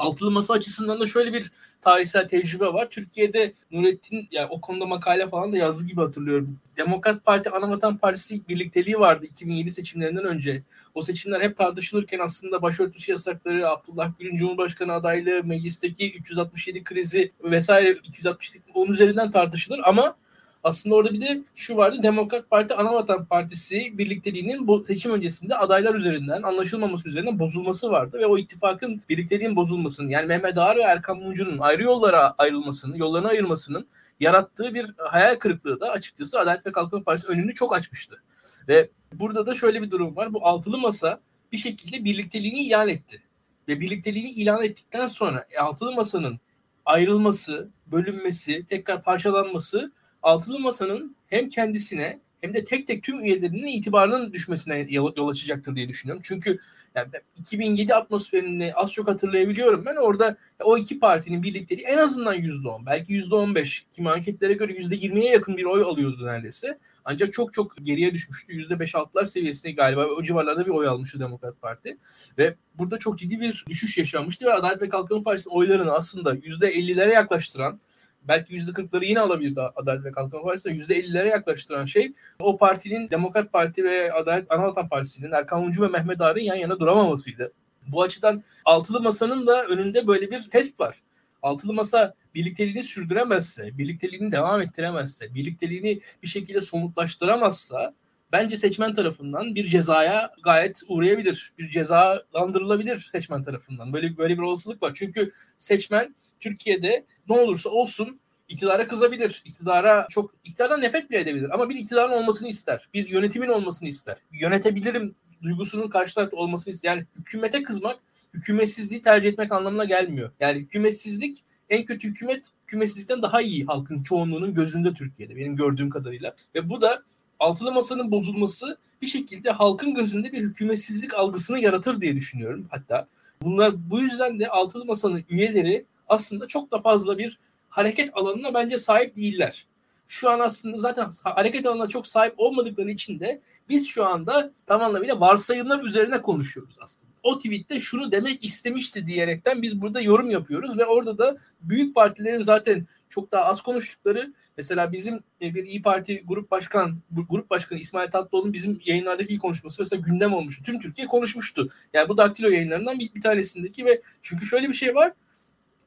altılı 0.00 0.30
masa 0.30 0.54
açısından 0.54 1.00
da 1.00 1.06
şöyle 1.06 1.32
bir 1.32 1.52
tarihsel 1.82 2.28
tecrübe 2.28 2.66
var. 2.66 2.90
Türkiye'de 2.90 3.52
Nurettin 3.70 4.28
yani 4.30 4.46
o 4.50 4.60
konuda 4.60 4.86
makale 4.86 5.28
falan 5.28 5.52
da 5.52 5.56
yazdığı 5.56 5.86
gibi 5.86 6.00
hatırlıyorum. 6.00 6.58
Demokrat 6.76 7.24
Parti 7.24 7.50
Anavatan 7.50 7.96
Partisi 7.96 8.48
birlikteliği 8.48 8.98
vardı 8.98 9.26
2007 9.26 9.70
seçimlerinden 9.70 10.24
önce. 10.24 10.62
O 10.94 11.02
seçimler 11.02 11.40
hep 11.40 11.56
tartışılırken 11.56 12.18
aslında 12.18 12.62
başörtüsü 12.62 13.10
yasakları, 13.10 13.68
Abdullah 13.68 14.12
Gül'ün 14.18 14.36
Cumhurbaşkanı 14.36 14.92
adaylığı, 14.92 15.44
meclisteki 15.44 16.12
367 16.14 16.84
krizi 16.84 17.32
vesaire 17.44 17.98
267 18.04 18.64
onun 18.74 18.92
üzerinden 18.92 19.30
tartışılır 19.30 19.80
ama 19.84 20.16
aslında 20.64 20.94
orada 20.94 21.12
bir 21.12 21.20
de 21.20 21.42
şu 21.54 21.76
vardı. 21.76 21.98
Demokrat 22.02 22.50
Parti 22.50 22.74
Anavatan 22.74 23.24
Partisi 23.24 23.98
birlikteliğinin 23.98 24.66
bu 24.66 24.84
seçim 24.84 25.12
öncesinde 25.12 25.56
adaylar 25.56 25.94
üzerinden 25.94 26.42
anlaşılmaması 26.42 27.08
üzerinden 27.08 27.38
bozulması 27.38 27.90
vardı 27.90 28.18
ve 28.18 28.26
o 28.26 28.38
ittifakın 28.38 29.02
birlikteliğin 29.08 29.56
bozulmasının 29.56 30.08
yani 30.08 30.26
Mehmet 30.26 30.58
Ağar 30.58 30.76
ve 30.76 30.82
Erkan 30.82 31.18
Mumcu'nun 31.18 31.58
ayrı 31.58 31.82
yollara 31.82 32.34
ayrılmasının, 32.38 32.96
yollarına 32.96 33.28
ayırmasının 33.28 33.86
yarattığı 34.20 34.74
bir 34.74 34.94
hayal 34.98 35.36
kırıklığı 35.36 35.80
da 35.80 35.90
açıkçası 35.90 36.40
Adalet 36.40 36.66
ve 36.66 36.72
Kalkınma 36.72 37.04
Partisi 37.04 37.28
önünü 37.28 37.54
çok 37.54 37.76
açmıştı. 37.76 38.22
Ve 38.68 38.90
burada 39.12 39.46
da 39.46 39.54
şöyle 39.54 39.82
bir 39.82 39.90
durum 39.90 40.16
var. 40.16 40.34
Bu 40.34 40.46
altılı 40.46 40.78
masa 40.78 41.20
bir 41.52 41.56
şekilde 41.56 42.04
birlikteliğini 42.04 42.58
ilan 42.58 42.88
etti. 42.88 43.22
Ve 43.68 43.80
birlikteliğini 43.80 44.30
ilan 44.30 44.64
ettikten 44.64 45.06
sonra 45.06 45.46
e, 45.50 45.58
altılı 45.58 45.92
masanın 45.92 46.40
ayrılması, 46.84 47.68
bölünmesi, 47.86 48.66
tekrar 48.66 49.02
parçalanması 49.02 49.92
altılı 50.22 50.60
masanın 50.60 51.16
hem 51.26 51.48
kendisine 51.48 52.20
hem 52.40 52.54
de 52.54 52.64
tek 52.64 52.86
tek 52.86 53.02
tüm 53.02 53.24
üyelerinin 53.24 53.66
itibarının 53.66 54.32
düşmesine 54.32 54.86
yol 54.90 55.28
açacaktır 55.28 55.76
diye 55.76 55.88
düşünüyorum. 55.88 56.22
Çünkü 56.26 56.58
yani 56.94 57.08
2007 57.36 57.94
atmosferini 57.94 58.74
az 58.74 58.92
çok 58.92 59.08
hatırlayabiliyorum 59.08 59.86
ben. 59.86 59.96
Orada 59.96 60.36
o 60.64 60.78
iki 60.78 60.98
partinin 60.98 61.42
birlikteliği 61.42 61.86
en 61.86 61.98
azından 61.98 62.36
%10, 62.36 62.86
belki 62.86 63.12
%15, 63.12 63.82
kimi 63.92 64.10
anketlere 64.10 64.52
göre 64.52 64.72
%20'ye 64.72 65.32
yakın 65.32 65.56
bir 65.56 65.64
oy 65.64 65.82
alıyordu 65.82 66.26
neredeyse. 66.26 66.78
Ancak 67.04 67.32
çok 67.32 67.54
çok 67.54 67.76
geriye 67.82 68.14
düşmüştü. 68.14 68.52
%5-6'lar 68.52 69.26
seviyesinde 69.26 69.72
galiba 69.72 70.06
o 70.06 70.22
civarlarda 70.22 70.66
bir 70.66 70.70
oy 70.70 70.88
almıştı 70.88 71.20
Demokrat 71.20 71.60
Parti. 71.60 71.96
Ve 72.38 72.54
burada 72.74 72.98
çok 72.98 73.18
ciddi 73.18 73.40
bir 73.40 73.64
düşüş 73.68 73.98
yaşanmıştı 73.98 74.46
ve 74.46 74.52
Adalet 74.52 74.82
ve 74.82 74.88
Kalkınma 74.88 75.22
Partisi 75.22 75.50
oylarını 75.50 75.92
aslında 75.92 76.34
%50'lere 76.34 77.12
yaklaştıran 77.12 77.80
belki 78.22 78.54
yüzde 78.54 78.72
kırkları 78.72 79.04
yine 79.04 79.20
alabilirdi 79.20 79.60
Adalet 79.60 80.04
ve 80.04 80.12
Kalkınma 80.12 80.44
Partisi 80.44 80.70
yüzde 80.70 80.94
ellilere 80.94 81.28
yaklaştıran 81.28 81.84
şey 81.84 82.12
o 82.38 82.56
partinin 82.56 83.10
Demokrat 83.10 83.52
Parti 83.52 83.84
ve 83.84 84.12
Adalet 84.12 84.52
Anavatan 84.52 84.88
Partisi'nin 84.88 85.32
Erkan 85.32 85.62
Uncu 85.62 85.82
ve 85.82 85.88
Mehmet 85.88 86.20
Ağar'ın 86.20 86.40
yan 86.40 86.56
yana 86.56 86.80
duramamasıydı. 86.80 87.52
Bu 87.86 88.02
açıdan 88.02 88.42
altılı 88.64 89.00
masanın 89.00 89.46
da 89.46 89.64
önünde 89.64 90.06
böyle 90.06 90.30
bir 90.30 90.50
test 90.50 90.80
var. 90.80 91.02
Altılı 91.42 91.72
masa 91.72 92.14
birlikteliğini 92.34 92.82
sürdüremezse, 92.82 93.78
birlikteliğini 93.78 94.32
devam 94.32 94.60
ettiremezse, 94.60 95.34
birlikteliğini 95.34 96.00
bir 96.22 96.28
şekilde 96.28 96.60
somutlaştıramazsa 96.60 97.94
bence 98.32 98.56
seçmen 98.56 98.94
tarafından 98.94 99.54
bir 99.54 99.68
cezaya 99.68 100.30
gayet 100.42 100.82
uğrayabilir. 100.88 101.52
Bir 101.58 101.70
cezalandırılabilir 101.70 102.98
seçmen 102.98 103.42
tarafından. 103.42 103.92
Böyle 103.92 104.16
böyle 104.16 104.34
bir 104.38 104.42
olasılık 104.42 104.82
var. 104.82 104.92
Çünkü 104.94 105.32
seçmen 105.58 106.14
Türkiye'de 106.40 107.06
ne 107.28 107.38
olursa 107.38 107.70
olsun 107.70 108.20
iktidara 108.48 108.86
kızabilir. 108.86 109.42
İktidara 109.44 110.06
çok 110.10 110.34
iktidardan 110.44 110.80
nefret 110.80 111.10
bile 111.10 111.18
edebilir 111.18 111.50
ama 111.54 111.68
bir 111.68 111.74
iktidarın 111.74 112.12
olmasını 112.12 112.48
ister. 112.48 112.88
Bir 112.94 113.08
yönetimin 113.08 113.48
olmasını 113.48 113.88
ister. 113.88 114.16
Yönetebilirim 114.32 115.14
duygusunun 115.42 115.88
karşı 115.88 116.14
tarafta 116.14 116.36
olmasını 116.36 116.74
ister. 116.74 116.88
Yani 116.88 117.06
hükümete 117.16 117.62
kızmak 117.62 118.00
hükümetsizliği 118.34 119.02
tercih 119.02 119.28
etmek 119.28 119.52
anlamına 119.52 119.84
gelmiyor. 119.84 120.30
Yani 120.40 120.58
hükümetsizlik 120.58 121.44
en 121.68 121.84
kötü 121.84 122.08
hükümet 122.08 122.44
hükümetsizlikten 122.62 123.22
daha 123.22 123.42
iyi 123.42 123.64
halkın 123.64 124.02
çoğunluğunun 124.02 124.54
gözünde 124.54 124.94
Türkiye'de 124.94 125.36
benim 125.36 125.56
gördüğüm 125.56 125.90
kadarıyla. 125.90 126.34
Ve 126.54 126.68
bu 126.68 126.80
da 126.80 127.02
altılı 127.40 127.72
masanın 127.72 128.10
bozulması 128.10 128.78
bir 129.02 129.06
şekilde 129.06 129.50
halkın 129.50 129.94
gözünde 129.94 130.32
bir 130.32 130.42
hükümetsizlik 130.42 131.14
algısını 131.14 131.58
yaratır 131.58 132.00
diye 132.00 132.16
düşünüyorum 132.16 132.66
hatta. 132.70 133.06
Bunlar 133.42 133.90
bu 133.90 134.00
yüzden 134.00 134.40
de 134.40 134.48
altılı 134.48 134.84
masanın 134.84 135.24
üyeleri 135.28 135.84
aslında 136.08 136.46
çok 136.46 136.70
da 136.70 136.78
fazla 136.78 137.18
bir 137.18 137.38
hareket 137.68 138.10
alanına 138.12 138.54
bence 138.54 138.78
sahip 138.78 139.16
değiller. 139.16 139.66
Şu 140.06 140.30
an 140.30 140.40
aslında 140.40 140.78
zaten 140.78 141.10
hareket 141.24 141.66
alanına 141.66 141.88
çok 141.88 142.06
sahip 142.06 142.34
olmadıkları 142.36 142.90
için 142.90 143.20
de 143.20 143.40
biz 143.68 143.88
şu 143.88 144.06
anda 144.06 144.52
tam 144.66 144.82
anlamıyla 144.82 145.20
varsayımlar 145.20 145.82
üzerine 145.84 146.22
konuşuyoruz 146.22 146.74
aslında. 146.80 147.09
O 147.22 147.38
tweette 147.38 147.80
şunu 147.80 148.12
demek 148.12 148.44
istemişti 148.44 149.06
diyerekten 149.06 149.62
biz 149.62 149.80
burada 149.80 150.00
yorum 150.00 150.30
yapıyoruz 150.30 150.78
ve 150.78 150.86
orada 150.86 151.18
da 151.18 151.36
büyük 151.60 151.94
partilerin 151.94 152.42
zaten 152.42 152.86
çok 153.08 153.32
daha 153.32 153.44
az 153.44 153.62
konuştukları 153.62 154.34
mesela 154.56 154.92
bizim 154.92 155.14
e, 155.42 155.54
bir 155.54 155.64
İyi 155.64 155.82
Parti 155.82 156.22
grup 156.26 156.50
başkan 156.50 156.98
grup 157.10 157.50
başkanı 157.50 157.78
İsmail 157.78 158.10
Tatlıoğlu'nun 158.10 158.52
bizim 158.52 158.80
yayınlardaki 158.84 159.32
ilk 159.32 159.42
konuşması 159.42 159.82
mesela 159.82 160.02
gündem 160.02 160.32
olmuştu. 160.32 160.64
Tüm 160.64 160.80
Türkiye 160.80 161.06
konuşmuştu. 161.06 161.68
Yani 161.92 162.08
bu 162.08 162.16
daktilo 162.16 162.48
yayınlarından 162.48 162.98
bir, 162.98 163.14
bir 163.14 163.20
tanesindeki 163.20 163.84
ve 163.84 164.00
çünkü 164.22 164.46
şöyle 164.46 164.68
bir 164.68 164.74
şey 164.74 164.94
var. 164.94 165.12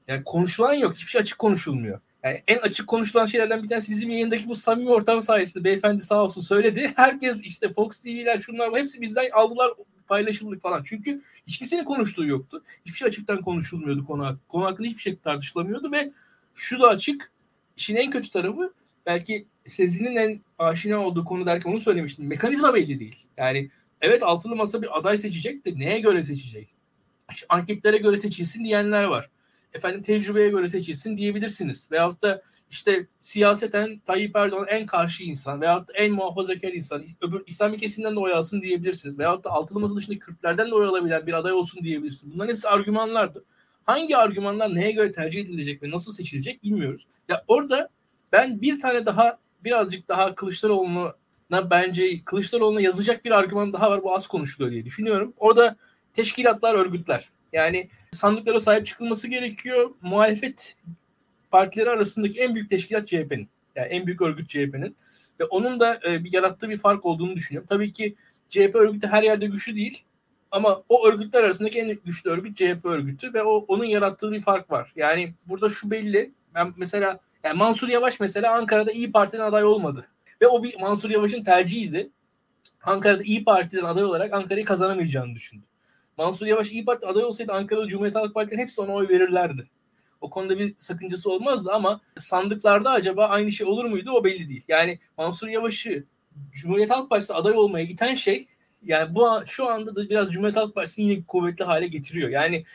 Yani 0.08 0.24
konuşulan 0.24 0.74
yok. 0.74 0.96
Hiçbir 0.96 1.12
şey 1.12 1.22
açık 1.22 1.40
konuşulmuyor. 1.40 2.00
Yani 2.24 2.44
en 2.48 2.58
açık 2.58 2.88
konuşulan 2.88 3.26
şeylerden 3.26 3.64
bir 3.64 3.70
tanesi 3.70 3.92
bizim 3.92 4.10
yayındaki 4.10 4.50
bu 4.50 4.56
samimi 4.56 4.90
ortam 4.90 5.22
sayesinde 5.22 5.64
beyefendi 5.64 6.02
sağ 6.02 6.24
olsun 6.24 6.42
söyledi. 6.42 6.94
Herkes 6.96 7.42
işte 7.44 7.74
Fox 7.74 7.98
TV'ler 7.98 8.40
şunlar 8.40 8.74
hepsi 8.74 9.02
bizden 9.02 9.30
aldılar 9.34 9.72
paylaşıldık 10.08 10.62
falan. 10.62 10.84
Çünkü 10.84 11.22
hiç 11.48 11.58
kimsenin 11.58 11.84
konuştuğu 11.84 12.26
yoktu. 12.26 12.64
Hiçbir 12.86 12.98
şey 12.98 13.08
açıktan 13.08 13.42
konuşulmuyordu 13.42 14.06
konu, 14.06 14.40
konu 14.48 14.66
hakkında 14.66 14.88
hiçbir 14.88 15.02
şey 15.02 15.18
tartışılamıyordu 15.18 15.92
ve 15.92 16.12
şu 16.56 16.80
da 16.80 16.88
açık. 16.88 17.32
İşin 17.78 17.96
en 17.96 18.12
kötü 18.12 18.30
tarafı 18.30 18.74
belki 19.06 19.48
Sezin'in 19.68 20.16
en 20.16 20.42
aşina 20.60 20.98
olduğu 21.06 21.26
konu 21.26 21.46
derken 21.46 21.72
onu 21.72 21.80
söylemiştim. 21.80 22.28
Mekanizma 22.28 22.74
belli 22.74 23.00
değil. 23.00 23.26
Yani 23.38 23.70
evet 24.02 24.24
altılı 24.24 24.56
masa 24.56 24.82
bir 24.82 25.00
aday 25.00 25.18
seçecek 25.18 25.66
de 25.66 25.80
neye 25.80 26.00
göre 26.00 26.24
seçecek? 26.24 26.68
İşte 27.32 27.46
anketlere 27.50 27.98
göre 27.98 28.18
seçilsin 28.18 28.66
diyenler 28.66 29.04
var 29.04 29.30
efendim 29.74 30.02
tecrübeye 30.02 30.50
göre 30.50 30.70
seçilsin 30.70 31.18
diyebilirsiniz. 31.18 31.92
Veyahut 31.92 32.24
da 32.24 32.42
işte 32.70 33.08
siyaseten 33.20 34.00
Tayyip 34.06 34.36
Erdoğan 34.36 34.66
en 34.70 34.86
karşı 34.86 35.24
insan 35.24 35.62
veyahut 35.62 35.88
da 35.88 35.94
en 35.94 36.12
muhafazakar 36.14 36.74
insan, 36.74 37.04
öbür 37.22 37.44
İslami 37.48 37.78
kesimden 37.78 38.16
de 38.16 38.20
oy 38.20 38.34
alsın 38.34 38.62
diyebilirsiniz. 38.62 39.20
Veyahut 39.20 39.44
da 39.44 39.50
altılı 39.50 39.80
masa 39.80 39.96
dışında 39.96 40.20
Kürtlerden 40.20 40.72
de 40.72 40.76
oy 40.76 40.86
alabilen 40.86 41.28
bir 41.28 41.34
aday 41.34 41.54
olsun 41.54 41.84
diyebilirsiniz. 41.84 42.34
Bunların 42.34 42.50
hepsi 42.50 42.70
argümanlardır. 42.70 43.44
Hangi 43.84 44.18
argümanlar 44.18 44.76
neye 44.76 44.92
göre 44.92 45.12
tercih 45.12 45.42
edilecek 45.42 45.84
ve 45.84 45.92
nasıl 45.92 46.12
seçilecek 46.12 46.64
bilmiyoruz. 46.64 47.08
Ya 47.30 47.44
orada 47.48 47.90
ben 48.32 48.62
bir 48.62 48.80
tane 48.80 49.06
daha 49.06 49.38
birazcık 49.64 50.08
daha 50.08 50.36
Kılıçdaroğlu'na 50.36 51.70
bence 51.70 52.24
Kılıçdaroğlu'na 52.26 52.82
yazacak 52.82 53.26
bir 53.26 53.32
argüman 53.32 53.74
daha 53.74 53.92
var 53.92 54.04
bu 54.04 54.16
az 54.16 54.28
konuşuluyor 54.28 54.72
diye 54.72 54.86
düşünüyorum. 54.86 55.34
Orada 55.38 55.76
teşkilatlar, 56.14 56.76
örgütler. 56.76 57.30
Yani 57.54 57.90
sandıklara 58.12 58.60
sahip 58.60 58.86
çıkılması 58.86 59.28
gerekiyor. 59.28 59.90
Muhalefet 60.02 60.76
partileri 61.52 61.90
arasındaki 61.90 62.40
en 62.40 62.56
büyük 62.56 62.70
teşkilat 62.70 63.08
CHP'nin. 63.08 63.50
Yani 63.76 63.88
en 63.88 64.06
büyük 64.06 64.22
örgüt 64.22 64.50
CHP'nin. 64.50 64.96
Ve 65.40 65.46
onun 65.46 65.80
da 65.80 66.00
e, 66.08 66.24
bir 66.24 66.34
yarattığı 66.34 66.70
bir 66.70 66.78
fark 66.78 67.06
olduğunu 67.06 67.36
düşünüyorum. 67.36 67.68
Tabii 67.70 67.92
ki 67.92 68.16
CHP 68.50 68.76
örgütü 68.76 69.08
her 69.08 69.24
yerde 69.24 69.48
güçlü 69.48 69.76
değil. 69.76 70.04
Ama 70.52 70.84
o 70.90 71.08
örgütler 71.08 71.44
arasındaki 71.44 71.80
en 71.80 72.00
güçlü 72.06 72.30
örgüt 72.30 72.58
CHP 72.58 72.86
örgütü 72.86 73.34
ve 73.34 73.44
o 73.44 73.66
onun 73.68 73.86
yarattığı 73.86 74.32
bir 74.32 74.42
fark 74.42 74.72
var. 74.72 74.94
Yani 74.96 75.34
burada 75.46 75.70
şu 75.70 75.92
belli. 75.92 76.32
Ben 76.56 76.74
mesela 76.78 77.20
yani 77.44 77.58
Mansur 77.58 77.88
Yavaş 77.88 78.20
mesela 78.20 78.54
Ankara'da 78.56 78.92
İyi 78.92 79.12
Parti'den 79.12 79.44
aday 79.44 79.64
olmadı. 79.64 80.08
Ve 80.42 80.48
o 80.48 80.64
bir 80.64 80.80
Mansur 80.80 81.10
Yavaş'ın 81.10 81.44
tercihiydi. 81.44 82.10
Ankara'da 82.84 83.24
İyi 83.24 83.44
Parti'den 83.44 83.84
aday 83.84 84.04
olarak 84.04 84.34
Ankara'yı 84.34 84.66
kazanamayacağını 84.66 85.36
düşündü. 85.36 85.66
Mansur 86.18 86.46
Yavaş 86.46 86.72
İyi 86.72 86.86
Parti 86.86 87.08
aday 87.08 87.24
olsaydı 87.24 87.54
Ankara'da 87.54 87.88
Cumhuriyet 87.88 88.16
Halk 88.16 88.34
Partileri 88.34 88.62
hepsi 88.62 88.82
ona 88.82 88.94
oy 88.94 89.10
verirlerdi. 89.10 89.70
O 90.22 90.30
konuda 90.30 90.60
bir 90.60 90.76
sakıncası 90.78 91.32
olmazdı 91.32 91.72
ama 91.72 92.02
sandıklarda 92.18 92.92
acaba 92.92 93.26
aynı 93.28 93.52
şey 93.52 93.68
olur 93.68 93.86
muydu 93.86 94.12
o 94.12 94.24
belli 94.24 94.50
değil. 94.50 94.64
Yani 94.68 95.00
Mansur 95.18 95.48
Yavaş'ı 95.48 96.04
Cumhuriyet 96.52 96.90
Halk 96.90 97.10
Partisi 97.10 97.34
aday 97.34 97.54
olmaya 97.54 97.86
iten 97.86 98.14
şey 98.14 98.48
yani 98.84 99.16
bu 99.16 99.30
şu 99.46 99.70
anda 99.70 99.96
da 99.96 100.10
biraz 100.10 100.32
Cumhuriyet 100.32 100.58
Halk 100.58 100.76
Partisi'ni 100.76 101.06
yine 101.06 101.24
kuvvetli 101.24 101.66
hale 101.66 101.88
getiriyor. 101.88 102.30
Yani 102.30 102.66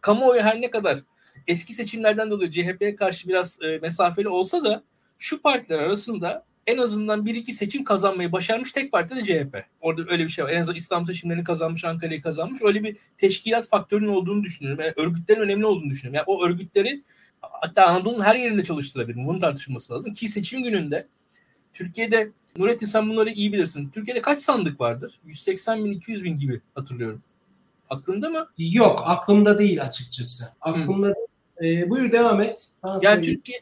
kamuoyu 0.00 0.42
her 0.42 0.60
ne 0.60 0.70
kadar 0.70 0.98
eski 1.46 1.72
seçimlerden 1.72 2.30
dolayı 2.30 2.50
CHP'ye 2.50 2.96
karşı 2.96 3.28
biraz 3.28 3.58
e, 3.62 3.78
mesafeli 3.78 4.28
olsa 4.28 4.64
da 4.64 4.82
şu 5.18 5.42
partiler 5.42 5.78
arasında 5.78 6.44
en 6.66 6.78
azından 6.78 7.26
bir 7.26 7.34
iki 7.34 7.52
seçim 7.52 7.84
kazanmayı 7.84 8.32
başarmış 8.32 8.72
tek 8.72 8.92
parti 8.92 9.16
de 9.16 9.24
CHP. 9.24 9.64
Orada 9.80 10.02
öyle 10.12 10.24
bir 10.24 10.28
şey 10.28 10.44
var. 10.44 10.50
En 10.50 10.60
azından 10.60 10.76
İslam 10.76 11.06
seçimlerini 11.06 11.44
kazanmış, 11.44 11.84
Ankara'yı 11.84 12.22
kazanmış. 12.22 12.62
Öyle 12.62 12.84
bir 12.84 12.96
teşkilat 13.16 13.68
faktörünün 13.68 14.08
olduğunu 14.08 14.42
düşünüyorum. 14.42 14.84
Yani 14.84 14.92
örgütlerin 14.96 15.40
önemli 15.40 15.66
olduğunu 15.66 15.90
düşünüyorum. 15.90 16.14
Yani 16.14 16.24
o 16.26 16.46
örgütleri 16.46 17.02
hatta 17.40 17.86
Anadolu'nun 17.86 18.24
her 18.24 18.34
yerinde 18.34 18.64
çalıştırabilir. 18.64 19.16
Bunun 19.26 19.40
tartışılması 19.40 19.94
lazım. 19.94 20.12
Ki 20.12 20.28
seçim 20.28 20.62
gününde 20.62 21.06
Türkiye'de 21.72 22.30
Nurettin 22.56 22.86
sen 22.86 23.08
bunları 23.08 23.30
iyi 23.30 23.52
bilirsin. 23.52 23.90
Türkiye'de 23.90 24.22
kaç 24.22 24.38
sandık 24.38 24.80
vardır? 24.80 25.20
180 25.24 25.84
bin, 25.84 25.92
200 25.92 26.24
bin 26.24 26.38
gibi 26.38 26.60
hatırlıyorum. 26.74 27.22
Aklında 27.90 28.30
mı? 28.30 28.48
Yok 28.58 29.02
aklımda 29.06 29.58
değil 29.58 29.82
açıkçası. 29.82 30.44
Aklımda 30.60 31.08
Hı. 31.08 31.14
Ee, 31.64 31.90
buyur 31.90 32.12
devam 32.12 32.40
et. 32.40 32.68
yani 33.02 33.26
Türkiye, 33.26 33.60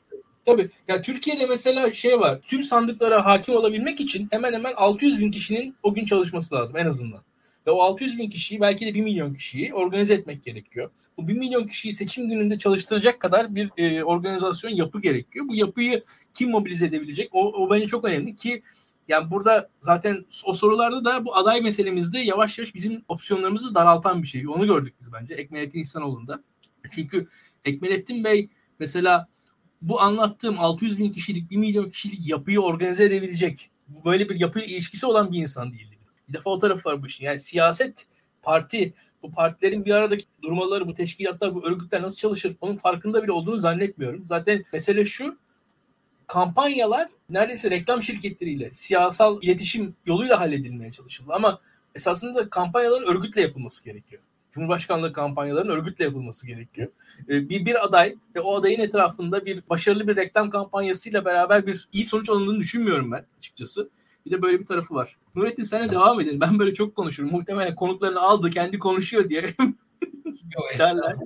Tabii. 0.50 0.70
Ya 0.88 1.02
Türkiye'de 1.02 1.46
mesela 1.46 1.92
şey 1.92 2.20
var. 2.20 2.40
Tüm 2.40 2.62
sandıklara 2.62 3.26
hakim 3.26 3.54
olabilmek 3.54 4.00
için 4.00 4.28
hemen 4.30 4.52
hemen 4.52 4.72
600 4.76 5.20
bin 5.20 5.30
kişinin 5.30 5.76
o 5.82 5.94
gün 5.94 6.04
çalışması 6.04 6.54
lazım 6.54 6.76
en 6.76 6.86
azından. 6.86 7.20
Ve 7.66 7.70
o 7.70 7.80
600 7.82 8.18
bin 8.18 8.30
kişiyi 8.30 8.60
belki 8.60 8.86
de 8.86 8.94
1 8.94 9.00
milyon 9.00 9.34
kişiyi 9.34 9.74
organize 9.74 10.14
etmek 10.14 10.44
gerekiyor. 10.44 10.90
Bu 11.16 11.28
1 11.28 11.32
milyon 11.32 11.66
kişiyi 11.66 11.94
seçim 11.94 12.28
gününde 12.28 12.58
çalıştıracak 12.58 13.20
kadar 13.20 13.54
bir 13.54 13.70
e, 13.76 14.04
organizasyon 14.04 14.70
yapı 14.70 15.00
gerekiyor. 15.00 15.48
Bu 15.48 15.54
yapıyı 15.54 16.04
kim 16.34 16.50
mobilize 16.50 16.86
edebilecek? 16.86 17.28
O, 17.32 17.52
o 17.52 17.70
bence 17.70 17.86
çok 17.86 18.04
önemli 18.04 18.36
ki 18.36 18.62
yani 19.08 19.30
burada 19.30 19.68
zaten 19.80 20.24
o 20.44 20.54
sorularda 20.54 21.04
da 21.04 21.24
bu 21.24 21.36
aday 21.36 21.60
meselemizde 21.60 22.18
yavaş 22.18 22.58
yavaş 22.58 22.74
bizim 22.74 23.04
opsiyonlarımızı 23.08 23.74
daraltan 23.74 24.22
bir 24.22 24.28
şey. 24.28 24.48
Onu 24.48 24.66
gördük 24.66 24.94
biz 25.00 25.12
bence 25.12 25.34
Ekmelettin 25.34 25.80
İhsanoğlu'nda. 25.80 26.42
Çünkü 26.90 27.28
Ekmelettin 27.64 28.24
Bey 28.24 28.48
mesela 28.78 29.28
bu 29.82 30.00
anlattığım 30.00 30.58
600 30.58 30.98
bin 30.98 31.12
kişilik, 31.12 31.50
1 31.50 31.56
milyon 31.56 31.90
kişilik 31.90 32.28
yapıyı 32.28 32.60
organize 32.60 33.04
edebilecek, 33.04 33.70
böyle 34.04 34.28
bir 34.28 34.40
yapıyla 34.40 34.68
ilişkisi 34.68 35.06
olan 35.06 35.32
bir 35.32 35.38
insan 35.38 35.72
değildi. 35.72 35.98
Bir 36.28 36.34
defa 36.34 36.50
o 36.50 36.58
tarafı 36.58 36.88
var 36.88 37.02
bu 37.02 37.06
işin. 37.06 37.24
Yani 37.24 37.40
siyaset, 37.40 38.06
parti, 38.42 38.94
bu 39.22 39.30
partilerin 39.30 39.84
bir 39.84 39.90
aradaki 39.90 40.24
durmaları, 40.42 40.88
bu 40.88 40.94
teşkilatlar, 40.94 41.54
bu 41.54 41.66
örgütler 41.66 42.02
nasıl 42.02 42.16
çalışır 42.16 42.56
onun 42.60 42.76
farkında 42.76 43.22
bile 43.22 43.32
olduğunu 43.32 43.56
zannetmiyorum. 43.56 44.26
Zaten 44.26 44.64
mesele 44.72 45.04
şu, 45.04 45.38
kampanyalar 46.26 47.08
neredeyse 47.28 47.70
reklam 47.70 48.02
şirketleriyle, 48.02 48.70
siyasal 48.72 49.42
iletişim 49.42 49.96
yoluyla 50.06 50.40
halledilmeye 50.40 50.92
çalışıldı. 50.92 51.32
Ama 51.32 51.60
esasında 51.94 52.50
kampanyaların 52.50 53.06
örgütle 53.06 53.40
yapılması 53.40 53.84
gerekiyor. 53.84 54.22
Cumhurbaşkanlığı 54.52 55.12
kampanyalarının 55.12 55.72
örgütle 55.72 56.04
yapılması 56.04 56.46
gerekiyor. 56.46 56.88
Ee, 57.28 57.48
bir, 57.48 57.66
bir 57.66 57.84
aday 57.84 58.16
ve 58.36 58.40
o 58.40 58.54
adayın 58.54 58.80
etrafında 58.80 59.46
bir 59.46 59.62
başarılı 59.70 60.08
bir 60.08 60.16
reklam 60.16 60.50
kampanyasıyla 60.50 61.24
beraber 61.24 61.66
bir 61.66 61.88
iyi 61.92 62.04
sonuç 62.04 62.30
alındığını 62.30 62.60
düşünmüyorum 62.60 63.12
ben 63.12 63.26
açıkçası. 63.38 63.90
Bir 64.26 64.30
de 64.30 64.42
böyle 64.42 64.60
bir 64.60 64.66
tarafı 64.66 64.94
var. 64.94 65.16
Nurettin 65.34 65.64
sana 65.64 65.90
devam 65.90 66.20
edelim. 66.20 66.40
Ben 66.40 66.58
böyle 66.58 66.74
çok 66.74 66.96
konuşurum. 66.96 67.30
Muhtemelen 67.30 67.74
konuklarını 67.74 68.20
aldı 68.20 68.50
kendi 68.50 68.78
konuşuyor 68.78 69.28
diye. 69.28 69.40
Yok 70.24 70.78
derler. 70.78 71.16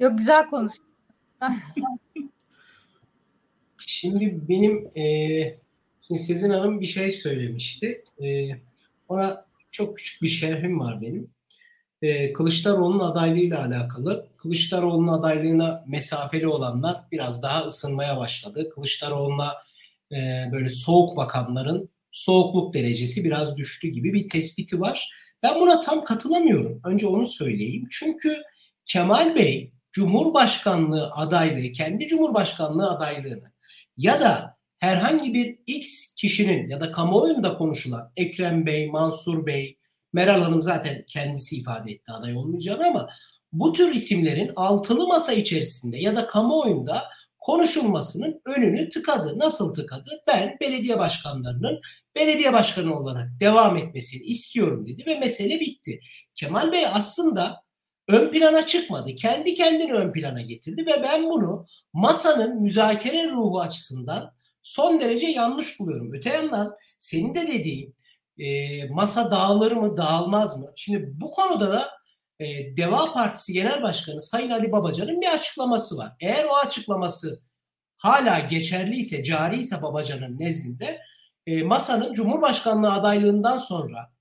Yok 0.00 0.18
güzel 0.18 0.46
konuş. 0.50 0.72
şimdi 3.76 4.48
benim 4.48 4.90
e, 4.96 5.58
şimdi 6.00 6.20
Sezin 6.20 6.50
Hanım 6.50 6.80
bir 6.80 6.86
şey 6.86 7.12
söylemişti. 7.12 8.04
E, 8.22 8.48
ona 9.08 9.47
çok 9.70 9.96
küçük 9.96 10.22
bir 10.22 10.28
şerhim 10.28 10.80
var 10.80 11.00
benim. 11.00 11.30
E, 12.02 12.32
Kılıçdaroğlu'nun 12.32 13.04
adaylığıyla 13.04 13.66
alakalı. 13.66 14.28
Kılıçdaroğlu'nun 14.36 15.12
adaylığına 15.12 15.84
mesafeli 15.86 16.48
olanlar 16.48 17.04
biraz 17.12 17.42
daha 17.42 17.64
ısınmaya 17.64 18.16
başladı. 18.16 18.70
Kılıçdaroğlu'na 18.74 19.54
e, 20.12 20.48
böyle 20.52 20.70
soğuk 20.70 21.16
bakanların 21.16 21.90
soğukluk 22.10 22.74
derecesi 22.74 23.24
biraz 23.24 23.56
düştü 23.56 23.88
gibi 23.88 24.12
bir 24.12 24.28
tespiti 24.28 24.80
var. 24.80 25.12
Ben 25.42 25.60
buna 25.60 25.80
tam 25.80 26.04
katılamıyorum. 26.04 26.80
Önce 26.84 27.06
onu 27.06 27.26
söyleyeyim. 27.26 27.86
Çünkü 27.90 28.36
Kemal 28.86 29.34
Bey 29.34 29.72
Cumhurbaşkanlığı 29.92 31.10
adaylığı, 31.12 31.72
kendi 31.72 32.06
Cumhurbaşkanlığı 32.06 32.90
adaylığını 32.90 33.52
ya 33.96 34.20
da 34.20 34.57
herhangi 34.78 35.34
bir 35.34 35.58
X 35.66 36.14
kişinin 36.14 36.70
ya 36.70 36.80
da 36.80 36.92
kamuoyunda 36.92 37.58
konuşulan 37.58 38.12
Ekrem 38.16 38.66
Bey, 38.66 38.90
Mansur 38.90 39.46
Bey, 39.46 39.78
Meral 40.12 40.42
Hanım 40.42 40.62
zaten 40.62 41.04
kendisi 41.08 41.56
ifade 41.56 41.92
etti 41.92 42.12
aday 42.12 42.36
olmayacağını 42.36 42.86
ama 42.86 43.08
bu 43.52 43.72
tür 43.72 43.94
isimlerin 43.94 44.52
altılı 44.56 45.06
masa 45.06 45.32
içerisinde 45.32 45.96
ya 45.96 46.16
da 46.16 46.26
kamuoyunda 46.26 47.04
konuşulmasının 47.38 48.40
önünü 48.46 48.88
tıkadı. 48.88 49.38
Nasıl 49.38 49.74
tıkadı? 49.74 50.10
Ben 50.26 50.56
belediye 50.60 50.98
başkanlarının 50.98 51.80
belediye 52.16 52.52
başkanı 52.52 52.98
olarak 52.98 53.28
devam 53.40 53.76
etmesini 53.76 54.22
istiyorum 54.22 54.86
dedi 54.86 55.06
ve 55.06 55.18
mesele 55.18 55.60
bitti. 55.60 56.00
Kemal 56.34 56.72
Bey 56.72 56.86
aslında 56.86 57.62
ön 58.08 58.30
plana 58.30 58.66
çıkmadı. 58.66 59.14
Kendi 59.14 59.54
kendini 59.54 59.92
ön 59.92 60.12
plana 60.12 60.40
getirdi 60.40 60.86
ve 60.86 61.02
ben 61.02 61.24
bunu 61.24 61.66
masanın 61.92 62.62
müzakere 62.62 63.30
ruhu 63.30 63.60
açısından 63.60 64.37
son 64.62 65.00
derece 65.00 65.26
yanlış 65.26 65.80
buluyorum. 65.80 66.12
Öte 66.12 66.30
yandan 66.30 66.74
senin 66.98 67.34
de 67.34 67.46
dediğin 67.46 67.96
e, 68.38 68.84
masa 68.88 69.30
dağılır 69.30 69.72
mı 69.72 69.96
dağılmaz 69.96 70.58
mı? 70.58 70.72
Şimdi 70.76 71.08
bu 71.20 71.30
konuda 71.30 71.72
da 71.72 71.90
e, 72.40 72.76
Deva 72.76 73.12
Partisi 73.12 73.52
Genel 73.52 73.82
Başkanı 73.82 74.20
Sayın 74.20 74.50
Ali 74.50 74.72
Babacan'ın 74.72 75.20
bir 75.20 75.34
açıklaması 75.34 75.96
var. 75.96 76.12
Eğer 76.20 76.44
o 76.44 76.54
açıklaması 76.56 77.42
hala 77.96 78.38
geçerliyse, 78.38 79.22
cariyse 79.22 79.82
Babacan'ın 79.82 80.38
nezdinde 80.38 81.00
e, 81.46 81.62
masanın 81.62 82.14
Cumhurbaşkanlığı 82.14 82.92
adaylığından 82.92 83.56
sonra 83.56 84.12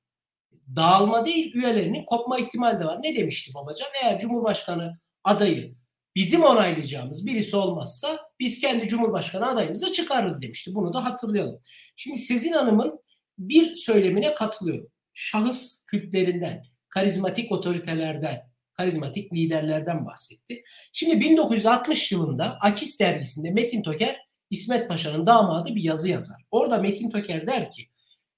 dağılma 0.76 1.26
değil 1.26 1.56
üyelerinin 1.56 2.06
kopma 2.06 2.38
ihtimali 2.38 2.80
de 2.80 2.86
var. 2.86 3.00
Ne 3.04 3.15
demişti 3.15 3.54
Babacan? 3.54 3.88
Eğer 4.04 4.19
Cumhurbaşkanı 4.19 5.00
adayı 5.23 5.76
bizim 6.17 6.43
onaylayacağımız 6.43 7.25
birisi 7.25 7.56
olmazsa 7.56 8.19
biz 8.39 8.62
kendi 8.62 8.88
Cumhurbaşkanı 8.88 9.47
adayımızı 9.47 9.91
çıkarırız 9.91 10.41
demişti. 10.41 10.75
Bunu 10.75 10.93
da 10.93 11.06
hatırlayalım. 11.06 11.60
Şimdi 11.95 12.17
Sezin 12.17 12.51
Hanım'ın 12.51 12.99
bir 13.38 13.73
söylemine 13.73 14.36
katılıyorum. 14.36 14.88
Şahıs 15.13 15.84
kültlerinden, 15.86 16.63
karizmatik 16.89 17.51
otoritelerden, 17.51 18.38
karizmatik 18.73 19.34
liderlerden 19.34 20.06
bahsetti. 20.06 20.63
Şimdi 20.93 21.19
1960 21.19 22.12
yılında 22.12 22.58
Akis 22.62 22.99
dergisinde 22.99 23.51
Metin 23.51 23.84
Toker 23.84 24.27
İsmet 24.49 24.89
Paşa'nın 24.89 25.25
damadı 25.25 25.75
bir 25.75 25.84
yazı 25.84 26.10
yazar. 26.10 26.41
Orada 26.51 26.77
Metin 26.77 27.10
Toker 27.10 27.47
der 27.47 27.71
ki 27.71 27.89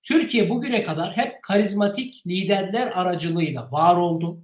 Türkiye 0.04 0.50
bugüne 0.50 0.84
kadar 0.84 1.18
hep 1.18 1.44
karizmatik 1.44 2.28
liderler 2.28 2.92
aracılığıyla 2.96 3.72
var 3.72 3.96
oldu. 3.96 4.44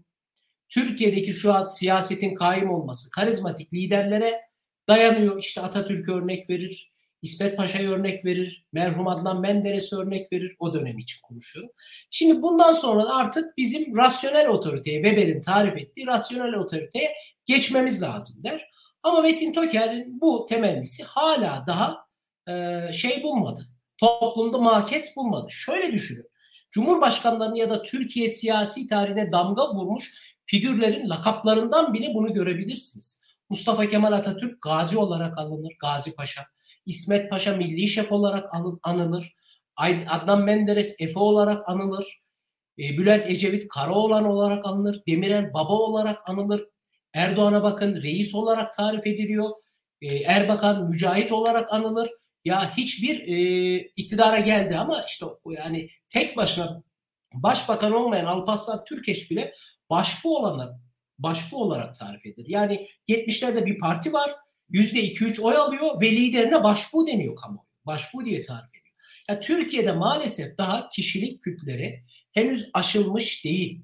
Türkiye'deki 0.70 1.34
şu 1.34 1.54
an 1.54 1.64
siyasetin 1.64 2.36
kaim 2.36 2.70
olması 2.72 3.12
karizmatik 3.12 3.74
liderlere 3.74 4.42
dayanıyor. 4.88 5.40
İşte 5.40 5.62
Atatürk 5.62 6.10
örnek 6.10 6.50
verir, 6.50 6.92
İsmet 7.22 7.58
Paşa'ya 7.58 7.92
örnek 7.92 8.26
verir, 8.26 8.66
merhum 8.74 9.08
Adnan 9.08 9.42
Menderes 9.42 9.94
örnek 9.94 10.34
verir. 10.34 10.56
O 10.60 10.74
dönem 10.74 10.98
için 10.98 11.22
konuşuyorum. 11.24 11.72
Şimdi 12.10 12.42
bundan 12.42 12.74
sonra 12.74 13.04
da 13.04 13.16
artık 13.16 13.58
bizim 13.58 13.98
rasyonel 13.98 14.48
otoriteye, 14.48 15.04
Weber'in 15.04 15.42
tarif 15.42 15.78
ettiği 15.78 16.08
rasyonel 16.08 16.54
otoriteye 16.54 17.14
geçmemiz 17.46 18.02
lazım 18.02 18.44
der. 18.44 18.70
Ama 19.04 19.22
Metin 19.22 19.54
Toker'in 19.54 20.22
bu 20.22 20.46
temennisi 20.50 21.04
hala 21.04 21.64
daha 21.68 22.06
e, 22.48 22.94
şey 22.94 23.24
bulmadı. 23.24 23.70
Toplumda 23.98 24.58
makes 24.58 25.16
bulmadı. 25.16 25.48
Şöyle 25.52 25.92
düşünün. 25.92 26.30
Cumhurbaşkanlarını 26.72 27.58
ya 27.58 27.70
da 27.70 27.84
Türkiye 27.84 28.30
siyasi 28.30 28.88
tarihine 28.88 29.32
damga 29.32 29.76
vurmuş 29.76 30.35
figürlerin 30.46 31.10
lakaplarından 31.10 31.94
bile 31.94 32.14
bunu 32.14 32.34
görebilirsiniz. 32.34 33.22
Mustafa 33.50 33.88
Kemal 33.88 34.12
Atatürk 34.12 34.62
gazi 34.62 34.98
olarak 34.98 35.38
alınır, 35.38 35.74
Gazi 35.82 36.16
Paşa. 36.16 36.42
İsmet 36.86 37.30
Paşa 37.30 37.56
milli 37.56 37.88
şef 37.88 38.12
olarak 38.12 38.50
anılır. 38.84 39.34
Adnan 40.08 40.44
Menderes 40.44 40.96
Efe 41.02 41.20
olarak 41.20 41.70
anılır. 41.70 42.22
E, 42.80 42.98
Bülent 42.98 43.30
Ecevit 43.30 43.68
Karaoğlan 43.68 44.26
olarak 44.26 44.66
anılır. 44.66 45.04
Demirel 45.08 45.54
Baba 45.54 45.74
olarak 45.74 46.30
anılır. 46.30 46.68
Erdoğan'a 47.14 47.64
bakın 47.64 48.02
reis 48.02 48.36
olarak 48.36 48.74
tarif 48.74 49.08
ediliyor. 49.08 49.50
E, 50.02 50.16
Erbakan 50.16 50.90
Mücahit 50.90 51.32
olarak 51.32 51.74
anılır. 51.74 52.10
Ya 52.46 52.78
hiçbir 52.78 53.28
e, 53.28 53.78
iktidara 53.78 54.40
geldi 54.40 54.78
ama 54.78 55.04
işte 55.08 55.26
yani 55.50 55.90
tek 56.10 56.38
başına 56.38 56.84
başbakan 57.34 57.94
olmayan 57.94 58.26
Alparslan 58.26 58.84
Türkeş 58.84 59.32
bile 59.32 59.54
başbu 59.90 60.38
olanlar 60.38 60.70
başbu 61.20 61.58
olarak 61.58 61.96
tarif 61.96 62.26
edilir. 62.26 62.50
Yani 62.50 62.88
70'lerde 63.10 63.66
bir 63.66 63.80
parti 63.80 64.14
var. 64.14 64.36
%2-3 64.72 65.42
oy 65.42 65.58
alıyor 65.58 66.02
ve 66.02 66.12
liderine 66.12 66.64
başbu 66.64 67.08
deniyor 67.08 67.36
kamuoyu. 67.36 67.68
Başbu 67.86 68.26
diye 68.26 68.44
tarif 68.44 68.70
ediyor. 68.70 68.96
Ya 69.30 69.40
Türkiye'de 69.40 69.92
maalesef 69.92 70.58
daha 70.58 70.90
kişilik 70.90 71.42
kütleri 71.42 72.04
henüz 72.32 72.70
aşılmış 72.74 73.46
değil. 73.46 73.82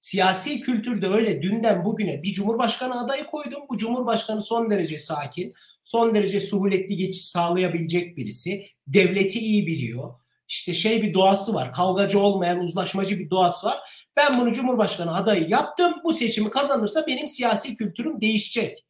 Siyasi 0.00 0.60
kültürde 0.60 1.08
öyle 1.08 1.42
dünden 1.42 1.84
bugüne 1.84 2.22
bir 2.22 2.34
cumhurbaşkanı 2.34 3.04
adayı 3.04 3.24
koydum. 3.24 3.62
Bu 3.70 3.78
cumhurbaşkanı 3.78 4.42
son 4.42 4.70
derece 4.70 4.98
sakin, 4.98 5.54
son 5.82 6.14
derece 6.14 6.40
suhuletli 6.40 6.96
geçiş 6.96 7.24
sağlayabilecek 7.24 8.16
birisi. 8.16 8.66
Devleti 8.86 9.38
iyi 9.38 9.66
biliyor. 9.66 10.14
İşte 10.48 10.74
şey 10.74 11.02
bir 11.02 11.14
doğası 11.14 11.54
var. 11.54 11.72
Kavgacı 11.72 12.20
olmayan 12.20 12.60
uzlaşmacı 12.60 13.18
bir 13.18 13.30
doğası 13.30 13.66
var. 13.66 13.78
Ben 14.16 14.40
bunu 14.40 14.52
Cumhurbaşkanı 14.52 15.16
adayı 15.16 15.48
yaptım. 15.48 15.94
Bu 16.04 16.12
seçimi 16.12 16.50
kazanırsa 16.50 17.06
benim 17.06 17.28
siyasi 17.28 17.76
kültürüm 17.76 18.20
değişecek. 18.20 18.86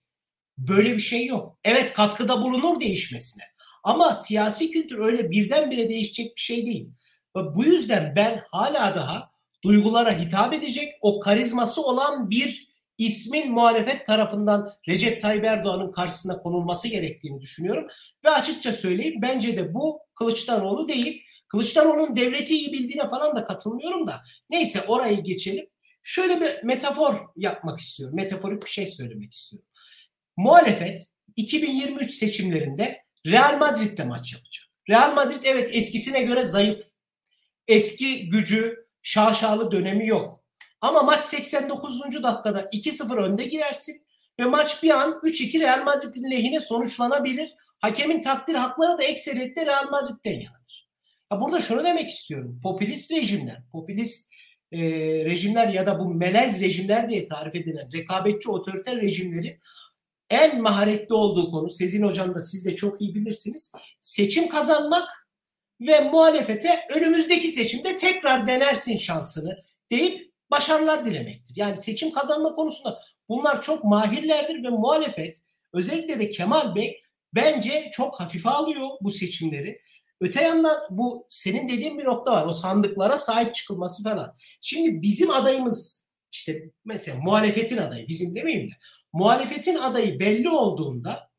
Böyle 0.59 0.95
bir 0.95 1.01
şey 1.01 1.27
yok. 1.27 1.59
Evet 1.64 1.92
katkıda 1.92 2.42
bulunur 2.42 2.81
değişmesine. 2.81 3.42
Ama 3.85 4.14
siyasi 4.14 4.71
kültür 4.71 4.99
öyle 4.99 5.31
birdenbire 5.31 5.88
değişecek 5.88 6.37
bir 6.37 6.40
şey 6.40 6.66
değil. 6.66 6.90
Bu 7.35 7.64
yüzden 7.64 8.12
ben 8.16 8.42
hala 8.51 8.95
daha 8.95 9.31
duygulara 9.64 10.19
hitap 10.19 10.53
edecek 10.53 10.95
o 11.01 11.21
karizması 11.21 11.83
olan 11.83 12.31
bir 12.31 12.69
ismin 12.99 13.53
muhalefet 13.53 14.07
tarafından 14.07 14.73
Recep 14.88 15.23
Tayyip 15.23 15.45
Erdoğan'ın 15.45 15.92
karşısına 15.92 16.38
konulması 16.38 16.88
gerektiğini 16.88 17.40
düşünüyorum. 17.40 17.87
Ve 18.25 18.31
açıkça 18.31 18.73
söyleyeyim 18.73 19.23
bence 19.23 19.57
de 19.57 19.75
bu 19.75 20.01
Kılıçdaroğlu 20.14 20.88
değil 20.88 21.23
Kılıçdaroğlu'nun 21.49 22.17
devleti 22.17 22.55
iyi 22.57 22.73
bildiğine 22.73 23.09
falan 23.09 23.37
da 23.37 23.45
katılmıyorum 23.45 24.07
da. 24.07 24.23
Neyse 24.51 24.83
orayı 24.89 25.23
geçelim. 25.23 25.67
Şöyle 26.03 26.41
bir 26.41 26.63
metafor 26.63 27.15
yapmak 27.37 27.81
istiyorum. 27.81 28.17
Metaforik 28.17 28.65
bir 28.65 28.71
şey 28.71 28.87
söylemek 28.87 29.33
istiyorum. 29.33 29.69
Muhalefet 30.37 31.01
2023 31.37 32.15
seçimlerinde 32.15 33.03
Real 33.27 33.59
Madrid'de 33.59 34.05
maç 34.05 34.33
yapacak. 34.33 34.67
Real 34.89 35.15
Madrid 35.15 35.45
evet 35.45 35.75
eskisine 35.75 36.23
göre 36.23 36.45
zayıf. 36.45 36.81
Eski 37.69 38.29
gücü, 38.29 38.87
şaşalı 39.03 39.73
dönemi 39.73 40.07
yok. 40.07 40.45
Ama 40.81 41.03
maç 41.03 41.25
89. 41.25 42.01
dakikada 42.23 42.61
2-0 42.61 43.17
önde 43.17 43.45
girersin 43.45 44.07
ve 44.41 44.45
maç 44.45 44.83
bir 44.83 44.91
an 44.91 45.11
3-2 45.11 45.61
Real 45.61 45.85
Madrid'in 45.85 46.31
lehine 46.31 46.61
sonuçlanabilir. 46.61 47.55
Hakemin 47.79 48.23
takdir 48.23 48.55
hakları 48.55 48.99
da 48.99 49.03
ekseriyetle 49.03 49.67
Real 49.67 49.91
Madrid'den 49.91 50.41
yanadır. 50.41 50.66
Ya 51.33 51.41
burada 51.41 51.61
şunu 51.61 51.85
demek 51.85 52.09
istiyorum. 52.09 52.61
Popülist 52.62 53.12
rejimler, 53.12 53.62
popülist 53.73 54.31
e, 54.73 54.81
rejimler 55.25 55.69
ya 55.69 55.87
da 55.87 55.99
bu 56.01 56.15
melez 56.15 56.61
rejimler 56.61 57.09
diye 57.09 57.29
tarif 57.29 57.55
edilen 57.55 57.93
rekabetçi 57.93 58.51
otoriter 58.51 59.01
rejimlerin 59.01 59.61
en 60.31 60.62
maharetli 60.62 61.15
olduğu 61.15 61.51
konu 61.51 61.71
Sezin 61.71 62.03
Hocam 62.03 62.35
da 62.35 62.41
siz 62.41 62.67
de 62.67 62.77
çok 62.77 63.01
iyi 63.01 63.15
bilirsiniz. 63.15 63.73
Seçim 64.01 64.49
kazanmak 64.49 65.29
ve 65.81 66.01
muhalefete 66.01 66.87
önümüzdeki 66.95 67.49
seçimde 67.49 67.99
tekrar 67.99 68.47
denersin 68.47 68.97
şansını 68.97 69.62
deyip 69.91 70.33
başarılar 70.51 71.05
dilemektir. 71.05 71.57
Yani 71.57 71.77
seçim 71.77 72.12
kazanma 72.12 72.55
konusunda 72.55 73.01
bunlar 73.29 73.62
çok 73.62 73.85
mahirlerdir 73.85 74.65
ve 74.65 74.69
muhalefet 74.69 75.43
özellikle 75.73 76.19
de 76.19 76.31
Kemal 76.31 76.75
Bey 76.75 77.03
bence 77.35 77.91
çok 77.93 78.21
hafife 78.21 78.49
alıyor 78.49 78.89
bu 79.01 79.11
seçimleri. 79.11 79.81
Öte 80.21 80.43
yandan 80.43 80.77
bu 80.91 81.27
senin 81.31 81.69
dediğin 81.69 81.99
bir 81.99 82.05
nokta 82.05 82.33
var. 82.33 82.47
O 82.47 82.53
sandıklara 82.53 83.19
sahip 83.19 83.55
çıkılması 83.55 84.03
falan. 84.03 84.37
Şimdi 84.61 85.03
bizim 85.03 85.31
adayımız 85.31 86.09
işte 86.33 86.63
mesela 86.85 87.19
muhalefetin 87.21 87.77
adayı 87.77 88.09
bizim 88.09 88.35
demeyeyim 88.35 88.71
de 88.71 88.75
muhalefetin 89.13 89.77
adayı 89.77 90.21
belli 90.21 90.51
olduğunda 90.51 91.31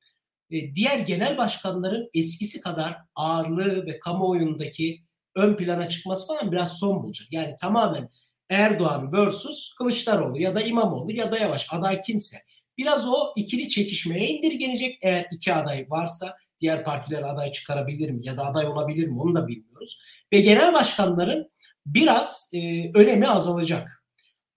e, 0.51 0.75
diğer 0.75 0.99
genel 0.99 1.37
başkanların 1.37 2.09
eskisi 2.13 2.61
kadar 2.61 2.97
ağırlığı 3.15 3.85
ve 3.85 3.99
kamuoyundaki 3.99 5.03
ön 5.35 5.55
plana 5.55 5.89
çıkması 5.89 6.27
falan 6.27 6.51
biraz 6.51 6.77
son 6.77 7.03
bulacak. 7.03 7.27
Yani 7.31 7.55
tamamen 7.61 8.09
Erdoğan 8.49 9.13
versus 9.13 9.75
Kılıçdaroğlu 9.77 10.41
ya 10.41 10.55
da 10.55 10.61
İmamoğlu 10.61 11.11
ya 11.11 11.31
da 11.31 11.37
Yavaş 11.37 11.67
aday 11.71 12.01
kimse. 12.01 12.37
Biraz 12.77 13.07
o 13.07 13.33
ikili 13.35 13.69
çekişmeye 13.69 14.27
indirgenecek 14.29 14.99
eğer 15.01 15.27
iki 15.31 15.53
aday 15.53 15.85
varsa 15.89 16.35
diğer 16.61 16.83
partiler 16.83 17.23
aday 17.23 17.51
çıkarabilir 17.51 18.09
mi 18.09 18.19
ya 18.23 18.37
da 18.37 18.45
aday 18.45 18.67
olabilir 18.67 19.07
mi 19.07 19.21
onu 19.21 19.35
da 19.35 19.47
bilmiyoruz. 19.47 20.01
Ve 20.33 20.41
genel 20.41 20.73
başkanların 20.73 21.51
biraz 21.85 22.49
e, 22.53 22.91
önemi 22.93 23.27
azalacak. 23.27 24.03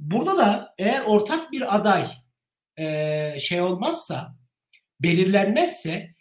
Burada 0.01 0.39
da 0.39 0.75
eğer 0.79 1.03
ortak 1.07 1.53
bir 1.53 1.77
aday 1.77 2.07
e, 2.79 3.41
şey 3.41 3.61
olmazsa 3.61 4.37
belirlenmezse 5.01 6.15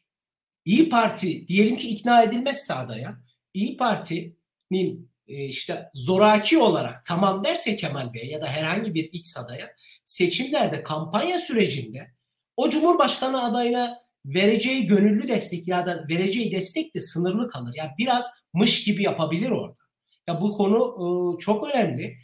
İyi 0.66 0.90
Parti 0.90 1.48
diyelim 1.48 1.78
ki 1.78 1.90
ikna 1.90 2.24
edilmezse 2.24 2.74
adaya 2.74 3.20
İyi 3.54 3.78
Parti'nin 3.78 5.12
e, 5.28 5.46
işte 5.46 5.90
zoraki 5.94 6.58
olarak 6.58 7.06
tamam 7.06 7.44
derse 7.44 7.76
Kemal 7.76 8.14
Bey 8.14 8.30
ya 8.30 8.42
da 8.42 8.48
herhangi 8.48 8.94
bir 8.94 9.04
X 9.04 9.38
adaya 9.38 9.72
seçimlerde 10.06 10.84
kampanya 10.84 11.40
sürecinde 11.40 12.12
o 12.58 12.70
Cumhurbaşkanı 12.70 13.44
adayına 13.44 14.09
vereceği 14.26 14.86
gönüllü 14.88 15.28
destek 15.28 15.68
ya 15.68 15.86
da 15.86 16.06
vereceği 16.10 16.52
destek 16.52 16.96
de 16.96 17.00
sınırlı 17.02 17.50
kalır. 17.50 17.74
Yani 17.76 17.92
biraz 17.98 18.32
mış 18.54 18.84
gibi 18.84 19.04
yapabilir 19.04 19.50
orada. 19.50 19.80
Ya 20.28 20.42
bu 20.42 20.58
konu 20.58 20.78
e, 20.78 21.40
çok 21.40 21.70
önemli. 21.70 22.18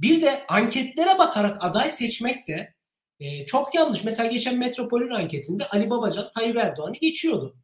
Bir 0.00 0.22
de 0.22 0.46
anketlere 0.48 1.18
bakarak 1.18 1.64
aday 1.64 1.90
seçmek 1.90 2.48
de 2.48 2.74
e, 3.20 3.46
çok 3.46 3.74
yanlış. 3.74 4.04
Mesela 4.04 4.28
geçen 4.30 4.58
Metropol'ün 4.58 5.10
anketinde 5.10 5.66
Ali 5.68 5.90
Babacan 5.90 6.30
Tayyip 6.34 6.56
Erdoğan'ı 6.56 6.96
geçiyordu. 7.00 7.56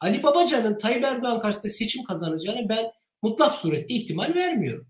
Ali 0.00 0.22
Babacan'ın 0.22 0.78
Tayyip 0.78 1.04
Erdoğan 1.04 1.40
karşısında 1.40 1.72
seçim 1.72 2.04
kazanacağını 2.04 2.68
ben 2.68 2.86
mutlak 3.22 3.54
surette 3.54 3.94
ihtimal 3.94 4.34
vermiyorum. 4.34 4.88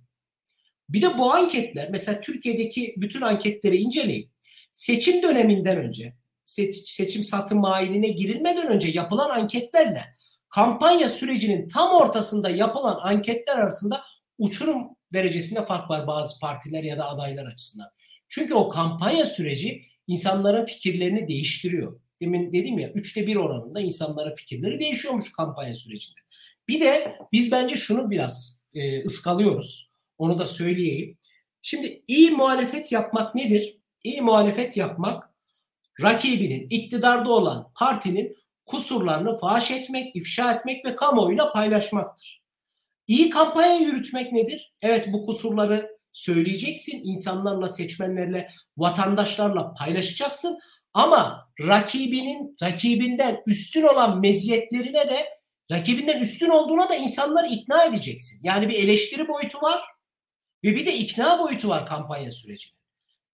Bir 0.88 1.02
de 1.02 1.18
bu 1.18 1.34
anketler 1.34 1.90
mesela 1.90 2.20
Türkiye'deki 2.20 2.94
bütün 2.96 3.20
anketleri 3.20 3.76
inceleyin. 3.76 4.30
Seçim 4.72 5.22
döneminden 5.22 5.76
önce 5.76 6.12
seçim 6.87 7.24
satım 7.24 7.58
mahiline 7.58 8.08
girilmeden 8.08 8.66
önce 8.66 8.88
yapılan 8.88 9.30
anketlerle 9.30 10.02
kampanya 10.48 11.08
sürecinin 11.08 11.68
tam 11.68 11.94
ortasında 11.94 12.50
yapılan 12.50 12.98
anketler 13.02 13.58
arasında 13.58 14.04
uçurum 14.38 14.88
derecesinde 15.12 15.64
fark 15.64 15.90
var 15.90 16.06
bazı 16.06 16.40
partiler 16.40 16.82
ya 16.82 16.98
da 16.98 17.08
adaylar 17.08 17.46
açısından. 17.46 17.88
Çünkü 18.28 18.54
o 18.54 18.68
kampanya 18.68 19.26
süreci 19.26 19.82
insanların 20.06 20.64
fikirlerini 20.64 21.28
değiştiriyor. 21.28 22.00
Demin 22.20 22.52
dedim 22.52 22.78
ya 22.78 22.92
üçte 22.92 23.26
bir 23.26 23.37
oranında 23.37 23.80
insanların 23.80 24.34
fikirleri 24.34 24.80
değişiyormuş 24.80 25.32
kampanya 25.32 25.76
sürecinde. 25.76 26.20
Bir 26.68 26.80
de 26.80 27.16
biz 27.32 27.52
bence 27.52 27.76
şunu 27.76 28.11
biraz 28.11 28.62
e, 28.74 29.04
ıskalıyoruz. 29.04 29.90
Onu 30.18 30.38
da 30.38 30.46
söyleyeyim. 30.46 31.18
Şimdi 31.62 32.02
iyi 32.08 32.30
muhalefet 32.30 32.92
yapmak 32.92 33.34
nedir? 33.34 33.78
İyi 34.04 34.22
muhalefet 34.22 34.76
yapmak 34.76 35.28
rakibinin, 36.02 36.66
iktidarda 36.70 37.30
olan 37.30 37.72
partinin 37.74 38.37
kusurlarını 38.66 39.38
faş 39.38 39.70
etmek, 39.70 40.16
ifşa 40.16 40.52
etmek 40.52 40.84
ve 40.84 40.96
kamuoyuyla 40.96 41.52
paylaşmaktır. 41.52 42.42
İyi 43.06 43.30
kampanya 43.30 43.74
yürütmek 43.74 44.32
nedir? 44.32 44.72
Evet 44.82 45.08
bu 45.12 45.26
kusurları 45.26 45.98
söyleyeceksin, 46.12 47.00
insanlarla, 47.04 47.68
seçmenlerle, 47.68 48.48
vatandaşlarla 48.76 49.74
paylaşacaksın 49.74 50.58
ama 50.94 51.48
rakibinin 51.61 52.56
rakibinden 52.62 53.42
üstün 53.46 53.82
olan 53.82 54.20
meziyetlerine 54.20 55.08
de 55.08 55.28
rakibinden 55.72 56.20
üstün 56.20 56.48
olduğuna 56.48 56.88
da 56.88 56.94
insanları 56.94 57.46
ikna 57.46 57.84
edeceksin. 57.84 58.40
Yani 58.42 58.68
bir 58.68 58.84
eleştiri 58.84 59.28
boyutu 59.28 59.62
var 59.62 59.82
ve 60.64 60.76
bir 60.76 60.87
de 60.87 60.96
ikna 60.96 61.38
boyutu 61.38 61.68
var 61.68 61.87
kampanya 61.87 62.32
sürecinde. 62.32 62.78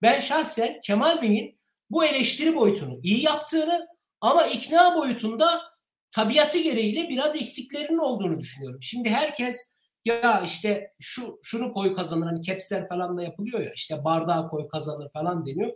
Ben 0.02 0.20
şahsen 0.20 0.80
Kemal 0.80 1.22
Bey'in 1.22 1.58
bu 1.90 2.04
eleştiri 2.04 2.56
boyutunu 2.56 3.00
iyi 3.02 3.22
yaptığını 3.24 3.88
ama 4.20 4.46
ikna 4.46 4.96
boyutunda 4.96 5.62
tabiatı 6.10 6.58
gereğiyle 6.58 7.08
biraz 7.08 7.36
eksiklerinin 7.36 7.98
olduğunu 7.98 8.40
düşünüyorum. 8.40 8.82
Şimdi 8.82 9.10
herkes 9.10 9.76
ya 10.04 10.40
işte 10.40 10.92
şu 11.00 11.38
şunu 11.42 11.72
koy 11.72 11.94
kazanır 11.94 12.26
hani 12.26 12.40
kepsler 12.40 12.88
falan 12.88 13.18
da 13.18 13.22
yapılıyor 13.22 13.60
ya 13.60 13.72
işte 13.72 14.04
bardağı 14.04 14.48
koy 14.48 14.68
kazanır 14.68 15.10
falan 15.12 15.46
deniyor. 15.46 15.72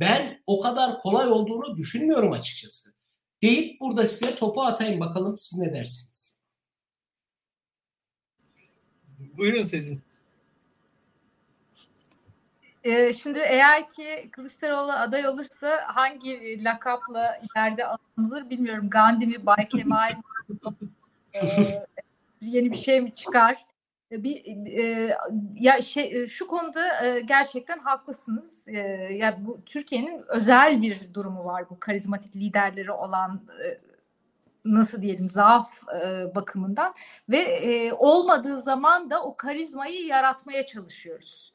Ben 0.00 0.42
o 0.46 0.60
kadar 0.60 0.98
kolay 0.98 1.28
olduğunu 1.28 1.76
düşünmüyorum 1.76 2.32
açıkçası. 2.32 2.90
Deyip 3.42 3.80
burada 3.80 4.04
size 4.04 4.36
topu 4.36 4.62
atayım 4.62 5.00
bakalım 5.00 5.38
siz 5.38 5.58
ne 5.58 5.74
dersiniz? 5.74 6.38
Buyurun 9.18 9.64
sizin. 9.64 10.02
Ee, 12.84 13.12
şimdi 13.12 13.38
eğer 13.38 13.90
ki 13.90 14.28
Kılıçdaroğlu 14.32 14.92
aday 14.92 15.28
olursa 15.28 15.80
hangi 15.86 16.64
lakapla 16.64 17.40
ileride 17.42 17.86
anılır 17.86 18.50
bilmiyorum. 18.50 18.90
Gandhi 18.90 19.26
mi, 19.26 19.46
Bay 19.46 19.68
Kemal 19.68 20.10
mi? 20.10 20.22
ee, 21.34 21.84
yeni 22.40 22.70
bir 22.70 22.76
şey 22.76 23.00
mi 23.00 23.14
çıkar? 23.14 23.64
bir 24.12 24.44
e, 24.78 25.16
ya 25.54 25.80
şey 25.80 26.26
şu 26.26 26.46
konuda 26.46 27.06
e, 27.06 27.20
gerçekten 27.20 27.78
haklısınız. 27.78 28.68
E, 28.68 28.78
ya 29.12 29.38
bu 29.46 29.60
Türkiye'nin 29.66 30.24
özel 30.28 30.82
bir 30.82 31.14
durumu 31.14 31.44
var 31.44 31.70
bu 31.70 31.80
karizmatik 31.80 32.36
liderleri 32.36 32.92
olan 32.92 33.40
e, 33.64 33.80
nasıl 34.64 35.02
diyelim 35.02 35.28
zaaf 35.28 35.82
e, 35.94 36.34
bakımından 36.34 36.94
ve 37.30 37.38
e, 37.38 37.92
olmadığı 37.92 38.60
zaman 38.60 39.10
da 39.10 39.22
o 39.22 39.36
karizmayı 39.36 40.06
yaratmaya 40.06 40.66
çalışıyoruz. 40.66 41.51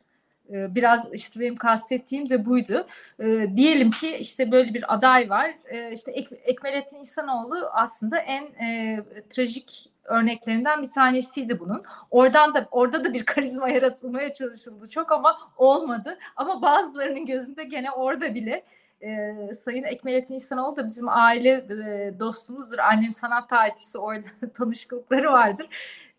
E, 0.52 0.76
biraz 0.76 1.14
işte 1.14 1.40
benim 1.40 1.56
kastettiğim 1.56 2.30
de 2.30 2.46
buydu. 2.46 2.88
E, 3.20 3.26
diyelim 3.56 3.92
ki 3.92 4.18
işte 4.18 4.52
böyle 4.52 4.74
bir 4.74 4.94
aday 4.94 5.30
var. 5.30 5.54
E, 5.66 5.92
işte 5.92 6.12
Ek, 6.12 6.36
Ekmelettin 6.36 7.02
İhsanoğlu 7.02 7.70
aslında 7.74 8.20
en 8.20 8.44
e, 8.44 9.00
trajik 9.30 9.90
örneklerinden 10.04 10.82
bir 10.82 10.92
tanesiydi 10.92 11.60
bunun. 11.60 11.84
Oradan 12.12 12.54
da 12.54 12.68
orada 12.72 13.04
da 13.04 13.14
bir 13.14 13.24
karizma 13.26 13.70
yaratılmaya 13.70 14.34
çalışıldı 14.34 14.90
çok 14.90 15.12
ama 15.12 15.38
olmadı. 15.58 16.18
Ama 16.36 16.62
bazılarının 16.62 17.26
gözünde 17.26 17.64
gene 17.64 17.92
orada 17.92 18.36
bile 18.36 18.64
e, 19.02 19.34
Sayın 19.54 19.84
Ekmelettin 19.84 20.36
İhsanoğlu 20.36 20.76
da 20.76 20.86
bizim 20.86 21.10
aile 21.10 21.52
e, 21.52 22.20
dostumuzdur. 22.20 22.78
Annem 22.78 23.12
sanat 23.12 23.50
tarihçisi 23.50 23.98
orada 23.98 24.28
tanışıklıkları 24.54 25.32
vardır. 25.32 25.68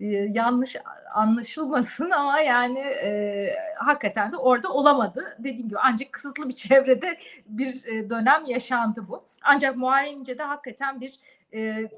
E, 0.00 0.06
yanlış 0.06 0.76
anlaşılmasın 1.14 2.10
ama 2.10 2.40
yani 2.40 2.78
e, 2.78 3.50
hakikaten 3.76 4.32
de 4.32 4.36
orada 4.36 4.72
olamadı. 4.72 5.36
Dediğim 5.38 5.68
gibi 5.68 5.78
ancak 5.78 6.12
kısıtlı 6.12 6.48
bir 6.48 6.54
çevrede 6.54 7.18
bir 7.46 7.84
e, 7.84 8.10
dönem 8.10 8.44
yaşandı 8.46 9.04
bu. 9.08 9.24
Ancak 9.42 9.76
Muharrem 9.76 10.20
İnce'de 10.20 10.42
hakikaten 10.42 11.00
bir 11.00 11.18
e, 11.54 11.88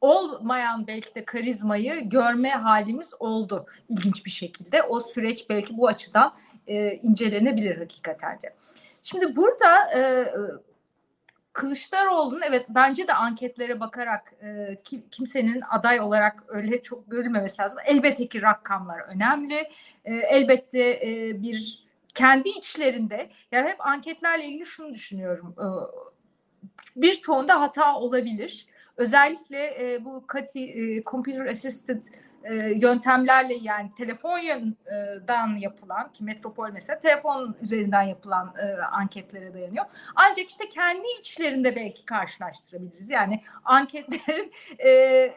olmayan 0.00 0.86
belki 0.86 1.14
de 1.14 1.24
karizmayı 1.24 2.08
görme 2.08 2.50
halimiz 2.50 3.14
oldu 3.20 3.66
ilginç 3.88 4.26
bir 4.26 4.30
şekilde. 4.30 4.82
O 4.82 5.00
süreç 5.00 5.50
belki 5.50 5.76
bu 5.76 5.88
açıdan 5.88 6.34
e, 6.66 6.92
incelenebilir 6.92 7.78
hakikaten 7.78 8.32
de. 8.32 8.54
Şimdi 9.02 9.36
burada 9.36 9.98
e, 9.98 10.32
Kılıçdaroğlu'nun 11.58 12.40
evet 12.40 12.66
bence 12.68 13.08
de 13.08 13.14
anketlere 13.14 13.80
bakarak 13.80 14.34
e, 14.42 14.78
kim, 14.84 15.08
kimsenin 15.10 15.62
aday 15.70 16.00
olarak 16.00 16.44
öyle 16.48 16.82
çok 16.82 17.10
görülmemesi 17.10 17.62
lazım. 17.62 17.78
Elbette 17.86 18.28
ki 18.28 18.42
rakamlar 18.42 19.00
önemli. 19.00 19.54
E, 20.04 20.14
elbette 20.14 21.00
e, 21.02 21.42
bir 21.42 21.84
kendi 22.14 22.48
içlerinde 22.48 23.30
yani 23.52 23.68
hep 23.68 23.86
anketlerle 23.86 24.44
ilgili 24.44 24.66
şunu 24.66 24.92
düşünüyorum. 24.92 25.54
E, 25.58 25.66
birçoğunda 26.96 27.60
hata 27.60 27.96
olabilir. 27.96 28.66
Özellikle 28.96 29.92
e, 29.92 30.04
bu 30.04 30.24
CATI, 30.32 30.64
e, 30.64 31.02
Computer 31.02 31.46
Assisted 31.46 32.04
e, 32.48 32.54
yöntemlerle 32.54 33.54
yani 33.54 33.90
telefondan 33.96 35.56
yapılan 35.56 36.12
ki 36.12 36.24
metropol 36.24 36.70
mesela 36.72 36.98
telefon 36.98 37.56
üzerinden 37.62 38.02
yapılan 38.02 38.54
e, 38.58 38.82
anketlere 38.82 39.54
dayanıyor. 39.54 39.84
Ancak 40.14 40.48
işte 40.48 40.68
kendi 40.68 41.06
içlerinde 41.20 41.76
belki 41.76 42.04
karşılaştırabiliriz. 42.04 43.10
Yani 43.10 43.42
anketlerin 43.64 44.52
e, 44.84 45.34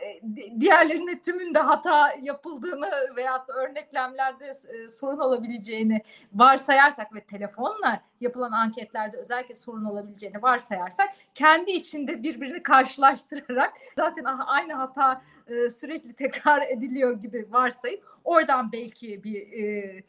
diğerlerinde 0.60 1.20
tümünde 1.20 1.60
hata 1.60 2.14
yapıldığını 2.22 2.92
veya 3.16 3.46
örneklemlerde 3.48 4.46
e, 4.48 4.88
sorun 4.88 5.20
olabileceğini 5.20 6.02
varsayarsak 6.34 7.16
ve 7.16 7.22
telefonla 7.22 8.02
yapılan 8.22 8.52
anketlerde 8.52 9.18
özellikle 9.18 9.56
sorun 9.56 9.86
olabileceğini 9.86 10.42
varsayarsak 10.42 11.10
kendi 11.34 11.72
içinde 11.72 12.24
birbirini 12.24 12.64
karşılaştırarak 12.64 13.74
zaten 13.98 14.24
aynı 14.24 14.74
hata 14.74 15.22
e, 15.48 15.70
sürekli 15.70 16.14
tekrar 16.14 16.62
ediliyor 16.62 17.20
gibi 17.22 17.48
varsayıp 17.52 18.04
oradan 18.24 18.72
belki 18.72 19.24
bir 19.24 19.42
e, 19.64 20.04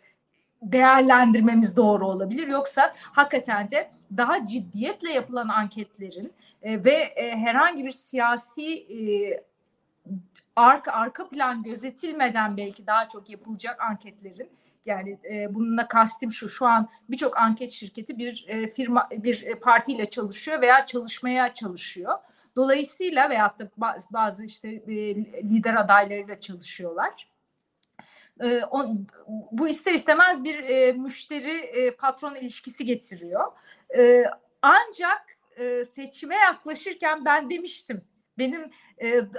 değerlendirmemiz 0.62 1.76
doğru 1.76 2.06
olabilir. 2.06 2.48
Yoksa 2.48 2.94
hakikaten 2.96 3.70
de 3.70 3.90
daha 4.16 4.46
ciddiyetle 4.46 5.12
yapılan 5.12 5.48
anketlerin 5.48 6.32
e, 6.62 6.84
ve 6.84 6.94
e, 6.94 7.36
herhangi 7.36 7.84
bir 7.84 7.90
siyasi 7.90 8.74
e, 8.74 9.00
arka 10.56 10.92
arka 10.92 11.28
plan 11.28 11.62
gözetilmeden 11.62 12.56
belki 12.56 12.86
daha 12.86 13.08
çok 13.08 13.30
yapılacak 13.30 13.80
anketlerin 13.80 14.50
yani 14.86 15.18
e, 15.30 15.54
bununla 15.54 15.88
kastim 15.88 16.32
şu 16.32 16.48
şu 16.48 16.66
an 16.66 16.88
birçok 17.08 17.38
anket 17.38 17.70
şirketi 17.70 18.18
bir 18.18 18.44
e, 18.48 18.66
firma 18.66 19.08
bir 19.10 19.54
partiyle 19.60 20.04
çalışıyor 20.04 20.60
veya 20.60 20.86
çalışmaya 20.86 21.54
çalışıyor. 21.54 22.18
Dolayısıyla 22.56 23.30
veyahut 23.30 23.58
da 23.58 23.70
bazı, 24.10 24.44
işte 24.44 24.68
e, 24.68 25.14
lider 25.42 25.74
adaylarıyla 25.74 26.40
çalışıyorlar. 26.40 27.28
E, 28.42 28.62
bu 29.52 29.68
ister 29.68 29.92
istemez 29.92 30.44
bir 30.44 30.58
e, 30.58 30.92
müşteri 30.92 31.96
patron 31.96 32.34
ilişkisi 32.34 32.84
getiriyor. 32.86 33.52
Ancak 34.62 35.26
seçime 35.92 36.36
yaklaşırken 36.36 37.24
ben 37.24 37.50
demiştim 37.50 38.04
benim 38.38 38.70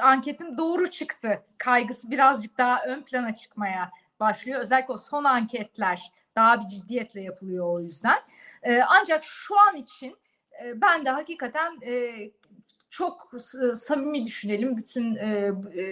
anketim 0.01 0.57
doğru 0.57 0.91
çıktı 0.91 1.43
kaygısı 1.57 2.11
birazcık 2.11 2.57
daha 2.57 2.84
ön 2.84 3.01
plana 3.01 3.34
çıkmaya 3.34 3.91
başlıyor. 4.20 4.59
Özellikle 4.59 4.93
o 4.93 4.97
son 4.97 5.24
anketler 5.24 6.11
daha 6.36 6.61
bir 6.61 6.68
ciddiyetle 6.68 7.22
yapılıyor 7.22 7.78
o 7.78 7.80
yüzden. 7.80 8.20
Ancak 8.88 9.24
şu 9.24 9.59
an 9.59 9.76
için 9.76 10.18
ben 10.76 11.05
de 11.05 11.09
hakikaten 11.09 11.80
çok 12.93 13.31
samimi 13.75 14.25
düşünelim 14.25 14.77
bütün 14.77 15.15
e, 15.15 15.51
e, 15.77 15.85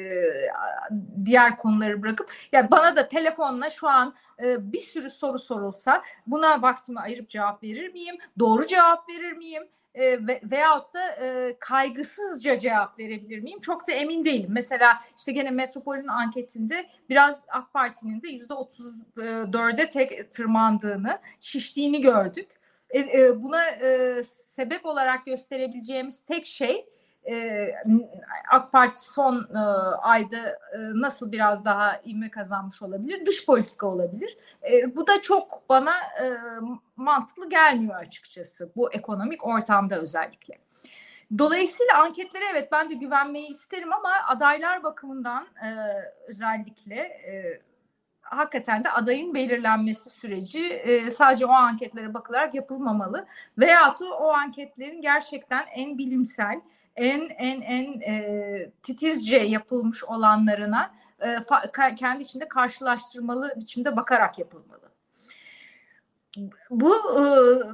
diğer 1.26 1.58
konuları 1.58 2.02
bırakıp 2.02 2.32
ya 2.52 2.72
bana 2.72 2.96
da 2.96 3.08
telefonla 3.08 3.70
şu 3.70 3.88
an 3.88 4.16
e, 4.44 4.74
bir 4.74 4.80
sürü 4.80 5.10
soru 5.10 5.40
sorulsa 5.40 6.04
buna 6.28 6.62
vaktimi 6.62 7.00
ayırıp 7.00 7.30
cevap 7.30 7.64
verir 7.64 7.94
miyim? 7.94 8.16
Doğru 8.40 8.68
cevap 8.68 9.10
verir 9.10 9.32
miyim? 9.32 9.64
e, 9.96 10.28
ve, 10.28 10.42
veyahut 10.44 10.94
da 10.94 11.08
e, 11.12 11.56
kaygısızca 11.60 12.60
cevap 12.60 13.00
verebilir 13.00 13.40
miyim? 13.40 13.60
Çok 13.60 13.88
da 13.88 13.92
emin 13.92 14.26
değilim. 14.26 14.50
Mesela 14.52 15.02
işte 15.18 15.32
gene 15.32 15.52
Metropol'ün 15.52 16.08
anketinde 16.08 16.90
biraz 17.10 17.46
AK 17.50 17.74
Parti'nin 17.74 18.22
de 18.22 18.28
yüzde 18.28 18.54
otuz 18.54 18.94
dörde 19.54 19.90
tek 19.90 20.32
tırmandığını, 20.32 21.20
şiştiğini 21.40 22.02
gördük. 22.02 22.61
E, 22.92 23.00
e, 23.00 23.42
buna 23.42 23.70
e, 23.70 24.24
sebep 24.24 24.86
olarak 24.86 25.26
gösterebileceğimiz 25.26 26.26
tek 26.26 26.46
şey 26.46 26.86
e, 27.30 27.68
AK 28.52 28.72
Parti 28.72 29.12
son 29.12 29.50
e, 29.56 29.60
ayda 30.02 30.38
e, 30.38 30.78
nasıl 30.78 31.32
biraz 31.32 31.66
daha 31.66 32.02
ivme 32.06 32.30
kazanmış 32.32 32.82
olabilir? 32.82 33.26
Dış 33.26 33.46
politika 33.46 33.88
olabilir. 33.88 34.38
E, 34.72 34.96
bu 34.96 35.08
da 35.08 35.22
çok 35.22 35.70
bana 35.70 35.94
e, 35.96 36.26
mantıklı 36.96 37.50
gelmiyor 37.50 37.96
açıkçası 37.96 38.72
bu 38.76 38.94
ekonomik 38.94 39.48
ortamda 39.48 40.00
özellikle. 40.00 40.58
Dolayısıyla 41.38 41.98
anketlere 41.98 42.44
evet 42.52 42.72
ben 42.72 42.90
de 42.90 42.94
güvenmeyi 42.94 43.48
isterim 43.48 43.94
ama 43.94 44.14
adaylar 44.28 44.84
bakımından 44.84 45.48
e, 45.66 45.70
özellikle 46.28 46.96
e, 46.96 47.62
hakikaten 48.32 48.84
de 48.84 48.92
adayın 48.92 49.34
belirlenmesi 49.34 50.10
süreci 50.10 50.66
e, 50.68 51.12
sadece 51.12 51.46
o 51.46 51.52
anketlere 51.52 52.14
bakılarak 52.14 52.54
yapılmamalı. 52.54 53.26
Veyahut 53.58 54.02
o 54.02 54.34
anketlerin 54.34 55.02
gerçekten 55.02 55.66
en 55.76 55.98
bilimsel, 55.98 56.62
en 56.96 57.30
en 57.30 57.62
en 57.62 58.02
e, 58.02 58.72
titizce 58.84 59.38
yapılmış 59.38 60.04
olanlarına 60.04 60.92
e, 61.20 61.40
fa, 61.40 61.72
kendi 61.96 62.24
içinde 62.24 62.48
karşılaştırmalı 62.48 63.54
biçimde 63.58 63.96
bakarak 63.96 64.40
yapılmalı. 64.40 64.92
Bu 66.70 66.96
e, 66.96 67.22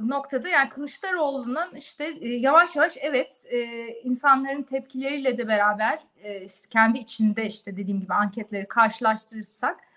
noktada 0.08 0.48
yani 0.48 0.68
Kılıçdaroğlu'nun 0.68 1.76
işte 1.76 2.04
e, 2.20 2.28
yavaş 2.28 2.76
yavaş 2.76 2.96
evet 3.00 3.46
e, 3.50 3.60
insanların 4.02 4.62
tepkileriyle 4.62 5.36
de 5.36 5.48
beraber 5.48 5.98
e, 6.22 6.46
kendi 6.70 6.98
içinde 6.98 7.46
işte 7.46 7.76
dediğim 7.76 8.00
gibi 8.00 8.14
anketleri 8.14 8.68
karşılaştırırsak 8.68 9.87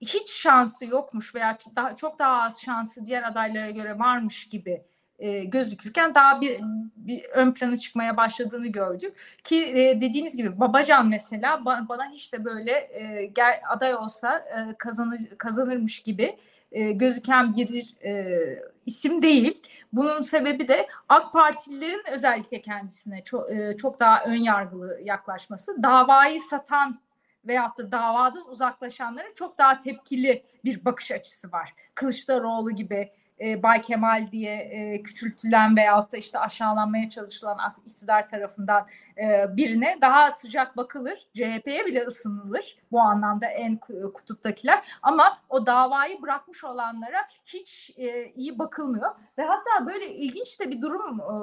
hiç 0.00 0.30
şansı 0.30 0.86
yokmuş 0.86 1.34
veya 1.34 1.56
çok 1.56 1.76
daha, 1.76 1.96
çok 1.96 2.18
daha 2.18 2.42
az 2.42 2.62
şansı 2.62 3.06
diğer 3.06 3.22
adaylara 3.22 3.70
göre 3.70 3.98
varmış 3.98 4.48
gibi 4.48 4.84
e, 5.18 5.44
gözükürken 5.44 6.14
daha 6.14 6.40
bir, 6.40 6.60
bir 6.96 7.24
ön 7.24 7.52
plana 7.52 7.76
çıkmaya 7.76 8.16
başladığını 8.16 8.66
gördük 8.66 9.16
ki 9.44 9.64
e, 9.64 10.00
dediğiniz 10.00 10.36
gibi 10.36 10.60
Babacan 10.60 11.08
mesela 11.08 11.64
ba, 11.64 11.86
bana 11.88 12.10
hiç 12.10 12.32
de 12.32 12.44
böyle 12.44 12.72
e, 12.72 13.26
gel, 13.26 13.60
aday 13.68 13.94
olsa 13.94 14.38
e, 14.38 14.74
kazanır 14.78 15.20
kazanırmış 15.38 16.00
gibi 16.00 16.38
e, 16.72 16.92
gözüken 16.92 17.56
bir 17.56 17.94
e, 18.04 18.38
isim 18.86 19.22
değil. 19.22 19.62
Bunun 19.92 20.20
sebebi 20.20 20.68
de 20.68 20.86
AK 21.08 21.32
Partililerin 21.32 22.02
özellikle 22.12 22.60
kendisine 22.60 23.24
çok, 23.24 23.52
e, 23.52 23.76
çok 23.76 24.00
daha 24.00 24.24
ön 24.24 24.34
yargılı 24.34 25.00
yaklaşması. 25.02 25.82
Davayı 25.82 26.40
satan 26.40 27.00
veyahut 27.44 27.78
da 27.78 27.92
davadan 27.92 28.48
uzaklaşanlara 28.48 29.34
çok 29.34 29.58
daha 29.58 29.78
tepkili 29.78 30.42
bir 30.64 30.84
bakış 30.84 31.12
açısı 31.12 31.52
var. 31.52 31.74
Kılıçdaroğlu 31.94 32.70
gibi 32.70 33.12
e, 33.40 33.62
Bay 33.62 33.80
Kemal 33.80 34.26
diye 34.32 34.56
e, 34.56 35.02
küçültülen 35.02 35.76
veyahut 35.76 36.12
da 36.12 36.16
işte 36.16 36.38
aşağılanmaya 36.38 37.08
çalışılan 37.08 37.58
iktidar 37.86 38.26
tarafından 38.26 38.86
e, 39.18 39.56
birine 39.56 39.98
daha 40.00 40.30
sıcak 40.30 40.76
bakılır. 40.76 41.26
CHP'ye 41.34 41.86
bile 41.86 42.06
ısınılır 42.06 42.78
bu 42.92 43.00
anlamda 43.00 43.46
en 43.46 43.76
kutuptakiler. 44.14 44.98
Ama 45.02 45.38
o 45.48 45.66
davayı 45.66 46.22
bırakmış 46.22 46.64
olanlara 46.64 47.28
hiç 47.46 47.90
e, 47.96 48.26
iyi 48.26 48.58
bakılmıyor. 48.58 49.10
Ve 49.38 49.42
hatta 49.42 49.86
böyle 49.86 50.14
ilginç 50.14 50.60
de 50.60 50.70
bir 50.70 50.82
durum 50.82 51.20
e, 51.20 51.36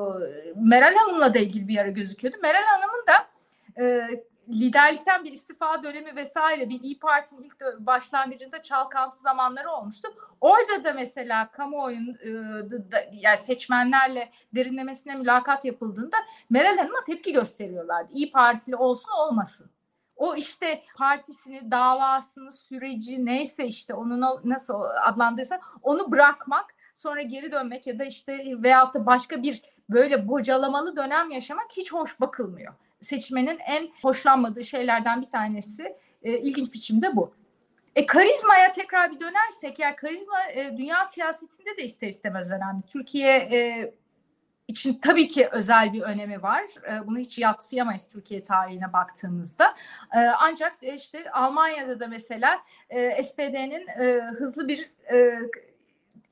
Meral 0.55 0.95
Hanım'la 0.95 1.33
da 1.33 1.39
ilgili 1.39 1.67
bir 1.67 1.77
ara 1.77 1.89
gözüküyordu. 1.89 2.37
Meral 2.41 2.63
Hanım'ın 2.63 3.05
da 3.07 3.27
e, 3.83 4.09
liderlikten 4.49 5.23
bir 5.23 5.31
istifa 5.31 5.83
dönemi 5.83 6.15
vesaire 6.15 6.69
bir 6.69 6.81
İyi 6.81 6.99
Parti'nin 6.99 7.43
ilk 7.43 7.59
başlangıcında 7.79 8.61
çalkantı 8.61 9.19
zamanları 9.19 9.71
olmuştu. 9.71 10.07
Orada 10.41 10.83
da 10.83 10.93
mesela 10.93 11.51
kamuoyun 11.51 12.17
e, 12.23 12.29
yani 13.11 13.37
seçmenlerle 13.37 14.31
derinlemesine 14.55 15.15
mülakat 15.15 15.65
yapıldığında 15.65 16.17
Meral 16.49 16.77
Hanım'a 16.77 17.03
tepki 17.03 17.33
gösteriyorlardı. 17.33 18.13
İyi 18.13 18.31
Partili 18.31 18.75
olsun 18.75 19.11
olmasın. 19.11 19.69
O 20.15 20.35
işte 20.35 20.83
partisini, 20.95 21.71
davasını, 21.71 22.51
süreci 22.51 23.25
neyse 23.25 23.65
işte 23.65 23.93
onu 23.93 24.41
nasıl 24.43 24.81
adlandırırsa 25.03 25.59
onu 25.81 26.11
bırakmak 26.11 26.75
sonra 26.95 27.21
geri 27.21 27.51
dönmek 27.51 27.87
ya 27.87 27.99
da 27.99 28.05
işte 28.05 28.43
veyahut 28.63 28.93
da 28.93 29.05
başka 29.05 29.43
bir 29.43 29.61
böyle 29.89 30.27
bocalamalı 30.27 30.95
dönem 30.95 31.31
yaşamak 31.31 31.67
hiç 31.77 31.93
hoş 31.93 32.19
bakılmıyor. 32.19 32.73
Seçmenin 33.01 33.59
en 33.59 33.89
hoşlanmadığı 34.01 34.63
şeylerden 34.63 35.21
bir 35.21 35.29
tanesi 35.29 35.95
e, 36.23 36.37
ilginç 36.37 36.73
biçimde 36.73 37.15
bu. 37.15 37.33
E, 37.95 38.05
karizmaya 38.05 38.71
tekrar 38.71 39.11
bir 39.11 39.19
dönersek, 39.19 39.79
yani 39.79 39.95
karizma 39.95 40.43
e, 40.53 40.77
dünya 40.77 41.05
siyasetinde 41.05 41.77
de 41.77 41.83
ister 41.83 42.07
istemez 42.07 42.51
önemli. 42.51 42.81
Türkiye 42.87 43.35
e, 43.35 43.93
için 44.67 44.99
tabii 45.01 45.27
ki 45.27 45.49
özel 45.51 45.93
bir 45.93 46.01
önemi 46.01 46.43
var. 46.43 46.63
E, 46.91 47.07
bunu 47.07 47.17
hiç 47.17 47.39
yatsıyamayız 47.39 48.07
Türkiye 48.07 48.43
tarihine 48.43 48.93
baktığımızda. 48.93 49.75
E, 50.15 50.19
ancak 50.19 50.77
e, 50.81 50.93
işte 50.93 51.31
Almanya'da 51.31 51.99
da 51.99 52.07
mesela 52.07 52.59
e, 52.89 53.23
SPD'nin 53.23 53.87
e, 53.87 54.21
hızlı 54.21 54.67
bir 54.67 54.91
e, 55.13 55.39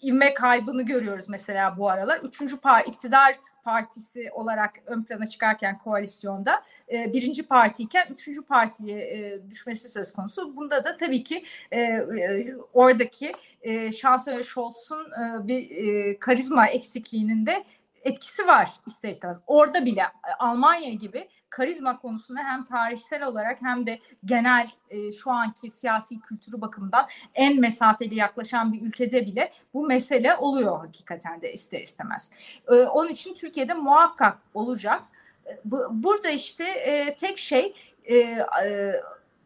ivme 0.03 0.33
kaybını 0.33 0.83
görüyoruz 0.83 1.29
mesela 1.29 1.77
bu 1.77 1.89
aralar. 1.89 2.17
Üçüncü 2.17 2.59
par 2.59 2.85
iktidar 2.85 3.39
partisi 3.65 4.31
olarak 4.31 4.73
ön 4.85 5.03
plana 5.03 5.25
çıkarken 5.25 5.77
koalisyonda 5.77 6.63
e, 6.91 7.13
birinci 7.13 7.43
partiyken 7.43 8.07
üçüncü 8.09 8.41
partiye 8.41 8.99
e, 8.99 9.49
düşmesi 9.49 9.89
söz 9.89 10.13
konusu. 10.13 10.57
Bunda 10.57 10.83
da 10.83 10.97
tabii 10.97 11.23
ki 11.23 11.45
e, 11.71 11.81
e, 11.81 12.55
oradaki 12.73 13.31
e, 13.61 13.91
Şansölye 13.91 14.43
Scholz'un 14.43 15.05
e, 15.11 15.47
bir 15.47 15.69
e, 15.69 16.19
karizma 16.19 16.67
eksikliğinin 16.67 17.45
de 17.45 17.63
etkisi 18.03 18.47
var 18.47 18.71
ister 18.87 19.09
istemez. 19.09 19.37
Orada 19.47 19.85
bile 19.85 20.01
e, 20.01 20.31
Almanya 20.39 20.89
gibi 20.89 21.27
karizma 21.55 21.99
konusunda 21.99 22.39
hem 22.43 22.63
tarihsel 22.63 23.23
olarak 23.23 23.61
hem 23.61 23.85
de 23.85 23.99
genel 24.25 24.67
e, 24.89 25.11
şu 25.11 25.31
anki 25.31 25.69
siyasi 25.69 26.19
kültürü 26.19 26.61
bakımından 26.61 27.07
en 27.35 27.59
mesafeli 27.59 28.15
yaklaşan 28.15 28.73
bir 28.73 28.81
ülkede 28.81 29.25
bile 29.25 29.51
bu 29.73 29.87
mesele 29.87 30.35
oluyor 30.35 30.79
hakikaten 30.79 31.41
de 31.41 31.53
ister 31.53 31.81
istemez. 31.81 32.31
E, 32.67 32.73
onun 32.73 33.09
için 33.09 33.33
Türkiye'de 33.33 33.73
muhakkak 33.73 34.37
olacak. 34.53 35.03
E, 35.47 35.59
bu, 35.65 35.87
burada 35.91 36.29
işte 36.29 36.63
e, 36.63 37.15
tek 37.15 37.37
şey 37.37 37.73
e, 38.05 38.15
e, 38.17 38.45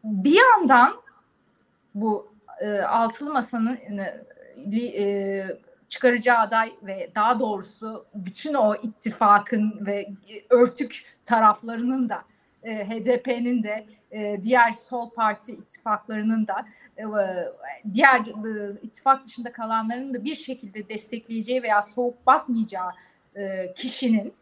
bir 0.03 0.39
yandan 0.39 1.01
bu 1.95 2.33
e, 2.59 2.79
altılı 2.81 3.33
masanın 3.33 3.75
e, 3.75 4.23
e 4.77 5.59
çıkaracağı 5.89 6.37
aday 6.37 6.73
ve 6.83 7.11
daha 7.15 7.39
doğrusu 7.39 8.05
bütün 8.13 8.53
o 8.53 8.75
ittifakın 8.75 9.85
ve 9.85 10.07
örtük 10.49 11.03
taraflarının 11.25 12.09
da 12.09 12.23
e, 12.63 12.89
HDP'nin 12.89 13.63
de 13.63 13.85
e, 14.11 14.43
diğer 14.43 14.73
sol 14.73 15.09
parti 15.09 15.51
ittifaklarının 15.53 16.47
da 16.47 16.65
e, 16.97 17.03
diğer 17.93 18.19
e, 18.19 18.73
ittifak 18.81 19.25
dışında 19.25 19.51
kalanların 19.51 20.13
da 20.13 20.23
bir 20.23 20.35
şekilde 20.35 20.89
destekleyeceği 20.89 21.63
veya 21.63 21.81
soğuk 21.81 22.27
bakmayacağı 22.27 22.91
e, 23.35 23.73
kişinin 23.73 24.33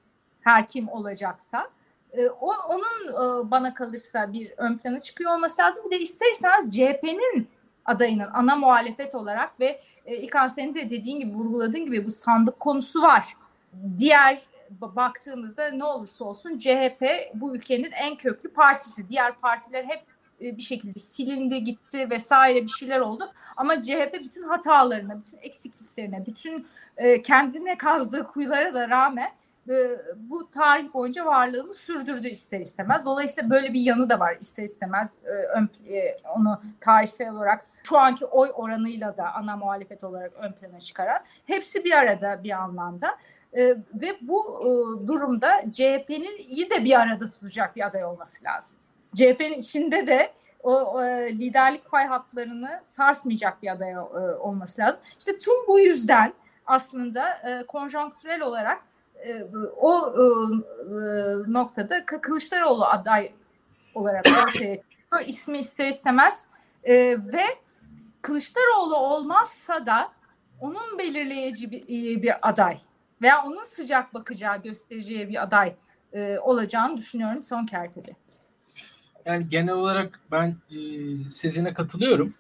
her 0.42 0.68
kim 0.68 0.90
olacaksa 0.90 1.70
e, 2.12 2.30
o, 2.30 2.54
onun 2.68 3.08
e, 3.14 3.52
bana 3.52 3.74
kalırsa 3.74 4.34
bir 4.34 4.54
ön 4.58 4.78
plana 4.78 5.02
çıkıyor 5.02 5.34
olması 5.34 5.62
lazım. 5.62 5.84
Bir 5.86 5.92
de 5.92 6.00
isterseniz 6.00 6.76
CHP'nin 6.76 7.48
adayının 7.86 8.30
ana 8.34 8.56
muhalefet 8.56 9.16
olarak 9.16 9.60
ve 9.60 9.66
e, 9.66 9.82
İlkan 10.08 10.48
senin 10.48 10.74
de 10.74 10.90
dediğin 10.90 11.20
gibi 11.20 11.34
vurguladığın 11.34 11.86
gibi 11.86 12.06
bu 12.06 12.12
sandık 12.12 12.60
konusu 12.60 13.02
var. 13.02 13.26
Diğer 13.98 14.42
baktığımızda 14.70 15.70
ne 15.70 15.84
olursa 15.84 16.26
olsun 16.26 16.58
CHP 16.58 17.04
bu 17.34 17.56
ülkenin 17.56 17.92
en 17.92 18.16
köklü 18.16 18.50
partisi. 18.50 19.10
Diğer 19.10 19.36
partiler 19.36 19.84
hep 19.84 20.04
e, 20.42 20.58
bir 20.58 20.62
şekilde 20.62 21.00
silindi 21.00 21.64
gitti 21.64 22.10
vesaire 22.10 22.62
bir 22.62 22.68
şeyler 22.68 23.00
oldu. 23.00 23.32
Ama 23.58 23.82
CHP 23.82 24.14
bütün 24.24 24.44
hatalarına, 24.44 25.22
bütün 25.22 25.38
eksikliklerine, 25.38 26.26
bütün 26.26 26.68
e, 26.98 27.22
kendine 27.22 27.78
kazdığı 27.78 28.24
kuyulara 28.24 28.74
da 28.74 28.90
rağmen 28.90 29.32
e, 29.70 29.76
bu 30.16 30.52
tarih 30.52 30.94
boyunca 30.94 31.26
varlığını 31.26 31.74
sürdürdü 31.74 32.28
ister 32.28 32.60
istemez. 32.60 33.06
Dolayısıyla 33.06 33.50
böyle 33.50 33.74
bir 33.74 33.82
yanı 33.82 34.10
da 34.10 34.20
var 34.20 34.38
ister 34.40 34.64
istemez 34.64 35.10
onu 36.36 36.62
tarihsel 36.82 37.32
olarak 37.32 37.66
şu 37.90 37.98
anki 37.98 38.26
oy 38.26 38.52
oranıyla 38.54 39.18
da 39.18 39.34
ana 39.34 39.58
muhalefet 39.58 40.04
olarak 40.04 40.32
ön 40.34 40.52
plana 40.52 40.80
çıkaran 40.80 41.20
hepsi 41.46 41.84
bir 41.84 41.92
arada 41.92 42.44
bir 42.44 42.52
anlamda. 42.52 43.18
E, 43.54 43.64
ve 43.94 44.18
bu 44.22 44.62
e, 44.62 45.08
durumda 45.08 45.62
CHP'nin 45.72 46.38
iyi 46.38 46.70
de 46.70 46.86
bir 46.86 47.00
arada 47.00 47.32
tutacak 47.32 47.76
bir 47.76 47.86
aday 47.86 48.06
olması 48.06 48.46
lazım. 48.46 48.80
CHP'nin 49.16 49.60
içinde 49.60 50.08
de 50.08 50.32
o, 50.64 50.74
o 50.74 51.02
liderlik 51.28 51.92
pay 51.92 52.06
hatlarını 52.06 52.80
sarsmayacak 52.84 53.64
bir 53.64 53.72
aday 53.72 53.92
e, 53.92 54.00
olması 54.40 54.82
lazım. 54.82 55.02
İşte 55.20 55.40
tüm 55.40 55.68
bu 55.68 55.80
yüzden 55.80 56.34
aslında 56.66 57.30
e, 57.30 57.64
konjonktürel 57.66 58.42
olarak 58.42 58.82
e, 59.26 59.44
o 59.78 60.14
e, 60.14 60.24
e 60.24 61.54
noktada 61.54 62.06
Kılıçdaroğlu 62.06 62.86
aday 62.86 63.32
olarak 63.96 64.26
ortaya 64.46 64.78
ismi 65.26 65.58
ister 65.58 65.88
istemez 65.88 66.48
e, 66.84 66.96
ve 67.10 67.44
Kılıçdaroğlu 68.28 68.96
olmazsa 68.96 69.86
da 69.86 70.12
onun 70.60 70.98
belirleyici 70.98 71.72
bir, 71.72 71.84
e, 71.84 72.22
bir 72.22 72.50
aday 72.50 72.82
veya 73.22 73.44
onun 73.46 73.64
sıcak 73.64 74.14
bakacağı 74.14 74.62
göstereceği 74.62 75.30
bir 75.30 75.44
aday 75.44 75.76
e, 76.14 76.40
olacağını 76.40 76.98
düşünüyorum 76.98 77.44
son 77.44 77.66
kertede. 77.66 78.16
Yani 79.26 79.50
genel 79.50 79.74
olarak 79.74 80.20
ben 80.32 80.56
e, 80.72 80.80
Sezin'e 81.30 81.74
katılıyorum. 81.74 82.34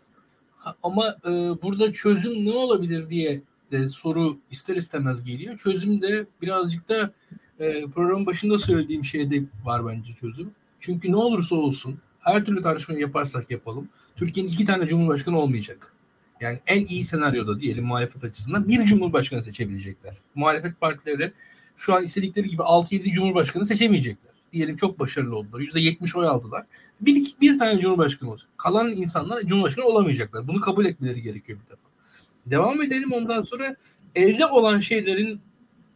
Ama 0.83 1.17
e, 1.25 1.31
burada 1.61 1.91
çözüm 1.91 2.45
ne 2.45 2.51
olabilir 2.51 3.09
diye 3.09 3.41
de 3.71 3.89
soru 3.89 4.38
ister 4.51 4.75
istemez 4.75 5.23
geliyor. 5.23 5.57
Çözüm 5.57 6.01
de 6.01 6.25
birazcık 6.41 6.89
da 6.89 7.11
e, 7.59 7.88
programın 7.88 8.25
başında 8.25 8.57
söylediğim 8.57 9.05
şeyde 9.05 9.43
var 9.65 9.88
bence 9.88 10.13
çözüm. 10.13 10.51
Çünkü 10.79 11.11
ne 11.11 11.17
olursa 11.17 11.55
olsun 11.55 11.99
her 12.28 12.45
türlü 12.45 12.61
tartışmayı 12.61 13.01
yaparsak 13.01 13.51
yapalım. 13.51 13.89
Türkiye'nin 14.15 14.51
iki 14.51 14.65
tane 14.65 14.86
cumhurbaşkanı 14.86 15.39
olmayacak. 15.39 15.93
Yani 16.41 16.59
en 16.67 16.86
iyi 16.86 17.05
senaryoda 17.05 17.59
diyelim 17.59 17.86
muhalefet 17.86 18.23
açısından 18.23 18.67
bir 18.67 18.84
cumhurbaşkanı 18.84 19.43
seçebilecekler. 19.43 20.17
Muhalefet 20.36 20.82
partileri 20.82 21.34
şu 21.78 21.93
an 21.93 22.03
istedikleri 22.03 22.49
gibi 22.49 22.61
6-7 22.61 23.11
cumhurbaşkanı 23.11 23.65
seçemeyecekler. 23.65 24.34
Diyelim 24.53 24.75
çok 24.75 24.99
başarılı 24.99 25.36
oldular. 25.36 25.61
%70 25.61 26.17
oy 26.17 26.28
aldılar. 26.28 26.65
Bir, 27.01 27.15
iki, 27.15 27.41
bir 27.41 27.57
tane 27.57 27.80
cumhurbaşkanı 27.80 28.30
olacak. 28.30 28.49
Kalan 28.57 28.91
insanlar 28.91 29.41
cumhurbaşkanı 29.41 29.86
olamayacaklar. 29.86 30.47
Bunu 30.47 30.61
kabul 30.61 30.86
etmeleri 30.86 31.21
gerekiyor 31.21 31.59
bir 31.65 31.71
defa. 31.71 31.88
Devam 32.45 32.82
edelim 32.82 33.11
ondan 33.11 33.41
sonra 33.41 33.75
elde 34.15 34.45
olan 34.45 34.80
şeylerin 34.80 35.41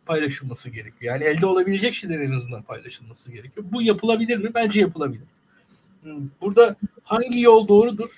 paylaşılması 0.06 0.70
gerekiyor. 0.70 1.14
Yani 1.14 1.24
elde 1.24 1.46
olabilecek 1.46 1.94
şeylerin 1.94 2.32
en 2.32 2.38
azından 2.38 2.64
paylaşılması 2.64 3.32
gerekiyor. 3.32 3.66
Bu 3.72 3.82
yapılabilir 3.82 4.38
mi? 4.38 4.52
Bence 4.56 4.80
yapılabilir. 4.80 5.28
Hmm, 6.02 6.30
burada 6.42 6.76
hangi 7.04 7.42
yol 7.42 7.68
doğrudur? 7.68 8.10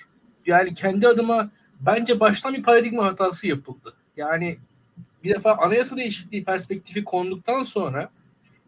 Yani 0.46 0.74
kendi 0.74 1.08
adıma 1.08 1.50
bence 1.80 2.20
baştan 2.20 2.54
bir 2.54 2.62
paradigma 2.62 3.04
hatası 3.04 3.48
yapıldı. 3.48 3.94
Yani 4.16 4.58
bir 5.24 5.34
defa 5.34 5.52
anayasa 5.52 5.96
değişikliği 5.96 6.44
perspektifi 6.44 7.04
konduktan 7.04 7.62
sonra 7.62 8.10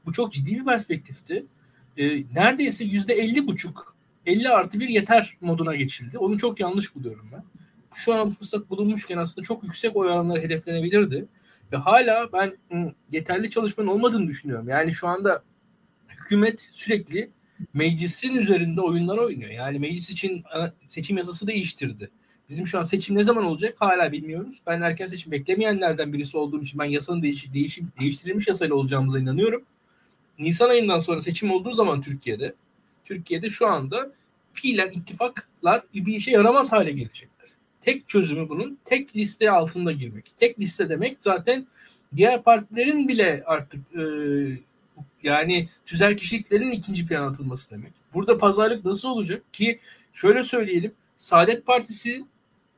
bu 0.07 0.13
çok 0.13 0.33
ciddi 0.33 0.55
bir 0.55 0.65
perspektifti. 0.65 1.47
E, 1.97 2.23
neredeyse 2.35 2.85
yüzde 2.85 3.15
elli 3.15 3.47
buçuk 3.47 3.97
50 4.27 4.49
artı 4.49 4.81
bir 4.81 4.89
yeter 4.89 5.37
moduna 5.41 5.75
geçildi. 5.75 6.19
Onu 6.19 6.39
çok 6.39 6.61
yanlış 6.61 6.95
buluyorum 6.95 7.29
ben. 7.33 7.45
Şu 7.95 8.15
an 8.15 8.31
fırsat 8.31 8.71
bulunmuşken 8.71 9.17
aslında 9.19 9.47
çok 9.47 9.63
yüksek 9.65 9.97
oy 9.97 10.07
oranları 10.07 10.41
hedeflenebilirdi. 10.41 11.27
Ve 11.73 11.77
hala 11.77 12.33
ben 12.33 12.57
yeterli 13.13 13.51
çalışmanın 13.51 13.89
olmadığını 13.89 14.29
düşünüyorum. 14.29 14.69
Yani 14.69 14.93
şu 14.93 15.09
anda 15.09 15.43
hükümet 16.09 16.61
sürekli 16.71 17.31
meclisin 17.75 18.37
üzerinde 18.37 18.81
oyunlar 18.81 19.19
oynuyor. 19.19 19.51
Yani 19.51 19.79
meclis 19.79 20.11
için 20.11 20.45
seçim 20.87 21.17
yasası 21.17 21.47
değiştirdi. 21.47 22.11
Bizim 22.49 22.67
şu 22.67 22.79
an 22.79 22.83
seçim 22.83 23.17
ne 23.17 23.25
zaman 23.25 23.45
olacak 23.45 23.75
hala 23.79 24.13
bilmiyoruz. 24.13 24.61
Ben 24.67 24.81
erken 24.81 25.07
seçim 25.07 25.33
beklemeyenlerden 25.33 26.13
birisi 26.13 26.37
olduğum 26.37 26.63
için 26.63 26.79
ben 26.79 26.85
yasanın 26.85 27.23
değiş, 27.23 27.53
değişim, 27.55 27.89
değiştirilmiş 28.01 28.49
yasayla 28.49 28.75
olacağımıza 28.75 29.19
inanıyorum. 29.19 29.65
Nisan 30.39 30.69
ayından 30.69 31.01
sonra 31.01 31.23
seçim 31.23 31.51
olduğu 31.51 31.73
zaman 31.73 32.03
Türkiye'de 32.03 32.55
Türkiye'de 33.05 33.51
şu 33.51 33.67
anda 33.67 34.13
fiilen 34.53 34.91
ittifaklar 34.91 35.83
bir 35.95 36.17
işe 36.17 36.31
yaramaz 36.31 36.73
hale 36.73 36.93
gelecekler. 36.93 37.51
Tek 37.81 38.09
çözümü 38.09 38.49
bunun 38.49 38.79
tek 38.85 39.17
liste 39.17 39.51
altında 39.51 39.93
girmek. 39.93 40.33
Tek 40.37 40.61
liste 40.61 40.89
demek 40.89 41.17
zaten 41.21 41.67
diğer 42.17 42.43
partilerin 42.43 43.09
bile 43.09 43.43
artık 43.47 43.81
e, 43.95 44.03
yani 45.27 45.69
tüzel 45.87 46.17
kişiliklerin 46.17 46.71
ikinci 46.73 47.07
plana 47.07 47.27
atılması 47.27 47.71
demek. 47.71 47.93
Burada 48.15 48.39
pazarlık 48.39 48.85
nasıl 48.85 49.09
olacak 49.09 49.53
ki 49.53 49.81
şöyle 50.13 50.43
söyleyelim. 50.43 50.93
Saadet 51.17 51.67
Partisi 51.67 52.25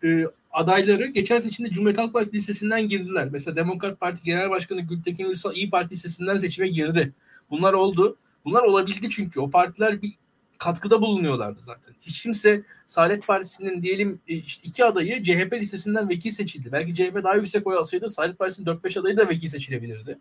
e, 0.04 0.24
adayları 0.52 1.06
geçen 1.06 1.38
seçimde 1.38 1.70
Cumhuriyet 1.70 1.98
Halk 1.98 2.12
Partisi 2.12 2.36
listesinden 2.36 2.88
girdiler. 2.88 3.28
Mesela 3.32 3.56
Demokrat 3.56 4.00
Parti 4.00 4.22
Genel 4.24 4.50
Başkanı 4.50 4.80
Gültekin 4.80 5.24
Uysal 5.24 5.56
İyi 5.56 5.70
Parti 5.70 5.94
listesinden 5.94 6.36
seçime 6.36 6.68
girdi. 6.68 7.12
Bunlar 7.50 7.72
oldu. 7.72 8.16
Bunlar 8.44 8.62
olabildi 8.62 9.08
çünkü 9.10 9.40
o 9.40 9.50
partiler 9.50 10.02
bir 10.02 10.12
katkıda 10.58 11.00
bulunuyorlardı 11.00 11.60
zaten. 11.60 11.94
Hiç 12.00 12.22
kimse 12.22 12.62
Saadet 12.86 13.26
Partisi'nin 13.26 13.82
diyelim 13.82 14.20
e, 14.28 14.34
işte 14.34 14.68
iki 14.68 14.84
adayı 14.84 15.22
CHP 15.22 15.52
listesinden 15.52 16.08
vekil 16.08 16.30
seçildi. 16.30 16.72
Belki 16.72 16.94
CHP 16.94 17.24
daha 17.24 17.34
yüksek 17.34 17.66
oy 17.66 17.76
alsaydı 17.76 18.08
Saadet 18.08 18.38
Partisi'nin 18.38 18.66
4-5 18.66 19.00
adayı 19.00 19.16
da 19.16 19.28
vekil 19.28 19.48
seçilebilirdi. 19.48 20.18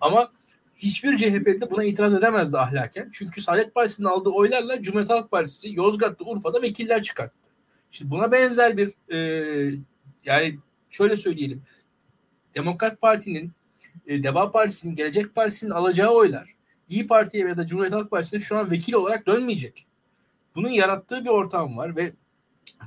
Ama 0.00 0.32
hiçbir 0.76 1.18
CHP'de 1.18 1.70
buna 1.70 1.84
itiraz 1.84 2.14
edemezdi 2.14 2.58
ahlaken. 2.58 3.10
Çünkü 3.12 3.40
Saadet 3.40 3.74
Partisi'nin 3.74 4.06
aldığı 4.06 4.30
oylarla 4.30 4.82
Cumhuriyet 4.82 5.10
Halk 5.10 5.30
Partisi 5.30 5.72
Yozgat'ta, 5.72 6.24
Urfa'da 6.24 6.62
vekiller 6.62 7.02
çıkarttı. 7.02 7.50
Şimdi 7.90 8.10
buna 8.10 8.32
benzer 8.32 8.76
bir 8.76 9.12
e, 9.14 9.18
yani 10.24 10.58
şöyle 10.90 11.16
söyleyelim. 11.16 11.62
Demokrat 12.54 13.00
Parti'nin, 13.00 13.52
e, 14.06 14.22
Deva 14.22 14.52
Partisi'nin, 14.52 14.96
Gelecek 14.96 15.34
Partisi'nin 15.34 15.70
alacağı 15.70 16.10
oylar 16.10 16.54
İyi 16.88 17.06
Parti'ye 17.06 17.48
ya 17.48 17.56
da 17.56 17.66
Cumhuriyet 17.66 17.94
Halk 17.94 18.10
Partisi'ne 18.10 18.40
şu 18.40 18.56
an 18.56 18.70
vekil 18.70 18.92
olarak 18.92 19.26
dönmeyecek. 19.26 19.86
Bunun 20.54 20.68
yarattığı 20.68 21.24
bir 21.24 21.30
ortam 21.30 21.76
var 21.76 21.96
ve 21.96 22.12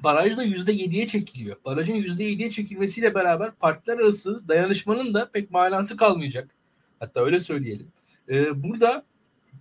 baraj 0.04 0.38
da 0.38 0.44
%7'ye 0.44 1.08
çekiliyor. 1.08 1.58
Barajın 1.66 1.96
%7'ye 1.96 2.50
çekilmesiyle 2.50 3.16
beraber 3.16 3.52
partiler 3.52 3.98
arası 3.98 4.48
dayanışmanın 4.48 5.14
da 5.14 5.32
pek 5.32 5.52
manası 5.52 5.98
kalmayacak. 5.98 6.57
Hatta 7.00 7.26
öyle 7.26 7.40
söyleyelim. 7.40 7.88
Ee, 8.30 8.64
burada 8.64 9.06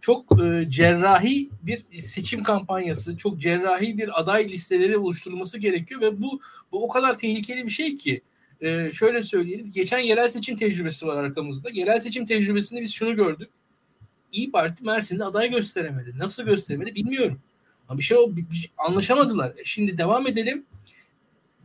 çok 0.01 0.43
e, 0.45 0.71
cerrahi 0.71 1.51
bir 1.63 2.03
seçim 2.03 2.43
kampanyası, 2.43 3.17
çok 3.17 3.41
cerrahi 3.41 3.99
bir 3.99 4.21
aday 4.21 4.49
listeleri 4.49 4.99
oluşturulması 4.99 5.59
gerekiyor 5.59 6.01
ve 6.01 6.23
bu 6.23 6.41
bu 6.73 6.85
o 6.85 6.89
kadar 6.89 7.19
tehlikeli 7.19 7.67
bir 7.67 7.71
şey 7.71 7.97
ki 7.97 8.23
e, 8.61 8.93
şöyle 8.93 9.23
söyleyelim. 9.23 9.73
Geçen 9.75 9.99
yerel 9.99 10.29
seçim 10.29 10.57
tecrübesi 10.57 11.07
var 11.07 11.25
arkamızda. 11.25 11.71
Yerel 11.73 12.01
seçim 12.01 12.27
tecrübesinde 12.27 12.81
biz 12.81 12.93
şunu 12.93 13.17
gördük. 13.17 13.49
İyi 14.33 14.51
Parti 14.51 14.85
Mersin'de 14.85 15.25
aday 15.25 15.51
gösteremedi. 15.51 16.19
Nasıl 16.19 16.43
gösteremedi 16.43 16.95
bilmiyorum. 16.95 17.41
Ama 17.89 17.99
bir 17.99 18.05
şey 18.05 18.17
bir, 18.29 18.51
bir, 18.51 18.71
anlaşamadılar. 18.79 19.53
E 19.57 19.65
şimdi 19.65 19.99
devam 19.99 20.27
edelim. 20.27 20.67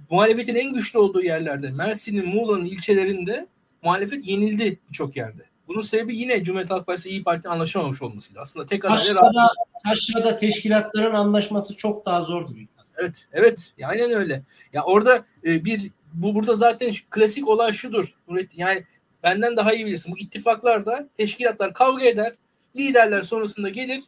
Muhalefetin 0.10 0.56
en 0.56 0.74
güçlü 0.74 1.00
olduğu 1.00 1.24
yerlerde 1.24 1.70
Mersin'in, 1.72 2.28
Muğla'nın 2.28 2.66
ilçelerinde 2.66 3.48
muhalefet 3.84 4.28
yenildi 4.28 4.80
birçok 4.90 5.18
yerde. 5.18 5.51
Bunun 5.68 5.82
sebebi 5.82 6.16
yine 6.16 6.44
Cumhuriyet 6.44 6.72
Halk 6.72 6.88
Partisi 6.88 7.10
İyi 7.10 7.24
Parti 7.24 7.50
anlaşamamış 7.50 8.02
olmasıydı. 8.02 8.40
Aslında 8.40 8.66
tek 8.66 8.86
adayla 8.86 9.00
Taşra'da, 9.00 9.48
Taşra'da 9.84 10.38
teşkilatların 10.38 11.14
anlaşması 11.14 11.78
çok 11.78 12.06
daha 12.06 12.24
zordur. 12.24 12.56
Evet, 12.98 13.28
evet. 13.34 13.74
Ya 13.78 13.88
aynen 13.88 14.12
öyle. 14.12 14.44
Ya 14.74 14.84
orada 14.84 15.26
e, 15.46 15.66
bir 15.66 15.92
bu 16.14 16.36
burada 16.36 16.56
zaten 16.56 16.94
klasik 17.10 17.48
olay 17.48 17.74
şudur. 17.74 18.16
Yani 18.56 18.86
benden 19.24 19.58
daha 19.58 19.74
iyi 19.74 19.86
bilirsin. 19.86 20.14
Bu 20.14 20.18
ittifaklarda 20.18 21.10
teşkilatlar 21.18 21.74
kavga 21.74 22.06
eder. 22.06 22.34
Liderler 22.76 23.22
sonrasında 23.22 23.70
gelir. 23.70 24.04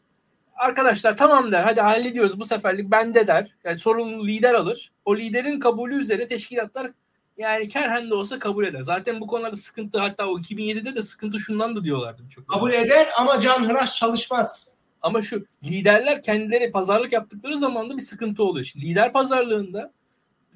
Arkadaşlar 0.55 1.17
tamam 1.17 1.51
der. 1.51 1.63
Hadi 1.63 1.81
hallediyoruz 1.81 2.39
bu 2.39 2.45
seferlik 2.45 2.91
bende 2.91 3.27
der. 3.27 3.51
Yani 3.63 3.77
sorumlu 3.77 4.27
lider 4.27 4.53
alır. 4.53 4.91
O 5.05 5.17
liderin 5.17 5.59
kabulü 5.59 6.01
üzere 6.01 6.27
teşkilatlar 6.27 6.91
yani 7.37 7.67
kerhen 7.67 8.09
de 8.09 8.15
olsa 8.15 8.39
kabul 8.39 8.65
eder. 8.65 8.81
Zaten 8.81 9.21
bu 9.21 9.27
konularda 9.27 9.55
sıkıntı 9.55 9.99
hatta 9.99 10.27
o 10.27 10.39
2007'de 10.39 10.95
de 10.95 11.03
sıkıntı 11.03 11.39
şundan 11.39 11.75
da 11.75 11.83
diyorlardı. 11.83 12.23
Çok 12.29 12.47
kabul 12.47 12.71
yani. 12.71 12.85
eder 12.85 13.07
ama 13.17 13.39
canhıraş 13.39 13.95
çalışmaz. 13.95 14.67
Ama 15.01 15.21
şu 15.21 15.45
liderler 15.63 16.21
kendileri 16.21 16.71
pazarlık 16.71 17.13
yaptıkları 17.13 17.57
zaman 17.57 17.89
da 17.89 17.97
bir 17.97 18.01
sıkıntı 18.01 18.43
oluyor. 18.43 18.65
Şimdi 18.65 18.85
lider 18.85 19.13
pazarlığında 19.13 19.91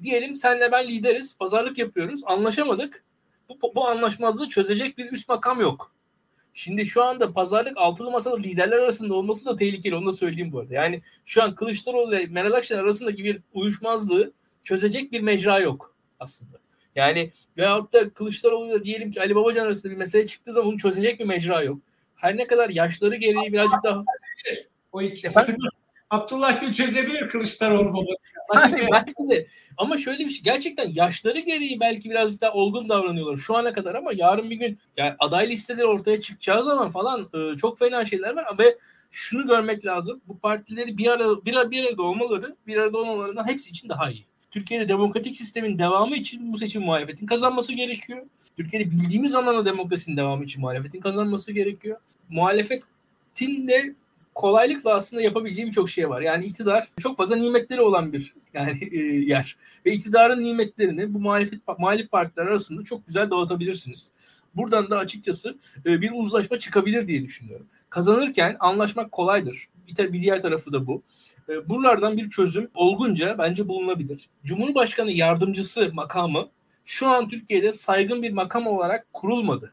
diyelim 0.02 0.36
senle 0.36 0.72
ben 0.72 0.88
lideriz, 0.88 1.38
pazarlık 1.38 1.78
yapıyoruz, 1.78 2.20
anlaşamadık. 2.26 3.04
Bu, 3.48 3.74
bu 3.74 3.88
anlaşmazlığı 3.88 4.48
çözecek 4.48 4.98
bir 4.98 5.12
üst 5.12 5.28
makam 5.28 5.60
yok. 5.60 5.92
Şimdi 6.54 6.86
şu 6.86 7.04
anda 7.04 7.32
pazarlık 7.32 7.78
altılı 7.78 8.10
masada 8.10 8.36
liderler 8.36 8.78
arasında 8.78 9.14
olması 9.14 9.46
da 9.46 9.56
tehlikeli 9.56 9.94
onu 9.94 10.06
da 10.06 10.12
söyleyeyim 10.12 10.52
bu 10.52 10.60
arada. 10.60 10.74
Yani 10.74 11.02
şu 11.26 11.42
an 11.42 11.54
Kılıçdaroğlu 11.54 12.14
ile 12.14 12.26
Meral 12.26 12.52
Akşener 12.52 12.80
arasındaki 12.80 13.24
bir 13.24 13.40
uyuşmazlığı 13.54 14.32
çözecek 14.64 15.12
bir 15.12 15.20
mecra 15.20 15.58
yok 15.58 15.94
aslında. 16.20 16.58
Yani 16.98 17.32
veyahut 17.56 17.92
da 17.92 18.10
Kılıçdaroğlu 18.10 18.66
ile 18.66 18.82
diyelim 18.82 19.10
ki 19.10 19.20
Ali 19.20 19.34
Babacan 19.34 19.64
arasında 19.64 19.92
bir 19.92 19.96
mesele 19.96 20.26
çıktığı 20.26 20.52
zaman 20.52 20.70
bunu 20.70 20.78
çözecek 20.78 21.20
bir 21.20 21.24
mecra 21.24 21.62
yok. 21.62 21.78
Her 22.16 22.36
ne 22.36 22.46
kadar 22.46 22.70
yaşları 22.70 23.16
gereği 23.16 23.52
birazcık 23.52 23.84
daha... 23.84 24.04
O 24.92 25.02
ikisi. 25.02 25.26
Efendim? 25.26 25.56
Abdullah 26.10 26.60
Gül 26.60 26.72
çözebilir 26.72 27.28
Kılıçdaroğlu 27.28 27.92
baba. 27.92 28.10
Yani 28.54 28.88
belki 28.92 29.30
de. 29.30 29.46
Ama 29.76 29.98
şöyle 29.98 30.24
bir 30.24 30.30
şey. 30.30 30.42
Gerçekten 30.42 30.88
yaşları 30.92 31.38
gereği 31.38 31.80
belki 31.80 32.10
birazcık 32.10 32.42
daha 32.42 32.52
olgun 32.52 32.88
davranıyorlar 32.88 33.36
şu 33.36 33.56
ana 33.56 33.72
kadar 33.72 33.94
ama 33.94 34.10
yarın 34.14 34.50
bir 34.50 34.56
gün 34.56 34.78
yani 34.96 35.14
aday 35.18 35.48
listeleri 35.48 35.86
ortaya 35.86 36.20
çıkacağı 36.20 36.64
zaman 36.64 36.90
falan 36.90 37.28
e, 37.34 37.56
çok 37.56 37.78
fena 37.78 38.04
şeyler 38.04 38.36
var 38.36 38.58
ve 38.58 38.78
şunu 39.10 39.46
görmek 39.46 39.84
lazım. 39.84 40.20
Bu 40.28 40.38
partileri 40.38 40.98
bir 40.98 41.06
arada 41.06 41.44
bir, 41.44 41.70
bir 41.70 41.84
arada 41.84 42.02
olmaları, 42.02 42.56
bir 42.66 42.76
arada 42.76 42.98
olmalarından 42.98 43.48
hepsi 43.48 43.70
için 43.70 43.88
daha 43.88 44.10
iyi. 44.10 44.27
Türkiye'de 44.50 44.88
demokratik 44.88 45.36
sistemin 45.36 45.78
devamı 45.78 46.16
için 46.16 46.52
bu 46.52 46.58
seçim 46.58 46.82
muhalefetin 46.82 47.26
kazanması 47.26 47.72
gerekiyor. 47.72 48.26
Türkiye'de 48.56 48.90
bildiğimiz 48.90 49.34
anlamda 49.34 49.64
demokrasinin 49.64 50.16
devamı 50.16 50.44
için 50.44 50.60
muhalefetin 50.60 51.00
kazanması 51.00 51.52
gerekiyor. 51.52 51.98
Muhalefetin 52.28 53.68
de 53.68 53.94
kolaylıkla 54.34 54.94
aslında 54.94 55.22
yapabileceği 55.22 55.66
birçok 55.66 55.90
şey 55.90 56.08
var. 56.08 56.20
Yani 56.20 56.44
iktidar 56.44 56.88
çok 57.00 57.16
fazla 57.16 57.36
nimetleri 57.36 57.80
olan 57.80 58.12
bir 58.12 58.34
yani 58.54 58.88
e, 58.92 58.98
yer. 59.04 59.56
Ve 59.86 59.92
iktidarın 59.92 60.42
nimetlerini 60.42 61.14
bu 61.14 61.18
muhalefet 61.18 61.60
muhalif 61.78 62.10
partiler 62.10 62.46
arasında 62.46 62.84
çok 62.84 63.06
güzel 63.06 63.30
dağıtabilirsiniz. 63.30 64.12
Buradan 64.54 64.90
da 64.90 64.98
açıkçası 64.98 65.56
e, 65.86 66.00
bir 66.00 66.12
uzlaşma 66.14 66.58
çıkabilir 66.58 67.08
diye 67.08 67.22
düşünüyorum. 67.22 67.66
Kazanırken 67.90 68.56
anlaşmak 68.60 69.12
kolaydır. 69.12 69.68
Bir, 69.88 70.12
bir 70.12 70.22
diğer 70.22 70.42
tarafı 70.42 70.72
da 70.72 70.86
bu. 70.86 71.02
E, 71.48 71.68
buralardan 71.68 72.16
bir 72.16 72.30
çözüm 72.30 72.70
olgunca 72.74 73.38
bence 73.38 73.68
bulunabilir. 73.68 74.28
Cumhurbaşkanı 74.44 75.12
yardımcısı 75.12 75.90
makamı 75.92 76.48
şu 76.84 77.08
an 77.08 77.28
Türkiye'de 77.28 77.72
saygın 77.72 78.22
bir 78.22 78.32
makam 78.32 78.66
olarak 78.66 79.12
kurulmadı. 79.12 79.72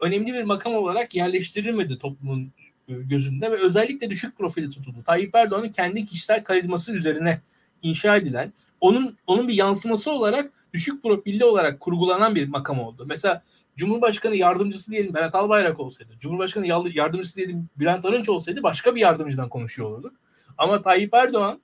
Önemli 0.00 0.32
bir 0.32 0.42
makam 0.42 0.74
olarak 0.74 1.14
yerleştirilmedi 1.14 1.98
toplumun 1.98 2.52
gözünde 2.88 3.50
ve 3.50 3.56
özellikle 3.56 4.10
düşük 4.10 4.38
profili 4.38 4.70
tutuldu. 4.70 4.96
Tayyip 5.06 5.34
Erdoğan'ın 5.34 5.68
kendi 5.68 6.04
kişisel 6.04 6.44
karizması 6.44 6.92
üzerine 6.92 7.40
inşa 7.82 8.16
edilen, 8.16 8.52
onun 8.80 9.16
onun 9.26 9.48
bir 9.48 9.54
yansıması 9.54 10.12
olarak 10.12 10.52
düşük 10.74 11.02
profilli 11.02 11.44
olarak 11.44 11.80
kurgulanan 11.80 12.34
bir 12.34 12.48
makam 12.48 12.80
oldu. 12.80 13.06
Mesela 13.08 13.42
Cumhurbaşkanı 13.76 14.36
yardımcısı 14.36 14.90
diyelim 14.90 15.14
Berat 15.14 15.34
Albayrak 15.34 15.80
olsaydı, 15.80 16.12
Cumhurbaşkanı 16.20 16.66
yardımcısı 16.94 17.36
diyelim 17.36 17.68
Bülent 17.76 18.04
Arınç 18.04 18.28
olsaydı 18.28 18.62
başka 18.62 18.94
bir 18.94 19.00
yardımcıdan 19.00 19.48
konuşuyor 19.48 19.88
olurduk. 19.88 20.16
Ama 20.58 20.82
Tayyip 20.82 21.14
Erdoğan 21.14 21.60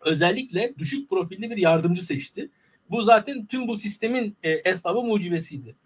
özellikle 0.00 0.74
düşük 0.78 1.10
profilli 1.10 1.50
bir 1.50 1.56
yardımcı 1.56 2.04
seçti. 2.04 2.50
Bu 2.90 3.02
zaten 3.02 3.46
tüm 3.46 3.68
bu 3.68 3.76
sistemin 3.76 4.36
e, 4.42 4.50
esbabı 4.50 5.02
mucibesiydi. 5.02 5.76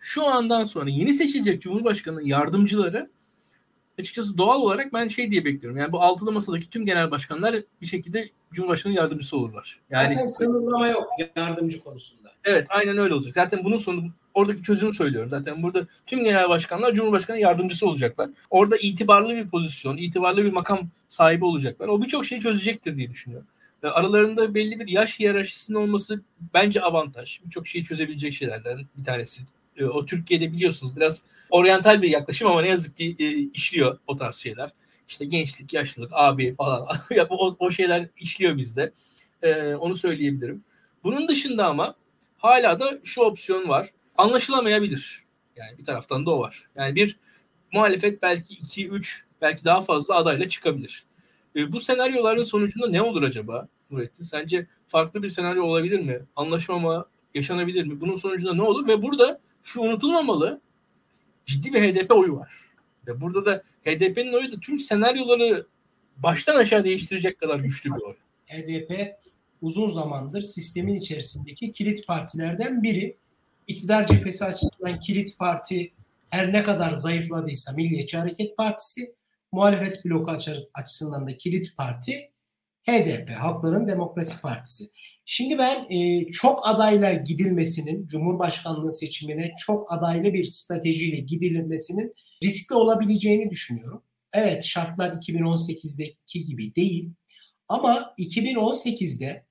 Şu 0.00 0.26
andan 0.26 0.64
sonra 0.64 0.90
yeni 0.90 1.14
seçilecek 1.14 1.62
Cumhurbaşkanı'nın 1.62 2.24
yardımcıları 2.26 3.10
açıkçası 3.98 4.38
doğal 4.38 4.60
olarak 4.60 4.92
ben 4.92 5.08
şey 5.08 5.30
diye 5.30 5.44
bekliyorum. 5.44 5.78
Yani 5.78 5.92
bu 5.92 6.00
altılı 6.00 6.32
masadaki 6.32 6.70
tüm 6.70 6.86
genel 6.86 7.10
başkanlar 7.10 7.56
bir 7.80 7.86
şekilde 7.86 8.30
Cumhurbaşkanı 8.52 8.92
yardımcısı 8.92 9.36
olurlar. 9.36 9.80
Yani 9.90 10.14
Zaten 10.14 10.26
sınırlama 10.26 10.88
yok 10.88 11.08
yardımcı 11.36 11.80
konusunda. 11.80 12.32
Evet 12.44 12.66
aynen 12.70 12.98
öyle 12.98 13.14
olacak. 13.14 13.34
Zaten 13.34 13.64
bunun 13.64 13.76
sonu 13.76 14.12
oradaki 14.36 14.62
çözümü 14.62 14.94
söylüyorum. 14.94 15.30
Zaten 15.30 15.62
burada 15.62 15.86
tüm 16.06 16.24
genel 16.24 16.48
başkanlar 16.48 16.94
Cumhurbaşkanı 16.94 17.38
yardımcısı 17.38 17.86
olacaklar. 17.86 18.30
Orada 18.50 18.76
itibarlı 18.76 19.36
bir 19.36 19.48
pozisyon, 19.48 19.96
itibarlı 19.96 20.44
bir 20.44 20.52
makam 20.52 20.80
sahibi 21.08 21.44
olacaklar. 21.44 21.88
O 21.88 22.02
birçok 22.02 22.24
şeyi 22.24 22.40
çözecektir 22.40 22.96
diye 22.96 23.10
düşünüyorum. 23.10 23.46
Aralarında 23.82 24.54
belli 24.54 24.80
bir 24.80 24.88
yaş 24.88 25.20
hiyerarşisinin 25.20 25.78
olması 25.78 26.22
bence 26.54 26.82
avantaj. 26.82 27.40
Birçok 27.44 27.66
şeyi 27.66 27.84
çözebilecek 27.84 28.32
şeylerden 28.32 28.78
bir 28.96 29.04
tanesi 29.04 29.42
e, 29.76 29.84
o 29.84 30.06
Türkiye'de 30.06 30.52
biliyorsunuz 30.52 30.96
biraz 30.96 31.24
oryantal 31.50 32.02
bir 32.02 32.08
yaklaşım 32.08 32.48
ama 32.48 32.62
ne 32.62 32.68
yazık 32.68 32.96
ki 32.96 33.16
e, 33.18 33.32
işliyor 33.34 33.98
o 34.06 34.16
tarz 34.16 34.36
şeyler. 34.36 34.70
İşte 35.08 35.24
gençlik, 35.24 35.72
yaşlılık, 35.72 36.10
abi 36.14 36.54
falan 36.54 36.88
o, 37.30 37.56
o 37.58 37.70
şeyler 37.70 38.08
işliyor 38.20 38.56
bizde. 38.56 38.92
E, 39.42 39.74
onu 39.74 39.94
söyleyebilirim. 39.94 40.64
Bunun 41.04 41.28
dışında 41.28 41.66
ama 41.66 41.94
hala 42.38 42.78
da 42.78 42.98
şu 43.04 43.20
opsiyon 43.20 43.68
var. 43.68 43.90
Anlaşılamayabilir. 44.18 45.24
Yani 45.56 45.78
bir 45.78 45.84
taraftan 45.84 46.26
da 46.26 46.30
o 46.30 46.40
var. 46.40 46.68
Yani 46.76 46.94
bir 46.94 47.18
muhalefet 47.72 48.22
belki 48.22 48.54
2 48.54 48.88
3 48.88 49.24
belki 49.40 49.64
daha 49.64 49.82
fazla 49.82 50.14
adayla 50.14 50.48
çıkabilir. 50.48 51.04
E, 51.56 51.72
bu 51.72 51.80
senaryoların 51.80 52.42
sonucunda 52.42 52.90
ne 52.90 53.02
olur 53.02 53.22
acaba 53.22 53.68
Nurettin? 53.90 54.24
Sence 54.24 54.66
farklı 54.88 55.22
bir 55.22 55.28
senaryo 55.28 55.64
olabilir 55.64 56.00
mi? 56.00 56.20
Anlaşmama 56.36 57.06
yaşanabilir 57.34 57.84
mi? 57.84 58.00
Bunun 58.00 58.14
sonucunda 58.14 58.54
ne 58.54 58.62
olur? 58.62 58.88
Ve 58.88 59.02
burada 59.02 59.40
şu 59.62 59.80
unutulmamalı. 59.80 60.60
Ciddi 61.46 61.72
bir 61.72 61.80
HDP 61.80 62.12
oyu 62.12 62.36
var. 62.36 62.54
Ve 63.06 63.20
burada 63.20 63.44
da 63.44 63.62
HDP'nin 63.84 64.32
oyu 64.32 64.52
da 64.52 64.60
tüm 64.60 64.78
senaryoları 64.78 65.66
baştan 66.16 66.56
aşağı 66.56 66.84
değiştirecek 66.84 67.40
kadar 67.40 67.58
güçlü 67.58 67.90
bir 67.94 68.00
oy. 68.00 68.14
HDP 68.46 69.16
uzun 69.62 69.88
zamandır 69.88 70.42
sistemin 70.42 70.94
içerisindeki 70.94 71.72
kilit 71.72 72.06
partilerden 72.06 72.82
biri. 72.82 73.16
İktidar 73.66 74.06
cephesi 74.06 74.44
açısından 74.44 75.00
kilit 75.00 75.38
parti 75.38 75.92
her 76.30 76.52
ne 76.52 76.62
kadar 76.62 76.92
zayıfladıysa 76.92 77.72
Milliyetçi 77.72 78.18
Hareket 78.18 78.56
Partisi, 78.56 79.14
muhalefet 79.52 80.04
bloku 80.04 80.30
açısından 80.74 81.28
da 81.28 81.36
kilit 81.36 81.76
parti 81.76 82.30
HDP, 82.88 83.30
Halkların 83.30 83.88
Demokrasi 83.88 84.40
Partisi. 84.40 84.84
Şimdi 85.24 85.58
ben 85.58 85.90
e, 85.90 86.30
çok 86.30 86.68
adayla 86.68 87.12
gidilmesinin, 87.12 88.06
Cumhurbaşkanlığı 88.06 88.92
seçimine 88.92 89.54
çok 89.66 89.92
adaylı 89.92 90.32
bir 90.32 90.44
stratejiyle 90.44 91.16
gidilmesinin 91.16 92.14
riskli 92.42 92.74
olabileceğini 92.74 93.50
düşünüyorum. 93.50 94.02
Evet 94.32 94.64
şartlar 94.64 95.10
2018'deki 95.12 96.44
gibi 96.44 96.74
değil 96.74 97.10
ama 97.68 98.14
2018'de 98.18 99.46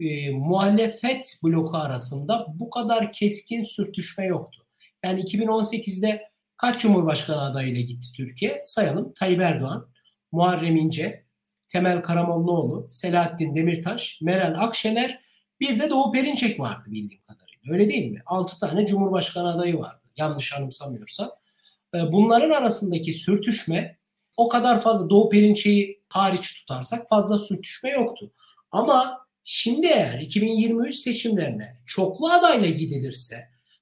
e, 0.00 0.30
muhalefet 0.30 1.38
bloku 1.44 1.76
arasında 1.76 2.46
bu 2.48 2.70
kadar 2.70 3.12
keskin 3.12 3.64
sürtüşme 3.64 4.26
yoktu. 4.26 4.66
Yani 5.04 5.20
2018'de 5.20 6.22
kaç 6.56 6.80
Cumhurbaşkanı 6.80 7.40
adayıyla 7.40 7.80
gitti 7.80 8.06
Türkiye? 8.16 8.60
Sayalım. 8.64 9.12
Tayyip 9.14 9.40
Erdoğan, 9.40 9.88
Muharrem 10.32 10.76
İnce, 10.76 11.24
Temel 11.68 12.02
Karamollaoğlu, 12.02 12.86
Selahattin 12.90 13.56
Demirtaş, 13.56 14.18
Meral 14.22 14.54
Akşener, 14.58 15.20
bir 15.60 15.80
de 15.80 15.90
Doğu 15.90 16.12
Perinçek 16.12 16.60
vardı 16.60 16.84
bildiğim 16.86 17.22
kadarıyla. 17.22 17.72
Öyle 17.72 17.90
değil 17.90 18.10
mi? 18.10 18.22
6 18.26 18.60
tane 18.60 18.86
Cumhurbaşkanı 18.86 19.54
adayı 19.54 19.78
vardı. 19.78 20.02
Yanlış 20.16 20.52
anımsamıyorsam. 20.52 21.30
E, 21.94 22.12
bunların 22.12 22.50
arasındaki 22.50 23.12
sürtüşme 23.12 23.98
o 24.36 24.48
kadar 24.48 24.80
fazla 24.80 25.10
Doğu 25.10 25.28
Perinçek'i 25.28 26.02
hariç 26.08 26.54
tutarsak 26.54 27.08
fazla 27.08 27.38
sürtüşme 27.38 27.90
yoktu. 27.90 28.32
Ama 28.70 29.23
şimdi 29.44 29.86
eğer 29.86 30.20
2023 30.20 30.94
seçimlerine 30.94 31.76
çoklu 31.86 32.30
adayla 32.30 32.68
gidilirse 32.68 33.36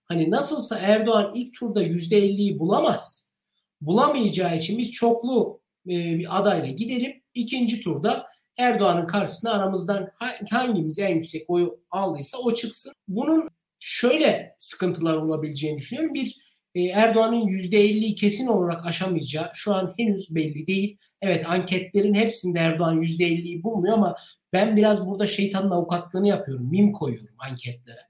hani 0.04 0.30
nasılsa 0.30 0.78
Erdoğan 0.78 1.32
ilk 1.34 1.54
turda 1.54 1.82
%50'yi 1.82 2.58
bulamaz. 2.58 3.32
Bulamayacağı 3.80 4.56
için 4.56 4.78
biz 4.78 4.90
çoklu 4.90 5.60
e, 5.86 5.90
bir 5.90 6.40
adayla 6.40 6.68
gidelim. 6.68 7.22
İkinci 7.34 7.80
turda 7.80 8.26
Erdoğan'ın 8.56 9.06
karşısına 9.06 9.52
aramızdan 9.52 10.10
hangimiz 10.50 10.98
en 10.98 11.14
yüksek 11.14 11.50
oyu 11.50 11.80
aldıysa 11.90 12.38
o 12.38 12.54
çıksın. 12.54 12.92
Bunun 13.08 13.48
şöyle 13.78 14.54
sıkıntılar 14.58 15.14
olabileceğini 15.14 15.78
düşünüyorum. 15.78 16.14
Bir 16.14 16.41
Erdoğan'ın 16.74 17.46
%50'yi 17.46 18.14
kesin 18.14 18.46
olarak 18.46 18.86
aşamayacağı 18.86 19.50
şu 19.54 19.74
an 19.74 19.94
henüz 19.96 20.34
belli 20.34 20.66
değil. 20.66 20.98
Evet 21.22 21.50
anketlerin 21.50 22.14
hepsinde 22.14 22.58
Erdoğan 22.58 23.02
%50'yi 23.02 23.62
bulmuyor 23.62 23.94
ama 23.94 24.16
ben 24.52 24.76
biraz 24.76 25.06
burada 25.06 25.26
şeytanın 25.26 25.70
avukatlığını 25.70 26.28
yapıyorum. 26.28 26.70
Mim 26.70 26.92
koyuyorum 26.92 27.36
anketlere. 27.38 28.00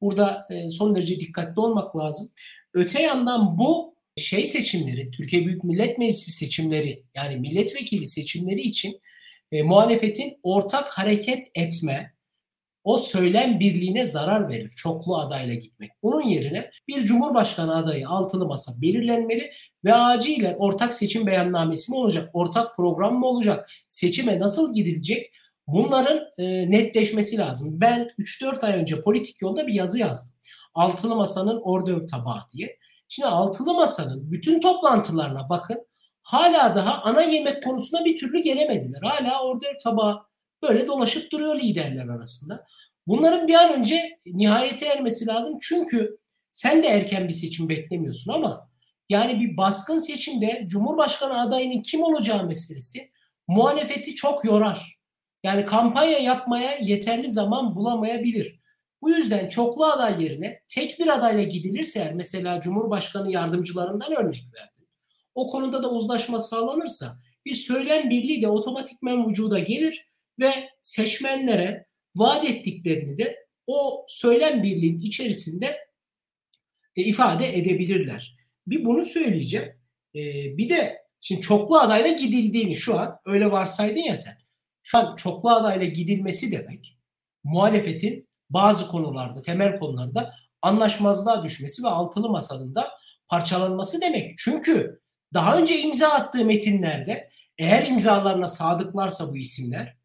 Burada 0.00 0.46
e, 0.50 0.68
son 0.68 0.96
derece 0.96 1.20
dikkatli 1.20 1.60
olmak 1.60 1.96
lazım. 1.96 2.30
Öte 2.74 3.02
yandan 3.02 3.58
bu 3.58 3.94
şey 4.16 4.48
seçimleri, 4.48 5.10
Türkiye 5.10 5.46
Büyük 5.46 5.64
Millet 5.64 5.98
Meclisi 5.98 6.30
seçimleri 6.30 7.02
yani 7.14 7.36
milletvekili 7.36 8.06
seçimleri 8.06 8.60
için 8.60 9.00
e, 9.52 9.62
muhalefetin 9.62 10.38
ortak 10.42 10.88
hareket 10.88 11.50
etme, 11.54 12.12
o 12.84 12.98
söylem 12.98 13.60
birliğine 13.60 14.06
zarar 14.06 14.48
verir 14.48 14.70
çoklu 14.70 15.16
adayla 15.16 15.54
gitmek. 15.54 15.90
Bunun 16.02 16.22
yerine 16.22 16.70
bir 16.88 17.04
cumhurbaşkanı 17.04 17.76
adayı 17.76 18.08
altılı 18.08 18.46
masa 18.46 18.72
belirlenmeli 18.82 19.52
ve 19.84 19.94
acilen 19.94 20.56
ortak 20.58 20.94
seçim 20.94 21.26
beyannamesi 21.26 21.92
mi 21.92 21.98
olacak, 21.98 22.30
ortak 22.32 22.76
program 22.76 23.18
mı 23.18 23.26
olacak, 23.26 23.70
seçime 23.88 24.40
nasıl 24.40 24.74
gidilecek 24.74 25.32
bunların 25.66 26.20
e, 26.38 26.70
netleşmesi 26.70 27.38
lazım. 27.38 27.80
Ben 27.80 28.10
3-4 28.18 28.66
ay 28.66 28.72
önce 28.72 29.02
politik 29.02 29.42
yolda 29.42 29.66
bir 29.66 29.74
yazı 29.74 29.98
yazdım. 29.98 30.34
Altılı 30.74 31.16
Masa'nın 31.16 31.60
ordör 31.60 32.06
tabağı 32.06 32.40
diye. 32.52 32.76
Şimdi 33.08 33.28
Altılı 33.28 33.74
Masa'nın 33.74 34.32
bütün 34.32 34.60
toplantılarına 34.60 35.48
bakın 35.48 35.86
hala 36.22 36.76
daha 36.76 37.02
ana 37.02 37.22
yemek 37.22 37.62
konusuna 37.62 38.04
bir 38.04 38.16
türlü 38.16 38.42
gelemediler. 38.42 39.00
Hala 39.02 39.42
ordör 39.42 39.74
tabağı 39.84 40.29
böyle 40.62 40.86
dolaşıp 40.86 41.32
duruyor 41.32 41.60
liderler 41.60 42.08
arasında. 42.08 42.66
Bunların 43.06 43.48
bir 43.48 43.54
an 43.54 43.72
önce 43.74 44.18
nihayete 44.26 44.86
ermesi 44.86 45.26
lazım. 45.26 45.58
Çünkü 45.60 46.18
sen 46.52 46.82
de 46.82 46.86
erken 46.86 47.28
bir 47.28 47.32
seçim 47.32 47.68
beklemiyorsun 47.68 48.32
ama 48.32 48.70
yani 49.08 49.40
bir 49.40 49.56
baskın 49.56 49.98
seçimde 49.98 50.64
Cumhurbaşkanı 50.66 51.40
adayının 51.40 51.82
kim 51.82 52.02
olacağı 52.02 52.46
meselesi 52.46 53.10
muhalefeti 53.48 54.14
çok 54.14 54.44
yorar. 54.44 54.98
Yani 55.44 55.64
kampanya 55.64 56.18
yapmaya 56.18 56.76
yeterli 56.76 57.30
zaman 57.30 57.74
bulamayabilir. 57.76 58.60
Bu 59.02 59.10
yüzden 59.10 59.48
çoklu 59.48 59.84
aday 59.84 60.24
yerine 60.24 60.60
tek 60.68 60.98
bir 60.98 61.06
adayla 61.06 61.42
gidilirse 61.42 62.12
mesela 62.14 62.60
Cumhurbaşkanı 62.60 63.32
yardımcılarından 63.32 64.12
örnek 64.12 64.44
verdim. 64.54 64.86
O 65.34 65.46
konuda 65.46 65.82
da 65.82 65.90
uzlaşma 65.90 66.38
sağlanırsa 66.38 67.16
bir 67.44 67.54
söylem 67.54 68.10
birliği 68.10 68.42
de 68.42 68.48
otomatikmen 68.48 69.28
vücuda 69.28 69.58
gelir 69.58 70.09
ve 70.40 70.68
seçmenlere 70.82 71.86
vaat 72.14 72.44
ettiklerini 72.44 73.18
de 73.18 73.36
o 73.66 74.04
söylem 74.08 74.62
birliğinin 74.62 75.00
içerisinde 75.00 75.78
e, 76.96 77.02
ifade 77.02 77.58
edebilirler. 77.58 78.36
Bir 78.66 78.84
bunu 78.84 79.04
söyleyeceğim. 79.04 79.68
E, 80.14 80.20
bir 80.56 80.68
de 80.68 80.98
şimdi 81.20 81.40
çoklu 81.40 81.78
adayla 81.78 82.12
gidildiğini 82.12 82.74
şu 82.74 82.98
an 82.98 83.18
öyle 83.26 83.50
varsaydın 83.50 84.00
ya 84.00 84.16
sen. 84.16 84.38
Şu 84.82 84.98
an 84.98 85.16
çoklu 85.16 85.50
adayla 85.50 85.86
gidilmesi 85.86 86.52
demek 86.52 86.98
muhalefetin 87.44 88.28
bazı 88.50 88.88
konularda, 88.88 89.42
temel 89.42 89.78
konularda 89.78 90.34
anlaşmazlığa 90.62 91.44
düşmesi 91.44 91.82
ve 91.82 91.88
altılı 91.88 92.28
masanın 92.28 92.74
da 92.74 92.90
parçalanması 93.28 94.00
demek. 94.00 94.38
Çünkü 94.38 95.00
daha 95.34 95.58
önce 95.58 95.80
imza 95.80 96.08
attığı 96.08 96.44
metinlerde 96.44 97.30
eğer 97.58 97.86
imzalarına 97.86 98.46
sadıklarsa 98.46 99.30
bu 99.30 99.36
isimler 99.36 99.99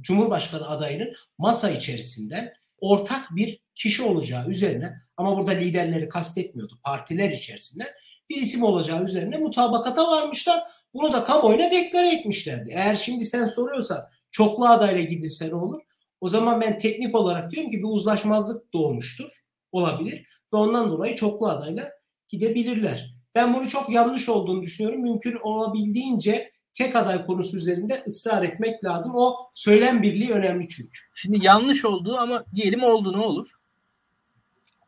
Cumhurbaşkanı 0.00 0.68
adayının 0.68 1.12
masa 1.38 1.70
içerisinden 1.70 2.52
ortak 2.80 3.36
bir 3.36 3.60
kişi 3.74 4.02
olacağı 4.02 4.48
üzerine 4.48 4.92
ama 5.16 5.36
burada 5.36 5.50
liderleri 5.50 6.08
kastetmiyordu 6.08 6.78
partiler 6.84 7.30
içerisinde 7.30 7.84
bir 8.30 8.42
isim 8.42 8.62
olacağı 8.62 9.04
üzerine 9.04 9.38
mutabakata 9.38 10.06
varmışlar. 10.06 10.62
Bunu 10.94 11.12
da 11.12 11.24
kamuoyuna 11.24 11.70
deklare 11.70 12.14
etmişlerdi. 12.14 12.70
Eğer 12.72 12.96
şimdi 12.96 13.24
sen 13.24 13.48
soruyorsan 13.48 14.08
çoklu 14.30 14.68
adayla 14.68 15.02
gidilse 15.02 15.48
ne 15.48 15.54
olur? 15.54 15.80
O 16.20 16.28
zaman 16.28 16.60
ben 16.60 16.78
teknik 16.78 17.14
olarak 17.14 17.50
diyorum 17.50 17.70
ki 17.70 17.78
bir 17.78 17.88
uzlaşmazlık 17.88 18.72
doğmuştur. 18.72 19.30
Olabilir. 19.72 20.26
Ve 20.52 20.56
ondan 20.56 20.90
dolayı 20.90 21.16
çoklu 21.16 21.48
adayla 21.48 21.92
gidebilirler. 22.28 23.14
Ben 23.34 23.54
bunu 23.54 23.68
çok 23.68 23.90
yanlış 23.90 24.28
olduğunu 24.28 24.62
düşünüyorum. 24.62 25.02
Mümkün 25.02 25.36
olabildiğince 25.42 26.52
tek 26.78 26.96
aday 26.96 27.26
konusu 27.26 27.56
üzerinde 27.56 28.04
ısrar 28.06 28.42
etmek 28.42 28.84
lazım. 28.84 29.12
O 29.16 29.36
söylem 29.52 30.02
birliği 30.02 30.30
önemli 30.30 30.68
çünkü. 30.68 30.98
Şimdi 31.14 31.46
yanlış 31.46 31.84
oldu 31.84 32.16
ama 32.16 32.44
diyelim 32.54 32.82
oldu 32.82 33.12
ne 33.12 33.20
olur? 33.20 33.48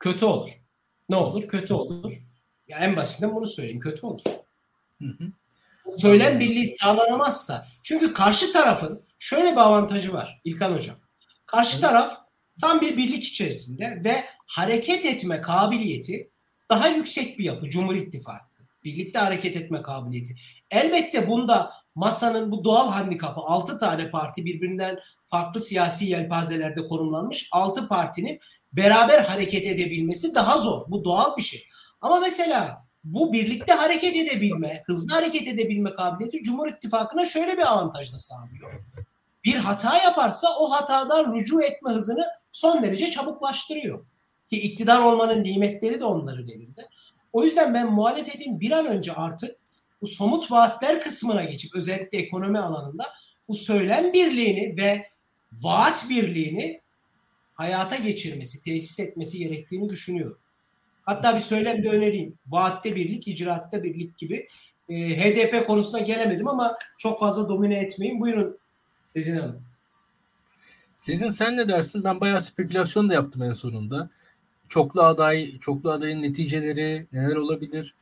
Kötü 0.01 0.25
olur. 0.25 0.51
Ne 1.09 1.17
olur? 1.17 1.49
Kötü 1.49 1.75
olur. 1.75 2.13
Ya 2.69 2.79
en 2.79 2.97
basitinden 2.97 3.35
bunu 3.35 3.47
söyleyeyim. 3.47 3.81
Kötü 3.81 4.07
olur. 4.07 4.23
Hı 5.03 5.05
hı. 5.05 5.33
Söylem 5.99 6.41
birliği 6.41 6.67
sağlanamazsa 6.67 7.67
çünkü 7.83 8.13
karşı 8.13 8.53
tarafın 8.53 9.03
şöyle 9.19 9.53
bir 9.53 9.57
avantajı 9.57 10.13
var 10.13 10.41
İlkan 10.45 10.73
Hocam. 10.73 10.97
Karşı 11.47 11.73
evet. 11.73 11.83
taraf 11.83 12.19
tam 12.61 12.81
bir 12.81 12.97
birlik 12.97 13.25
içerisinde 13.25 14.01
ve 14.05 14.25
hareket 14.47 15.05
etme 15.05 15.41
kabiliyeti 15.41 16.31
daha 16.71 16.89
yüksek 16.89 17.39
bir 17.39 17.45
yapı 17.45 17.69
Cumhur 17.69 17.95
İttifakı. 17.95 18.63
Birlikte 18.85 19.19
hareket 19.19 19.57
etme 19.57 19.83
kabiliyeti. 19.83 20.35
Elbette 20.71 21.29
bunda 21.29 21.80
masanın 21.95 22.51
bu 22.51 22.65
doğal 22.65 22.91
handikapı 22.91 23.41
6 23.41 23.79
tane 23.79 24.11
parti 24.11 24.45
birbirinden 24.45 24.99
farklı 25.27 25.61
siyasi 25.61 26.05
yelpazelerde 26.05 26.89
konumlanmış 26.89 27.49
6 27.53 27.89
partinin 27.89 28.41
beraber 28.73 29.25
hareket 29.25 29.67
edebilmesi 29.67 30.35
daha 30.35 30.59
zor. 30.59 30.85
Bu 30.89 31.05
doğal 31.05 31.37
bir 31.37 31.43
şey. 31.43 31.67
Ama 32.01 32.21
mesela 32.21 32.85
bu 33.05 33.33
birlikte 33.33 33.73
hareket 33.73 34.17
edebilme, 34.17 34.83
hızlı 34.87 35.15
hareket 35.15 35.49
edebilme 35.49 35.93
kabiliyeti 35.93 36.43
Cumhur 36.43 36.69
İttifakı'na 36.69 37.25
şöyle 37.25 37.57
bir 37.57 37.73
avantaj 37.73 38.13
da 38.13 38.19
sağlıyor. 38.19 38.81
Bir 39.45 39.55
hata 39.55 39.99
yaparsa 39.99 40.49
o 40.59 40.71
hatadan 40.71 41.35
rücu 41.35 41.63
etme 41.63 41.91
hızını 41.91 42.27
son 42.53 42.83
derece 42.83 43.11
çabuklaştırıyor. 43.11 44.05
Ki 44.51 44.61
iktidar 44.61 45.03
olmanın 45.03 45.43
nimetleri 45.43 46.01
de 46.01 46.05
onların 46.05 46.49
elinde. 46.49 46.89
O 47.33 47.45
yüzden 47.45 47.75
ben 47.75 47.93
muhalefetin 47.93 48.61
bir 48.61 48.71
an 48.71 48.87
önce 48.87 49.13
artık 49.13 49.57
bu 50.03 50.07
somut 50.07 50.51
vaatler 50.51 51.03
kısmına 51.03 51.45
geçip 51.45 51.75
özellikle 51.75 52.19
ekonomi 52.19 52.59
alanında 52.59 53.07
bu 53.49 53.55
söylem 53.55 54.13
birliğini 54.13 54.77
ve 54.77 55.07
vaat 55.63 56.09
birliğini 56.09 56.81
hayata 57.55 57.97
geçirmesi, 57.97 58.63
tesis 58.63 59.01
etmesi 59.01 59.39
gerektiğini 59.39 59.89
düşünüyorum. 59.89 60.39
Hatta 61.03 61.35
bir 61.35 61.41
söylem 61.41 61.83
de 61.83 61.89
önereyim. 61.89 62.39
Vaatte 62.47 62.97
birlik, 62.97 63.29
icraatte 63.29 63.83
birlik 63.83 64.19
gibi. 64.19 64.49
E, 64.89 64.95
HDP 64.95 65.67
konusuna 65.67 66.01
gelemedim 66.01 66.49
ama 66.49 66.77
çok 66.99 67.21
fazla 67.21 67.49
domine 67.49 67.79
etmeyin. 67.79 68.21
Buyurun 68.21 68.59
Sezin 69.13 69.37
Hanım. 69.37 69.63
Sezin 70.97 71.31
sen 71.31 71.57
ne 71.57 71.69
dersin? 71.69 72.05
Ben 72.05 72.21
bayağı 72.21 72.41
spekülasyon 72.41 73.11
da 73.11 73.15
yaptım 73.15 73.43
en 73.43 73.53
sonunda. 73.53 74.11
Çoklu 74.69 75.03
aday, 75.03 75.59
çoklu 75.59 75.91
adayın 75.91 76.23
neticeleri 76.23 77.07
neler 77.13 77.37
olabilir? 77.37 77.95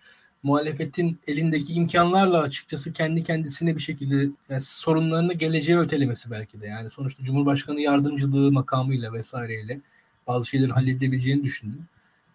Muhalefetin 0.49 1.19
elindeki 1.27 1.73
imkanlarla 1.73 2.41
açıkçası 2.41 2.93
kendi 2.93 3.23
kendisine 3.23 3.77
bir 3.77 3.81
şekilde 3.81 4.31
yani 4.49 4.61
sorunlarını 4.61 5.33
geleceğe 5.33 5.79
ötelemesi 5.79 6.31
belki 6.31 6.61
de. 6.61 6.67
Yani 6.67 6.91
sonuçta 6.91 7.25
Cumhurbaşkanı 7.25 7.81
yardımcılığı 7.81 8.53
makamıyla 8.53 9.13
vesaireyle 9.13 9.81
bazı 10.27 10.49
şeyleri 10.49 10.73
halledebileceğini 10.73 11.45
düşündüm. 11.45 11.87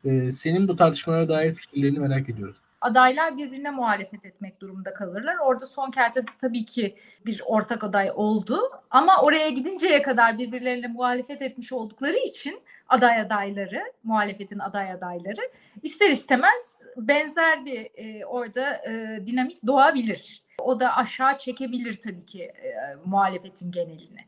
Ee, 0.05 0.32
senin 0.32 0.68
bu 0.68 0.76
tartışmalara 0.76 1.30
dair 1.30 1.53
fikirlerini 1.53 1.99
merak 1.99 2.30
ediyoruz 2.30 2.57
adaylar 2.84 3.38
birbirine 3.38 3.72
muhalefet 3.72 4.26
etmek 4.26 4.61
durumunda 4.61 4.93
kalırlar. 4.93 5.38
Orada 5.38 5.66
son 5.66 5.91
kertede 5.91 6.32
tabii 6.41 6.66
ki 6.66 6.95
bir 7.26 7.41
ortak 7.45 7.84
aday 7.84 8.11
oldu 8.16 8.59
ama 8.89 9.22
oraya 9.22 9.49
gidinceye 9.49 10.01
kadar 10.01 10.38
birbirlerine 10.38 10.88
muhalefet 10.88 11.41
etmiş 11.41 11.74
oldukları 11.74 12.18
için 12.18 12.61
aday 12.88 13.22
adayları, 13.22 13.94
muhalefetin 14.04 14.60
aday 14.60 14.92
adayları 14.92 15.42
ister 15.84 16.10
istemez 16.10 16.86
benzer 16.98 17.66
bir 17.66 17.90
e, 17.96 18.26
orada 18.26 18.76
e, 18.76 19.24
dinamik 19.28 19.68
doğabilir. 19.68 20.44
O 20.62 20.80
da 20.80 20.98
aşağı 20.98 21.38
çekebilir 21.38 22.02
tabii 22.04 22.26
ki 22.26 22.44
e, 22.44 22.74
muhalefetin 23.06 23.72
genelini. 23.72 24.20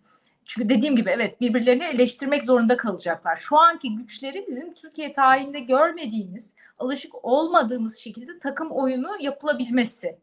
Çünkü 0.45 0.69
dediğim 0.69 0.95
gibi 0.95 1.09
evet 1.09 1.41
birbirlerini 1.41 1.83
eleştirmek 1.83 2.43
zorunda 2.43 2.77
kalacaklar. 2.77 3.35
Şu 3.35 3.57
anki 3.57 3.95
güçleri 3.95 4.45
bizim 4.47 4.73
Türkiye 4.73 5.11
tarihinde 5.11 5.59
görmediğimiz, 5.59 6.55
alışık 6.79 7.25
olmadığımız 7.25 7.97
şekilde 7.97 8.39
takım 8.39 8.71
oyunu 8.71 9.11
yapılabilmesi. 9.19 10.17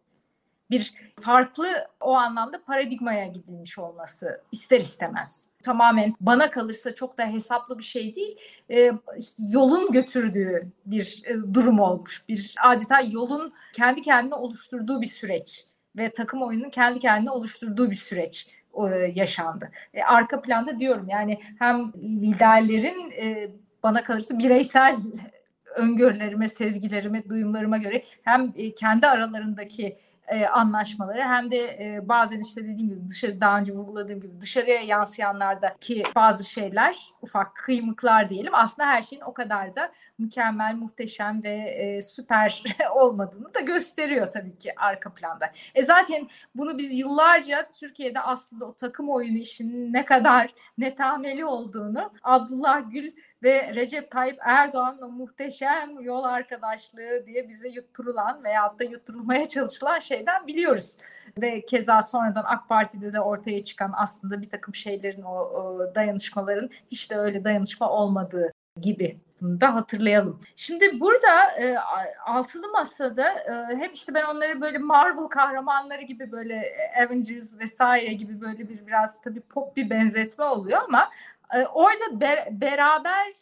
Bir 0.73 0.95
farklı 1.21 1.67
o 2.01 2.13
anlamda 2.13 2.65
paradigmaya 2.65 3.27
gidilmiş 3.27 3.79
olması 3.79 4.43
ister 4.53 4.81
istemez. 4.81 5.49
Tamamen 5.63 6.15
bana 6.21 6.51
kalırsa 6.51 6.95
çok 6.95 7.19
da 7.19 7.27
hesaplı 7.27 7.79
bir 7.79 7.83
şey 7.83 8.15
değil. 8.15 8.37
Ee, 8.71 8.93
işte 9.19 9.43
yolun 9.49 9.93
götürdüğü 9.93 10.61
bir 10.87 11.23
e, 11.27 11.55
durum 11.55 11.81
olmuş. 11.81 12.25
Bir 12.29 12.55
adeta 12.65 13.01
yolun 13.01 13.53
kendi 13.73 14.03
kendine 14.03 14.35
oluşturduğu 14.35 15.01
bir 15.01 15.07
süreç 15.07 15.67
ve 15.97 16.13
takım 16.13 16.43
oyunun 16.43 16.71
kendi 16.71 16.99
kendine 16.99 17.31
oluşturduğu 17.31 17.91
bir 17.91 17.97
süreç 17.97 18.49
e, 18.75 18.97
yaşandı. 19.15 19.71
E, 19.95 20.03
arka 20.03 20.43
planda 20.43 20.79
diyorum 20.79 21.09
yani 21.11 21.41
hem 21.59 21.93
liderlerin 21.97 23.11
e, 23.11 23.51
bana 23.83 24.03
kalırsa 24.03 24.39
bireysel 24.39 24.97
öngörülerime, 25.77 26.49
sezgilerime, 26.49 27.29
duyumlarıma 27.29 27.79
göre 27.79 28.03
hem 28.23 28.53
e, 28.57 28.75
kendi 28.75 29.07
aralarındaki 29.07 29.97
e, 30.33 30.47
anlaşmaları 30.47 31.23
hem 31.23 31.51
de 31.51 31.59
e, 31.59 32.09
bazen 32.09 32.41
işte 32.41 32.65
dediğim 32.65 32.91
gibi 32.91 33.09
dışarı 33.09 33.41
daha 33.41 33.59
önce 33.59 33.73
vurguladığım 33.73 34.21
gibi 34.21 34.41
dışarıya 34.41 34.81
yansıyanlardaki 34.81 36.03
bazı 36.15 36.45
şeyler 36.45 37.13
ufak 37.23 37.55
kıymıklar 37.55 38.29
diyelim 38.29 38.55
aslında 38.55 38.89
her 38.89 39.03
şeyin 39.03 39.23
o 39.23 39.35
kadar 39.35 39.75
da 39.75 39.93
mükemmel, 40.19 40.75
muhteşem 40.75 41.43
ve 41.43 41.55
e, 41.55 42.01
süper 42.01 42.63
olmadığını 42.95 43.55
da 43.55 43.61
gösteriyor 43.61 44.31
tabii 44.31 44.59
ki 44.59 44.73
arka 44.77 45.15
planda. 45.15 45.51
E 45.75 45.83
zaten 45.83 46.29
bunu 46.55 46.79
biz 46.79 46.93
yıllarca 46.93 47.71
Türkiye'de 47.81 48.21
aslında 48.21 48.65
o 48.65 48.75
takım 48.75 49.11
oyunu 49.11 49.39
işinin 49.39 49.93
ne 49.93 50.05
kadar 50.05 50.55
netameli 50.79 51.45
olduğunu 51.45 52.11
Abdullah 52.23 52.91
Gül 52.91 53.13
ve 53.43 53.75
Recep 53.75 54.11
Tayyip 54.11 54.39
Erdoğan'la 54.41 55.09
muhteşem 55.09 56.01
yol 56.01 56.25
arkadaşlığı 56.25 57.27
diye 57.27 57.49
bize 57.49 57.69
yutturulan 57.69 58.45
veyahut 58.45 58.81
da 58.81 58.85
yutturulmaya 58.85 59.49
çalışılan 59.49 59.99
şeyden 59.99 60.47
biliyoruz. 60.47 60.99
Ve 61.43 61.65
keza 61.65 62.03
sonradan 62.03 62.45
AK 62.47 62.69
Parti'de 62.69 63.13
de 63.13 63.21
ortaya 63.21 63.65
çıkan 63.65 63.93
aslında 63.97 64.43
bir 64.43 64.51
takım 64.51 64.75
şeylerin 64.75 65.23
o, 65.23 65.35
o 65.35 65.95
dayanışmaların 65.95 66.71
hiç 66.91 67.11
de 67.11 67.19
öyle 67.19 67.45
dayanışma 67.45 67.91
olmadığı 67.91 68.53
gibi 68.81 69.21
bunu 69.41 69.61
da 69.61 69.75
hatırlayalım. 69.75 70.41
Şimdi 70.57 71.01
burada 71.01 71.51
e, 71.61 71.79
altılı 72.27 72.69
masada 72.69 73.31
e, 73.31 73.77
hep 73.77 73.95
işte 73.95 74.15
ben 74.15 74.25
onları 74.25 74.61
böyle 74.61 74.79
Marvel 74.79 75.29
kahramanları 75.29 76.03
gibi 76.03 76.33
böyle 76.33 76.65
Avengers 77.07 77.61
vesaire 77.61 78.13
gibi 78.13 78.41
böyle 78.41 78.69
bir 78.69 78.87
biraz 78.87 79.21
tabii 79.21 79.41
pop 79.41 79.77
bir 79.77 79.91
benzetme 79.91 80.45
oluyor 80.45 80.81
ama 80.83 81.11
e, 81.53 81.67
orada 81.67 82.21
ber, 82.21 82.61
beraber 82.61 83.33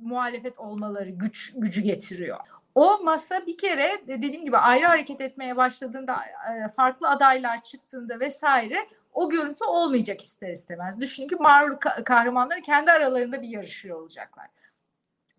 muhalefet 0.00 0.58
olmaları 0.58 1.10
güç 1.10 1.52
gücü 1.56 1.80
getiriyor. 1.80 2.38
O 2.74 3.02
masa 3.04 3.46
bir 3.46 3.58
kere 3.58 4.02
dediğim 4.06 4.44
gibi 4.44 4.56
ayrı 4.56 4.86
hareket 4.86 5.20
etmeye 5.20 5.56
başladığında 5.56 6.16
e, 6.24 6.68
farklı 6.68 7.08
adaylar 7.08 7.62
çıktığında 7.62 8.20
vesaire 8.20 8.88
o 9.12 9.30
görüntü 9.30 9.64
olmayacak 9.64 10.20
ister 10.20 10.52
istemez. 10.52 11.00
Düşünün 11.00 11.28
ki 11.28 11.36
Marvel 11.36 11.76
kahramanları 12.04 12.60
kendi 12.60 12.90
aralarında 12.90 13.42
bir 13.42 13.48
yarışıyor 13.48 14.00
olacaklar. 14.00 14.46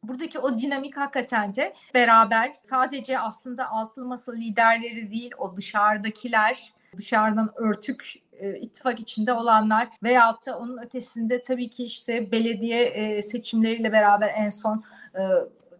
Buradaki 0.03 0.39
o 0.39 0.57
dinamik 0.57 0.97
hakikaten 0.97 1.55
de 1.55 1.73
beraber 1.93 2.53
sadece 2.63 3.19
aslında 3.19 3.69
altılı 3.69 4.05
masa 4.05 4.33
liderleri 4.33 5.11
değil 5.11 5.31
o 5.37 5.55
dışarıdakiler 5.55 6.73
dışarıdan 6.97 7.51
örtük 7.55 8.22
e, 8.39 8.59
ittifak 8.59 8.99
içinde 8.99 9.33
olanlar 9.33 9.87
veyahut 10.03 10.47
da 10.47 10.59
onun 10.59 10.77
ötesinde 10.77 11.41
tabii 11.41 11.69
ki 11.69 11.83
işte 11.85 12.31
belediye 12.31 12.83
e, 12.83 13.21
seçimleriyle 13.21 13.91
beraber 13.91 14.31
en 14.35 14.49
son 14.49 14.83
e, 15.15 15.21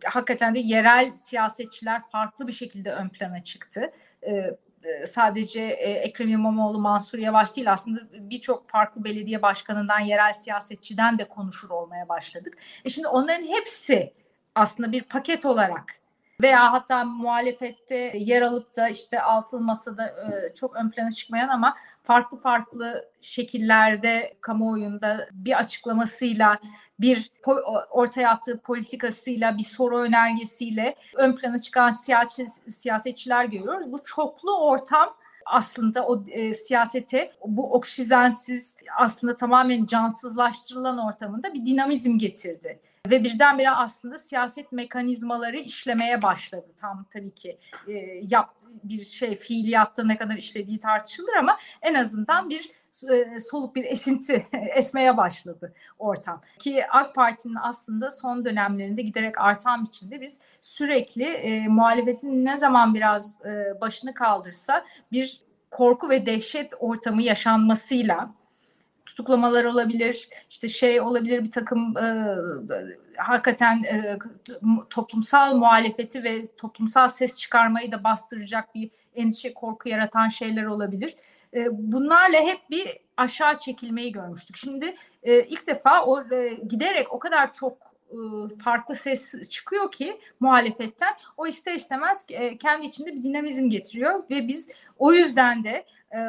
hakikaten 0.05 0.55
de 0.55 0.59
yerel 0.59 1.15
siyasetçiler 1.15 2.01
farklı 2.11 2.47
bir 2.47 2.51
şekilde 2.51 2.91
ön 2.91 3.09
plana 3.09 3.43
çıktı. 3.43 3.91
E, 4.27 4.57
sadece 5.05 5.63
Ekrem 5.63 6.29
İmamoğlu, 6.29 6.79
Mansur 6.79 7.17
Yavaş 7.17 7.55
değil 7.55 7.71
aslında 7.71 7.99
birçok 8.11 8.69
farklı 8.69 9.03
belediye 9.03 9.41
başkanından, 9.41 9.99
yerel 9.99 10.33
siyasetçiden 10.33 11.19
de 11.19 11.27
konuşur 11.27 11.69
olmaya 11.69 12.09
başladık. 12.09 12.57
E 12.85 12.89
şimdi 12.89 13.07
onların 13.07 13.47
hepsi 13.47 14.13
aslında 14.55 14.91
bir 14.91 15.03
paket 15.03 15.45
olarak 15.45 15.95
veya 16.41 16.73
hatta 16.73 17.03
muhalefette 17.03 18.11
yer 18.15 18.41
alıp 18.41 18.77
da 18.77 18.89
işte 18.89 19.21
altılı 19.21 19.61
masada 19.61 20.15
çok 20.55 20.75
ön 20.75 20.89
plana 20.89 21.11
çıkmayan 21.11 21.47
ama 21.47 21.75
farklı 22.03 22.37
farklı 22.37 23.09
şekillerde 23.21 24.33
kamuoyunda 24.41 25.27
bir 25.31 25.57
açıklamasıyla 25.57 26.59
bir 26.99 27.31
ortaya 27.91 28.29
attığı 28.29 28.59
politikasıyla 28.59 29.57
bir 29.57 29.63
soru 29.63 29.97
önergesiyle 29.97 30.95
ön 31.15 31.35
plana 31.35 31.57
çıkan 31.57 31.89
siyasi, 31.89 32.47
siyasetçiler 32.69 33.45
görüyoruz. 33.45 33.91
Bu 33.91 34.03
çoklu 34.03 34.67
ortam 34.67 35.15
aslında 35.45 36.07
o 36.07 36.23
e, 36.27 36.53
siyasete 36.53 37.31
bu 37.45 37.73
oksijensiz 37.73 38.77
aslında 38.97 39.35
tamamen 39.35 39.85
cansızlaştırılan 39.85 40.97
ortamında 40.97 41.53
bir 41.53 41.65
dinamizm 41.65 42.17
getirdi 42.17 42.79
ve 43.09 43.23
birdenbire 43.23 43.69
aslında 43.69 44.17
siyaset 44.17 44.71
mekanizmaları 44.71 45.59
işlemeye 45.59 46.21
başladı. 46.21 46.67
Tam 46.77 47.05
tabii 47.13 47.31
ki 47.31 47.59
e, 47.87 47.91
yaptığı 48.21 48.67
bir 48.83 49.03
şey 49.03 49.35
fiiliyatta 49.35 50.03
ne 50.03 50.17
kadar 50.17 50.35
işlediği 50.35 50.79
tartışılır 50.79 51.33
ama 51.33 51.57
en 51.81 51.93
azından 51.93 52.49
bir 52.49 52.71
e, 53.11 53.39
soluk 53.39 53.75
bir 53.75 53.83
esinti 53.83 54.47
esmeye 54.75 55.17
başladı 55.17 55.73
ortam. 55.99 56.41
Ki 56.59 56.85
AK 56.89 57.15
Parti'nin 57.15 57.57
aslında 57.61 58.11
son 58.11 58.45
dönemlerinde 58.45 59.01
giderek 59.01 59.41
artan 59.41 59.85
biçimde 59.85 60.21
biz 60.21 60.39
sürekli 60.61 61.23
e, 61.23 61.67
muhalefetin 61.67 62.45
ne 62.45 62.57
zaman 62.57 62.95
biraz 62.95 63.45
e, 63.45 63.81
başını 63.81 64.13
kaldırsa 64.13 64.85
bir 65.11 65.41
korku 65.71 66.09
ve 66.09 66.25
dehşet 66.25 66.73
ortamı 66.79 67.21
yaşanmasıyla 67.21 68.33
tutuklamalar 69.05 69.65
olabilir, 69.65 70.29
işte 70.49 70.67
şey 70.67 71.01
olabilir 71.01 71.43
bir 71.43 71.51
takım 71.51 71.97
e, 71.97 72.35
hakikaten 73.17 73.83
e, 73.83 74.19
toplumsal 74.89 75.55
muhalefeti 75.55 76.23
ve 76.23 76.43
toplumsal 76.57 77.07
ses 77.07 77.39
çıkarmayı 77.39 77.91
da 77.91 78.03
bastıracak 78.03 78.75
bir 78.75 78.89
endişe, 79.15 79.53
korku 79.53 79.89
yaratan 79.89 80.27
şeyler 80.27 80.65
olabilir. 80.65 81.15
E, 81.53 81.67
bunlarla 81.71 82.37
hep 82.37 82.69
bir 82.69 82.97
aşağı 83.17 83.59
çekilmeyi 83.59 84.11
görmüştük. 84.11 84.57
Şimdi 84.57 84.95
e, 85.23 85.43
ilk 85.43 85.67
defa 85.67 86.05
o 86.05 86.33
e, 86.33 86.53
giderek 86.53 87.13
o 87.13 87.19
kadar 87.19 87.53
çok 87.53 87.77
e, 88.11 88.17
farklı 88.63 88.95
ses 88.95 89.49
çıkıyor 89.49 89.91
ki 89.91 90.19
muhalefetten 90.39 91.13
o 91.37 91.47
ister 91.47 91.73
istemez 91.73 92.25
e, 92.29 92.57
kendi 92.57 92.85
içinde 92.85 93.15
bir 93.15 93.23
dinamizm 93.23 93.69
getiriyor 93.69 94.23
ve 94.29 94.47
biz 94.47 94.69
o 94.99 95.13
yüzden 95.13 95.63
de 95.63 95.85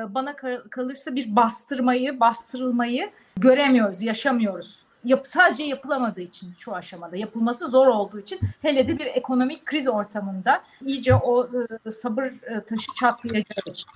bana 0.09 0.37
kalırsa 0.71 1.15
bir 1.15 1.37
bastırmayı, 1.37 2.21
bastırılmayı 2.21 3.11
göremiyoruz, 3.37 4.03
yaşamıyoruz. 4.03 4.85
Yap, 5.05 5.27
sadece 5.27 5.65
yapılamadığı 5.65 6.21
için 6.21 6.55
şu 6.59 6.75
aşamada, 6.75 7.17
yapılması 7.17 7.71
zor 7.71 7.87
olduğu 7.87 8.21
için 8.21 8.41
hele 8.63 8.89
de 8.89 8.99
bir 8.99 9.07
ekonomik 9.07 9.67
kriz 9.67 9.89
ortamında 9.89 10.63
iyice 10.83 11.15
o 11.15 11.49
e, 11.87 11.93
sabır 11.93 12.25
e, 12.25 12.65
taşı 12.65 12.95
çatlayacağı 13.01 13.63
için. 13.67 13.87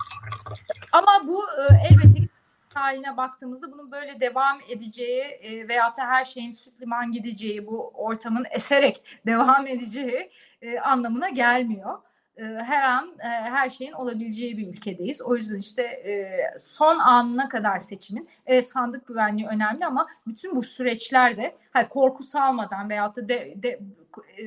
Ama 0.91 1.27
bu 1.27 1.43
e, 1.43 1.87
elbette 1.89 2.27
haline 2.73 3.17
baktığımızda 3.17 3.71
bunun 3.71 3.91
böyle 3.91 4.19
devam 4.19 4.59
edeceği 4.69 5.23
e, 5.23 5.67
veyahut 5.67 5.97
da 5.97 6.01
her 6.07 6.23
şeyin 6.23 6.51
süt 6.51 6.81
liman 6.81 7.11
gideceği, 7.11 7.67
bu 7.67 7.91
ortamın 7.93 8.45
eserek 8.51 9.03
devam 9.25 9.67
edeceği 9.67 10.31
e, 10.61 10.79
anlamına 10.79 11.29
gelmiyor. 11.29 11.97
E, 12.39 12.63
her 12.63 12.83
an 12.83 13.09
e, 13.19 13.27
her 13.27 13.69
şeyin 13.69 13.91
olabileceği 13.91 14.57
bir 14.57 14.67
ülkedeyiz. 14.67 15.21
O 15.21 15.35
yüzden 15.35 15.57
işte 15.57 15.81
e, 15.81 16.37
son 16.57 16.99
anına 16.99 17.49
kadar 17.49 17.79
seçimin 17.79 18.29
evet 18.45 18.69
sandık 18.69 19.07
güvenliği 19.07 19.47
önemli 19.47 19.85
ama 19.85 20.07
bütün 20.27 20.55
bu 20.55 20.63
süreçlerde 20.63 21.55
hani 21.71 21.87
korku 21.87 22.23
salmadan 22.23 22.89
veyahut 22.89 23.17
da 23.17 23.29
de, 23.29 23.53
de, 23.63 23.79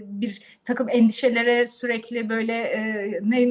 bir 0.05 0.43
takım 0.65 0.89
endişelere 0.89 1.67
sürekli 1.67 2.29
böyle 2.29 2.57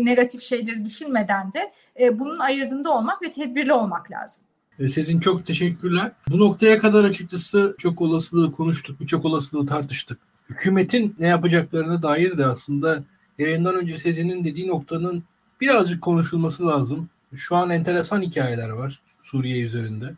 negatif 0.06 0.42
şeyleri 0.42 0.86
düşünmeden 0.86 1.54
de 1.54 1.72
bunun 2.20 2.39
ayırdığında 2.39 2.94
olmak 2.94 3.22
ve 3.22 3.32
tedbirli 3.32 3.74
olmak 3.74 4.12
lazım. 4.12 4.44
Sizin 4.78 5.20
çok 5.20 5.46
teşekkürler. 5.46 6.12
Bu 6.30 6.39
noktaya 6.39 6.80
kadar 6.80 7.04
açıkçası 7.04 7.76
çok 7.78 8.02
olasılığı 8.02 8.52
konuştuk, 8.52 9.00
birçok 9.02 9.26
olasılığı 9.26 9.66
tartıştık. 9.66 10.20
Hükümetin 10.50 11.16
ne 11.20 11.28
yapacaklarına 11.28 12.04
dair 12.04 12.38
de 12.38 12.46
aslında 12.46 13.04
yayından 13.42 13.76
önce 13.76 13.98
Sezin'in 13.98 14.44
dediği 14.44 14.68
noktanın 14.68 15.24
birazcık 15.62 16.02
konuşulması 16.02 16.68
lazım. 16.68 17.10
Şu 17.36 17.56
an 17.56 17.70
enteresan 17.70 18.22
hikayeler 18.22 18.70
var 18.70 19.02
Suriye 19.22 19.66
üzerinde. 19.66 20.14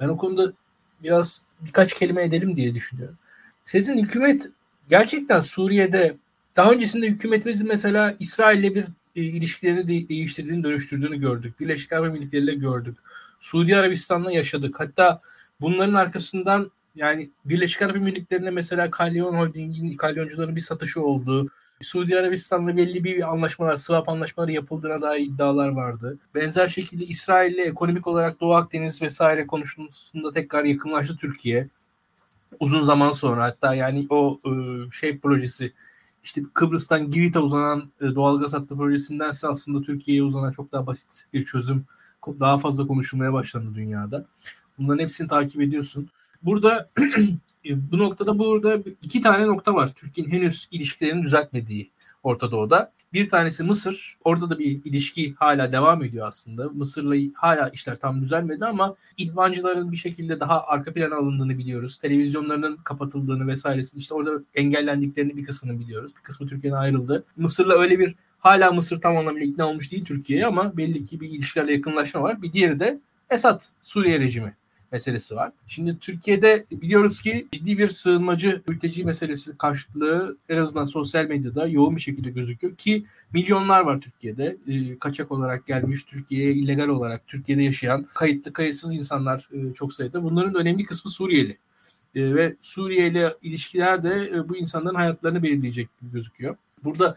Ben 0.00 0.08
o 0.08 0.16
konuda 0.16 0.52
biraz 1.02 1.44
birkaç 1.60 1.94
kelime 1.94 2.24
edelim 2.24 2.56
diye 2.56 2.74
düşünüyorum. 2.74 3.16
Sizin 3.64 3.98
hükümet 3.98 4.50
gerçekten 4.88 5.40
Suriye'de 5.40 6.16
daha 6.56 6.72
öncesinde 6.72 7.06
hükümetimizin 7.06 7.68
mesela 7.68 8.16
İsrail'le 8.18 8.74
bir 8.74 8.84
e, 9.16 9.22
ilişkilerini 9.22 9.88
de, 9.88 10.08
değiştirdiğini, 10.08 10.64
dönüştürdüğünü 10.64 11.20
gördük. 11.20 11.60
Birleşik 11.60 11.92
Arap 11.92 12.06
Emirlikleri'yle 12.06 12.54
gördük. 12.54 12.98
Suudi 13.40 13.76
Arabistan'la 13.76 14.32
yaşadık. 14.32 14.80
Hatta 14.80 15.20
bunların 15.60 15.94
arkasından 15.94 16.70
yani 16.94 17.30
Birleşik 17.44 17.82
Arap 17.82 17.96
Emirlikleri'ne 17.96 18.50
mesela 18.50 18.90
Kalyon 18.90 19.34
Holding'in, 19.34 19.96
kalyoncuların 19.96 20.56
bir 20.56 20.60
satışı 20.60 21.00
oldu. 21.00 21.50
Suudi 21.80 22.18
Arabistan'la 22.18 22.76
belli 22.76 23.04
bir 23.04 23.32
anlaşmalar, 23.32 23.76
swap 23.76 24.08
anlaşmaları 24.08 24.52
yapıldığına 24.52 25.02
dair 25.02 25.26
iddialar 25.26 25.68
vardı. 25.68 26.18
Benzer 26.34 26.68
şekilde 26.68 27.04
İsrail'le 27.04 27.58
ekonomik 27.58 28.06
olarak 28.06 28.40
Doğu 28.40 28.54
Akdeniz 28.54 29.02
vesaire 29.02 29.46
konusunda 29.46 30.32
tekrar 30.32 30.64
yakınlaştı 30.64 31.16
Türkiye. 31.16 31.68
Uzun 32.60 32.82
zaman 32.82 33.12
sonra 33.12 33.44
hatta 33.44 33.74
yani 33.74 34.06
o 34.10 34.40
e, 34.44 34.50
şey 34.90 35.18
projesi 35.18 35.72
işte 36.22 36.42
Kıbrıs'tan 36.54 37.10
Girit'e 37.10 37.38
uzanan 37.38 37.90
e, 38.00 38.14
doğalgaz 38.14 38.54
hattı 38.54 38.76
projesindense 38.76 39.48
aslında 39.48 39.82
Türkiye'ye 39.82 40.22
uzanan 40.22 40.52
çok 40.52 40.72
daha 40.72 40.86
basit 40.86 41.24
bir 41.32 41.44
çözüm 41.44 41.84
daha 42.40 42.58
fazla 42.58 42.86
konuşulmaya 42.86 43.32
başlandı 43.32 43.74
dünyada. 43.74 44.26
Bunların 44.78 45.02
hepsini 45.02 45.28
takip 45.28 45.60
ediyorsun. 45.60 46.08
Burada 46.42 46.90
bu 47.92 47.98
noktada 47.98 48.38
burada 48.38 48.78
iki 49.02 49.20
tane 49.20 49.46
nokta 49.46 49.74
var. 49.74 49.90
Türkiye'nin 49.94 50.32
henüz 50.32 50.68
ilişkilerini 50.70 51.22
düzeltmediği 51.22 51.90
Orta 52.22 52.50
Doğu'da. 52.50 52.92
Bir 53.12 53.28
tanesi 53.28 53.64
Mısır. 53.64 54.16
Orada 54.24 54.50
da 54.50 54.58
bir 54.58 54.84
ilişki 54.84 55.34
hala 55.34 55.72
devam 55.72 56.04
ediyor 56.04 56.28
aslında. 56.28 56.68
Mısır'la 56.68 57.16
hala 57.34 57.68
işler 57.68 57.94
tam 57.94 58.22
düzelmedi 58.22 58.64
ama 58.64 58.94
ihvancıların 59.16 59.92
bir 59.92 59.96
şekilde 59.96 60.40
daha 60.40 60.66
arka 60.66 60.92
plana 60.92 61.16
alındığını 61.16 61.58
biliyoruz. 61.58 61.98
Televizyonlarının 61.98 62.76
kapatıldığını 62.76 63.46
vesairesini 63.46 64.00
işte 64.00 64.14
orada 64.14 64.42
engellendiklerini 64.54 65.36
bir 65.36 65.44
kısmını 65.44 65.80
biliyoruz. 65.80 66.12
Bir 66.16 66.22
kısmı 66.22 66.46
Türkiye'den 66.46 66.78
ayrıldı. 66.78 67.24
Mısır'la 67.36 67.74
öyle 67.74 67.98
bir 67.98 68.14
hala 68.38 68.72
Mısır 68.72 69.00
tam 69.00 69.16
anlamıyla 69.16 69.46
ikna 69.46 69.68
olmuş 69.68 69.92
değil 69.92 70.04
Türkiye'ye 70.04 70.46
ama 70.46 70.76
belli 70.76 71.04
ki 71.04 71.20
bir 71.20 71.30
ilişkilerle 71.30 71.72
yakınlaşma 71.72 72.22
var. 72.22 72.42
Bir 72.42 72.52
diğeri 72.52 72.80
de 72.80 73.00
Esad 73.30 73.62
Suriye 73.82 74.20
rejimi 74.20 74.54
meselesi 74.92 75.36
var. 75.36 75.52
Şimdi 75.66 75.98
Türkiye'de 75.98 76.66
biliyoruz 76.70 77.20
ki 77.20 77.48
ciddi 77.52 77.78
bir 77.78 77.88
sığınmacı 77.88 78.62
mülteci 78.68 79.04
meselesi 79.04 79.58
karşılığı 79.58 80.36
en 80.48 80.56
azından 80.56 80.84
sosyal 80.84 81.24
medyada 81.24 81.66
yoğun 81.66 81.96
bir 81.96 82.00
şekilde 82.00 82.30
gözüküyor 82.30 82.76
ki 82.76 83.06
milyonlar 83.32 83.80
var 83.80 84.00
Türkiye'de. 84.00 84.56
E, 84.68 84.98
kaçak 84.98 85.32
olarak 85.32 85.66
gelmiş 85.66 86.02
Türkiye'ye 86.04 86.52
illegal 86.52 86.88
olarak 86.88 87.26
Türkiye'de 87.26 87.62
yaşayan 87.62 88.06
kayıtlı 88.14 88.52
kayıtsız 88.52 88.94
insanlar 88.94 89.48
e, 89.52 89.74
çok 89.74 89.92
sayıda. 89.92 90.22
Bunların 90.22 90.54
önemli 90.54 90.84
kısmı 90.84 91.10
Suriyeli. 91.10 91.58
E, 92.14 92.34
ve 92.34 92.56
Suriye 92.60 93.06
ile 93.08 93.34
ilişkiler 93.42 94.02
de 94.02 94.30
e, 94.34 94.48
bu 94.48 94.56
insanların 94.56 94.94
hayatlarını 94.94 95.42
belirleyecek 95.42 95.88
gibi 96.00 96.12
gözüküyor. 96.12 96.56
Burada 96.84 97.16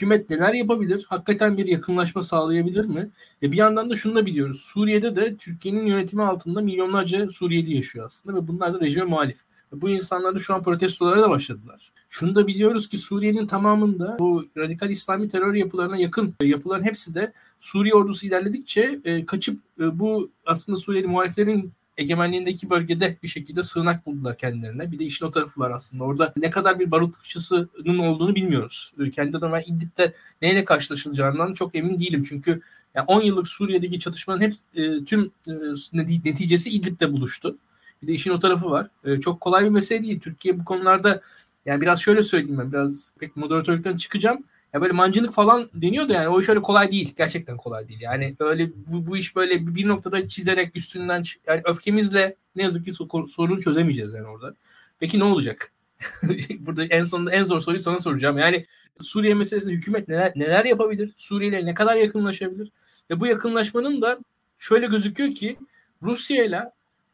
hükümet 0.00 0.30
neler 0.30 0.54
yapabilir? 0.54 1.06
Hakikaten 1.08 1.56
bir 1.56 1.66
yakınlaşma 1.66 2.22
sağlayabilir 2.22 2.84
mi? 2.84 3.10
E 3.42 3.52
bir 3.52 3.56
yandan 3.56 3.90
da 3.90 3.94
şunu 3.94 4.14
da 4.14 4.26
biliyoruz. 4.26 4.60
Suriye'de 4.60 5.16
de 5.16 5.36
Türkiye'nin 5.36 5.86
yönetimi 5.86 6.22
altında 6.22 6.60
milyonlarca 6.60 7.28
Suriyeli 7.28 7.76
yaşıyor 7.76 8.06
aslında 8.06 8.36
ve 8.36 8.48
bunlar 8.48 8.74
da 8.74 8.80
rejime 8.80 9.04
muhalif. 9.04 9.40
Bu 9.72 9.88
insanlar 9.88 10.34
da 10.34 10.38
şu 10.38 10.54
an 10.54 10.62
protestolara 10.62 11.22
da 11.22 11.30
başladılar. 11.30 11.92
Şunu 12.08 12.34
da 12.34 12.46
biliyoruz 12.46 12.88
ki 12.88 12.96
Suriye'nin 12.96 13.46
tamamında 13.46 14.16
bu 14.18 14.44
radikal 14.56 14.90
İslami 14.90 15.28
terör 15.28 15.54
yapılarına 15.54 15.96
yakın 15.96 16.34
yapıların 16.42 16.84
hepsi 16.84 17.14
de 17.14 17.32
Suriye 17.60 17.94
ordusu 17.94 18.26
ilerledikçe 18.26 19.00
e, 19.04 19.26
kaçıp 19.26 19.60
e, 19.80 19.98
bu 19.98 20.30
aslında 20.46 20.78
Suriyeli 20.78 21.06
muhaliflerin 21.06 21.72
egemenliğindeki 22.00 22.70
bölgede 22.70 23.16
bir 23.22 23.28
şekilde 23.28 23.62
sığınak 23.62 24.06
buldular 24.06 24.38
kendilerine. 24.38 24.92
Bir 24.92 24.98
de 24.98 25.04
işin 25.04 25.26
o 25.26 25.30
tarafı 25.30 25.60
var 25.60 25.70
aslında. 25.70 26.04
Orada 26.04 26.32
ne 26.36 26.50
kadar 26.50 26.78
bir 26.78 26.90
barut 26.90 27.16
fıçısının 27.16 27.98
olduğunu 27.98 28.34
bilmiyoruz. 28.34 28.92
Ee, 29.00 29.10
kendi 29.10 29.36
adıma 29.36 29.56
ben 29.56 29.74
İdlib'de 29.74 30.14
neyle 30.42 30.64
karşılaşılacağından 30.64 31.54
çok 31.54 31.74
emin 31.74 31.98
değilim. 31.98 32.24
Çünkü 32.28 32.60
yani 32.94 33.04
10 33.06 33.20
yıllık 33.20 33.48
Suriye'deki 33.48 34.00
çatışmanın 34.00 34.40
hep 34.40 34.54
e, 34.74 35.04
tüm 35.04 35.30
e, 35.48 35.52
neticesi 35.92 36.70
İdlib'de 36.70 37.12
buluştu. 37.12 37.58
Bir 38.02 38.06
de 38.06 38.12
işin 38.12 38.30
o 38.30 38.38
tarafı 38.38 38.70
var. 38.70 38.90
E, 39.04 39.20
çok 39.20 39.40
kolay 39.40 39.64
bir 39.64 39.70
mesele 39.70 40.02
değil. 40.02 40.20
Türkiye 40.20 40.58
bu 40.58 40.64
konularda 40.64 41.22
yani 41.66 41.80
biraz 41.80 42.00
şöyle 42.00 42.22
söyleyeyim 42.22 42.58
ben 42.58 42.72
biraz 42.72 43.12
pek 43.18 43.36
moderatörlükten 43.36 43.96
çıkacağım 43.96 44.44
ya 44.74 44.80
böyle 44.80 44.92
mancınık 44.92 45.34
falan 45.34 45.70
deniyor 45.74 46.08
da 46.08 46.12
yani 46.12 46.28
o 46.28 46.40
iş 46.40 46.48
öyle 46.48 46.62
kolay 46.62 46.92
değil. 46.92 47.14
Gerçekten 47.16 47.56
kolay 47.56 47.88
değil. 47.88 48.00
Yani 48.00 48.36
öyle 48.40 48.70
bu, 48.86 49.06
bu 49.06 49.16
iş 49.16 49.36
böyle 49.36 49.66
bir 49.66 49.88
noktada 49.88 50.28
çizerek 50.28 50.76
üstünden 50.76 51.24
yani 51.46 51.62
öfkemizle 51.64 52.36
ne 52.56 52.62
yazık 52.62 52.84
ki 52.84 52.92
sorunu 53.26 53.60
çözemeyeceğiz 53.60 54.12
yani 54.12 54.26
orada. 54.26 54.54
Peki 54.98 55.18
ne 55.18 55.24
olacak? 55.24 55.72
Burada 56.58 56.84
en 56.84 57.04
sonunda 57.04 57.32
en 57.32 57.44
zor 57.44 57.60
soruyu 57.60 57.80
sana 57.80 57.98
soracağım. 57.98 58.38
Yani 58.38 58.66
Suriye 59.00 59.34
meselesinde 59.34 59.74
hükümet 59.74 60.08
neler 60.08 60.32
neler 60.36 60.64
yapabilir? 60.64 61.12
Suriye 61.16 61.66
ne 61.66 61.74
kadar 61.74 61.96
yakınlaşabilir? 61.96 62.72
Ve 63.10 63.20
bu 63.20 63.26
yakınlaşmanın 63.26 64.02
da 64.02 64.18
şöyle 64.58 64.86
gözüküyor 64.86 65.30
ki 65.30 65.56
Rusya 66.02 66.44
ile 66.44 66.62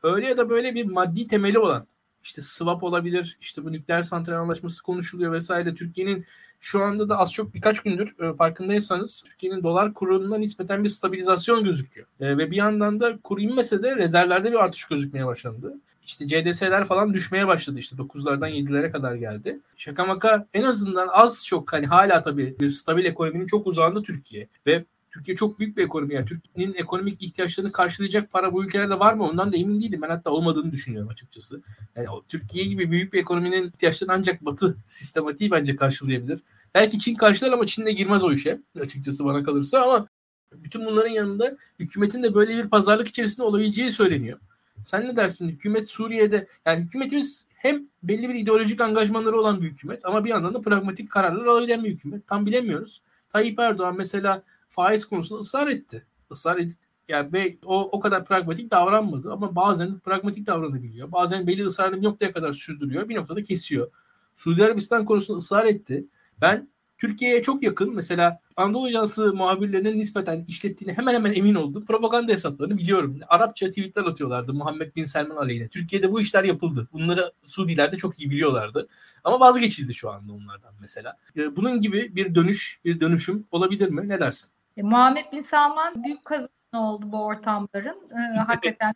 öyle 0.02 0.26
ya 0.26 0.36
da 0.36 0.50
böyle 0.50 0.74
bir 0.74 0.84
maddi 0.84 1.28
temeli 1.28 1.58
olan 1.58 1.86
işte 2.22 2.42
swap 2.42 2.82
olabilir, 2.82 3.38
işte 3.40 3.64
bu 3.64 3.72
nükleer 3.72 4.02
santral 4.02 4.40
anlaşması 4.40 4.82
konuşuluyor 4.82 5.32
vesaire. 5.32 5.74
Türkiye'nin 5.74 6.24
şu 6.66 6.82
anda 6.82 7.08
da 7.08 7.18
az 7.18 7.32
çok 7.32 7.54
birkaç 7.54 7.80
gündür 7.80 8.14
e, 8.20 8.36
farkındaysanız 8.36 9.24
Türkiye'nin 9.26 9.62
dolar 9.62 9.94
kurundan 9.94 10.40
nispeten 10.40 10.84
bir 10.84 10.88
stabilizasyon 10.88 11.64
gözüküyor. 11.64 12.06
E, 12.20 12.38
ve 12.38 12.50
bir 12.50 12.56
yandan 12.56 13.00
da 13.00 13.18
kur 13.24 13.40
inmese 13.40 13.82
de 13.82 13.96
rezervlerde 13.96 14.52
bir 14.52 14.64
artış 14.64 14.84
gözükmeye 14.84 15.26
başlandı. 15.26 15.74
İşte 16.04 16.26
CDS'ler 16.26 16.84
falan 16.84 17.14
düşmeye 17.14 17.46
başladı 17.46 17.78
işte 17.78 17.96
9'lardan 17.96 18.50
7'lere 18.50 18.90
kadar 18.92 19.14
geldi. 19.14 19.60
Şaka 19.76 20.04
maka 20.04 20.46
en 20.54 20.62
azından 20.62 21.08
az 21.12 21.46
çok 21.46 21.72
hani 21.72 21.86
hala 21.86 22.22
tabii 22.22 22.56
bir 22.60 22.68
stabil 22.68 23.04
ekonominin 23.04 23.46
çok 23.46 23.66
uzağında 23.66 24.02
Türkiye. 24.02 24.48
Ve 24.66 24.84
Türkiye 25.10 25.36
çok 25.36 25.58
büyük 25.58 25.76
bir 25.76 25.84
ekonomi. 25.84 26.14
Yani 26.14 26.26
Türkiye'nin 26.26 26.74
ekonomik 26.74 27.22
ihtiyaçlarını 27.22 27.72
karşılayacak 27.72 28.32
para 28.32 28.52
bu 28.52 28.64
ülkelerde 28.64 28.98
var 28.98 29.14
mı? 29.14 29.24
Ondan 29.24 29.52
da 29.52 29.56
emin 29.56 29.80
değilim. 29.80 30.02
Ben 30.02 30.08
hatta 30.08 30.30
olmadığını 30.30 30.72
düşünüyorum 30.72 31.10
açıkçası. 31.10 31.62
Yani 31.96 32.06
Türkiye 32.28 32.64
gibi 32.64 32.90
büyük 32.90 33.12
bir 33.12 33.18
ekonominin 33.18 33.68
ihtiyaçlarını 33.68 34.14
ancak 34.14 34.44
Batı 34.44 34.76
sistematiği 34.86 35.50
bence 35.50 35.76
karşılayabilir. 35.76 36.40
Belki 36.76 36.98
Çin 36.98 37.14
karşılar 37.14 37.52
ama 37.52 37.66
Çin 37.66 37.86
de 37.86 37.92
girmez 37.92 38.24
o 38.24 38.32
işe 38.32 38.60
açıkçası 38.80 39.24
bana 39.24 39.44
kalırsa 39.44 39.82
ama 39.82 40.08
bütün 40.52 40.86
bunların 40.86 41.10
yanında 41.10 41.56
hükümetin 41.78 42.22
de 42.22 42.34
böyle 42.34 42.56
bir 42.56 42.68
pazarlık 42.68 43.08
içerisinde 43.08 43.42
olabileceği 43.42 43.92
söyleniyor. 43.92 44.38
Sen 44.84 45.08
ne 45.08 45.16
dersin? 45.16 45.48
Hükümet 45.48 45.90
Suriye'de 45.90 46.46
yani 46.66 46.84
hükümetimiz 46.84 47.46
hem 47.54 47.82
belli 48.02 48.28
bir 48.28 48.34
ideolojik 48.34 48.80
angajmanları 48.80 49.40
olan 49.40 49.62
bir 49.62 49.66
hükümet 49.66 50.04
ama 50.04 50.24
bir 50.24 50.30
yandan 50.30 50.54
da 50.54 50.60
pragmatik 50.60 51.10
kararlar 51.10 51.46
alabilen 51.46 51.84
bir 51.84 51.90
hükümet. 51.90 52.26
Tam 52.26 52.46
bilemiyoruz. 52.46 53.02
Tayyip 53.28 53.58
Erdoğan 53.58 53.96
mesela 53.96 54.42
faiz 54.68 55.04
konusunda 55.04 55.40
ısrar 55.40 55.66
etti. 55.66 56.06
Israr 56.30 56.56
edip 56.56 56.76
yani 57.08 57.32
ve 57.32 57.56
o, 57.64 57.82
o 57.82 58.00
kadar 58.00 58.24
pragmatik 58.24 58.70
davranmadı 58.70 59.32
ama 59.32 59.56
bazen 59.56 59.98
pragmatik 59.98 60.46
davranabiliyor. 60.46 61.12
Bazen 61.12 61.46
belli 61.46 61.66
ısrarını 61.66 61.96
bir 61.96 62.06
noktaya 62.06 62.32
kadar 62.32 62.52
sürdürüyor. 62.52 63.08
Bir 63.08 63.16
noktada 63.16 63.42
kesiyor. 63.42 63.90
Suudi 64.34 64.64
Arabistan 64.64 65.04
konusunda 65.04 65.38
ısrar 65.38 65.64
etti. 65.64 66.06
Ben 66.40 66.68
Türkiye'ye 66.98 67.42
çok 67.42 67.62
yakın 67.62 67.94
mesela 67.94 68.40
Anadolu 68.56 68.86
Ajansı 68.86 69.34
muhabirlerinin 69.34 69.98
nispeten 69.98 70.44
işlettiğini 70.48 70.96
hemen 70.96 71.14
hemen 71.14 71.32
emin 71.32 71.54
oldum. 71.54 71.84
Propaganda 71.84 72.32
hesaplarını 72.32 72.78
biliyorum. 72.78 73.20
Arapça 73.28 73.66
tweetler 73.66 74.04
atıyorlardı 74.04 74.54
Muhammed 74.54 74.96
Bin 74.96 75.04
Selman 75.04 75.36
aleyhine. 75.36 75.68
Türkiye'de 75.68 76.12
bu 76.12 76.20
işler 76.20 76.44
yapıldı. 76.44 76.88
Bunları 76.92 77.32
Suudiler 77.44 77.92
de 77.92 77.96
çok 77.96 78.20
iyi 78.20 78.30
biliyorlardı. 78.30 78.88
Ama 79.24 79.40
vazgeçildi 79.40 79.94
şu 79.94 80.10
anda 80.10 80.32
onlardan 80.32 80.74
mesela. 80.80 81.16
Ee, 81.36 81.56
bunun 81.56 81.80
gibi 81.80 82.16
bir 82.16 82.34
dönüş, 82.34 82.80
bir 82.84 83.00
dönüşüm 83.00 83.46
olabilir 83.50 83.88
mi? 83.88 84.08
Ne 84.08 84.20
dersin? 84.20 84.50
E, 84.76 84.82
Muhammed 84.82 85.32
Bin 85.32 85.40
Salman 85.40 86.04
büyük 86.04 86.24
kazanı 86.24 86.48
oldu 86.72 87.12
bu 87.12 87.24
ortamların. 87.24 87.98
E, 88.10 88.38
hakikaten 88.46 88.94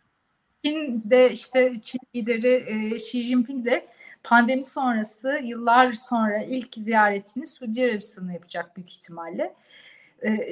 Çin 0.63 1.03
de 1.05 1.31
işte 1.31 1.73
Çin 1.83 1.99
lideri 2.15 2.63
e, 2.67 2.95
Xi 2.95 3.23
Jinping 3.23 3.65
de 3.65 3.87
pandemi 4.23 4.63
sonrası 4.63 5.39
yıllar 5.43 5.91
sonra 5.91 6.37
ilk 6.43 6.75
ziyaretini 6.75 7.47
Suudi 7.47 7.83
Arabistan'a 7.83 8.33
yapacak 8.33 8.75
büyük 8.75 8.89
ihtimalle. 8.89 9.55
Ee, 10.23 10.49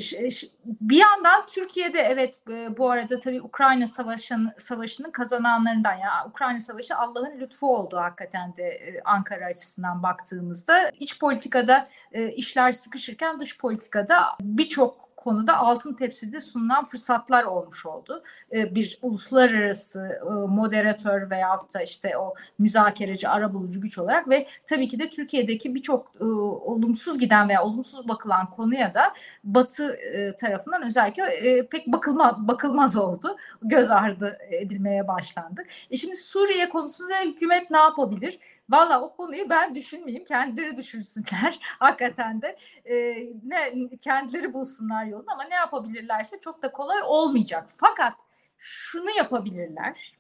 bir 0.66 0.98
yandan 0.98 1.46
Türkiye'de 1.46 2.00
evet 2.00 2.36
e, 2.50 2.78
bu 2.78 2.92
arada 2.92 3.20
tabii 3.20 3.42
Ukrayna 3.42 3.88
savaşının, 3.88 5.12
kazananlarından 5.12 5.94
ya 5.94 6.00
yani 6.00 6.30
Ukrayna 6.30 6.60
savaşı 6.60 6.96
Allah'ın 6.96 7.40
lütfu 7.40 7.78
oldu 7.78 7.98
hakikaten 7.98 8.56
de 8.56 8.64
e, 8.64 9.02
Ankara 9.02 9.46
açısından 9.46 10.04
baktığımızda. 10.04 10.92
iç 11.00 11.20
politikada 11.20 11.90
e, 12.12 12.32
işler 12.32 12.72
sıkışırken 12.72 13.40
dış 13.40 13.58
politikada 13.58 14.26
birçok 14.42 15.09
konuda 15.20 15.58
altın 15.58 15.94
tepside 15.94 16.40
sunulan 16.40 16.86
fırsatlar 16.86 17.44
olmuş 17.44 17.86
oldu. 17.86 18.24
Ee, 18.54 18.76
bir 18.76 19.00
uluslararası 19.02 20.20
e, 20.22 20.30
moderatör 20.30 21.30
veyahut 21.30 21.74
da 21.74 21.82
işte 21.82 22.18
o 22.18 22.34
müzakereci, 22.60 23.30
arabulucu 23.30 23.82
güç 23.82 23.98
olarak 23.98 24.30
ve 24.30 24.48
tabii 24.66 24.88
ki 24.88 25.00
de 25.00 25.10
Türkiye'deki 25.10 25.76
birçok 25.76 26.12
e, 26.22 26.24
olumsuz 26.24 27.20
giden 27.20 27.50
veya 27.50 27.64
olumsuz 27.64 28.08
bakılan 28.08 28.50
konuya 28.50 28.94
da 28.94 29.14
Batı 29.44 29.94
e, 29.94 30.36
tarafından 30.36 30.86
özellikle 30.86 31.68
pek 31.72 31.88
bakılma, 31.88 32.48
bakılmaz 32.48 32.98
oldu. 32.98 33.38
Göz 33.62 33.90
ardı 33.90 34.38
edilmeye 34.52 35.08
başlandı. 35.08 35.64
E 35.92 35.96
şimdi 35.96 36.16
Suriye 36.16 36.70
konusunda 36.70 37.14
hükümet 37.26 37.72
ne 37.72 37.78
yapabilir? 37.78 38.40
Valla 38.70 39.02
o 39.02 39.16
konuyu 39.16 39.50
ben 39.50 39.76
düşünmeyeyim. 39.76 40.26
Kendileri 40.26 40.78
düşünsünler. 40.78 41.60
Hakikaten 41.80 42.42
de 42.42 42.58
e, 42.86 42.96
ne 43.46 43.90
kendileri 44.02 44.54
bulsunlar 44.54 45.06
yolunu 45.06 45.32
ama 45.34 45.44
ne 45.44 45.56
yapabilirlerse 45.56 46.40
çok 46.40 46.62
da 46.62 46.72
kolay 46.72 46.98
olmayacak. 47.06 47.70
Fakat 47.78 48.14
şunu 48.58 49.12
yapabilirler 49.18 50.14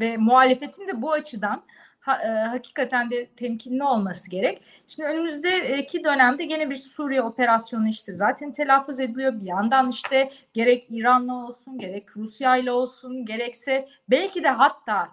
ve 0.00 0.16
muhalefetin 0.16 0.88
de 0.88 1.02
bu 1.02 1.12
açıdan 1.12 1.62
ha, 2.00 2.22
e, 2.22 2.28
hakikaten 2.28 3.10
de 3.10 3.26
temkinli 3.26 3.84
olması 3.84 4.30
gerek. 4.30 4.62
Şimdi 4.86 5.08
önümüzdeki 5.08 6.04
dönemde 6.04 6.44
gene 6.44 6.70
bir 6.70 6.74
Suriye 6.74 7.22
operasyonu 7.22 7.88
işte 7.88 8.12
zaten 8.12 8.52
telaffuz 8.52 9.00
ediliyor. 9.00 9.40
Bir 9.40 9.48
yandan 9.48 9.90
işte 9.90 10.30
gerek 10.54 10.86
İran'la 10.90 11.34
olsun, 11.34 11.78
gerek 11.78 12.16
Rusya 12.16 12.56
ile 12.56 12.72
olsun, 12.72 13.26
gerekse 13.26 13.88
belki 14.10 14.44
de 14.44 14.50
hatta 14.50 15.08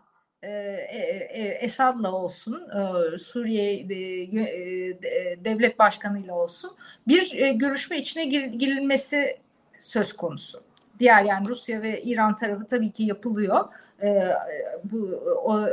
Esad'la 1.59 2.11
olsun, 2.11 2.69
Suriye 3.17 3.89
devlet 5.45 5.79
başkanıyla 5.79 6.33
olsun 6.35 6.71
bir 7.07 7.49
görüşme 7.49 7.97
içine 7.97 8.25
girilmesi 8.25 9.37
söz 9.79 10.13
konusu. 10.13 10.61
Diğer 10.99 11.23
yani 11.23 11.47
Rusya 11.47 11.81
ve 11.81 12.01
İran 12.01 12.35
tarafı 12.35 12.67
tabii 12.67 12.91
ki 12.91 13.03
yapılıyor. 13.03 13.65
Bu 14.83 14.99
o 15.45 15.67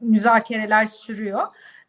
müzakereler 0.00 0.86
sürüyor. 0.86 1.42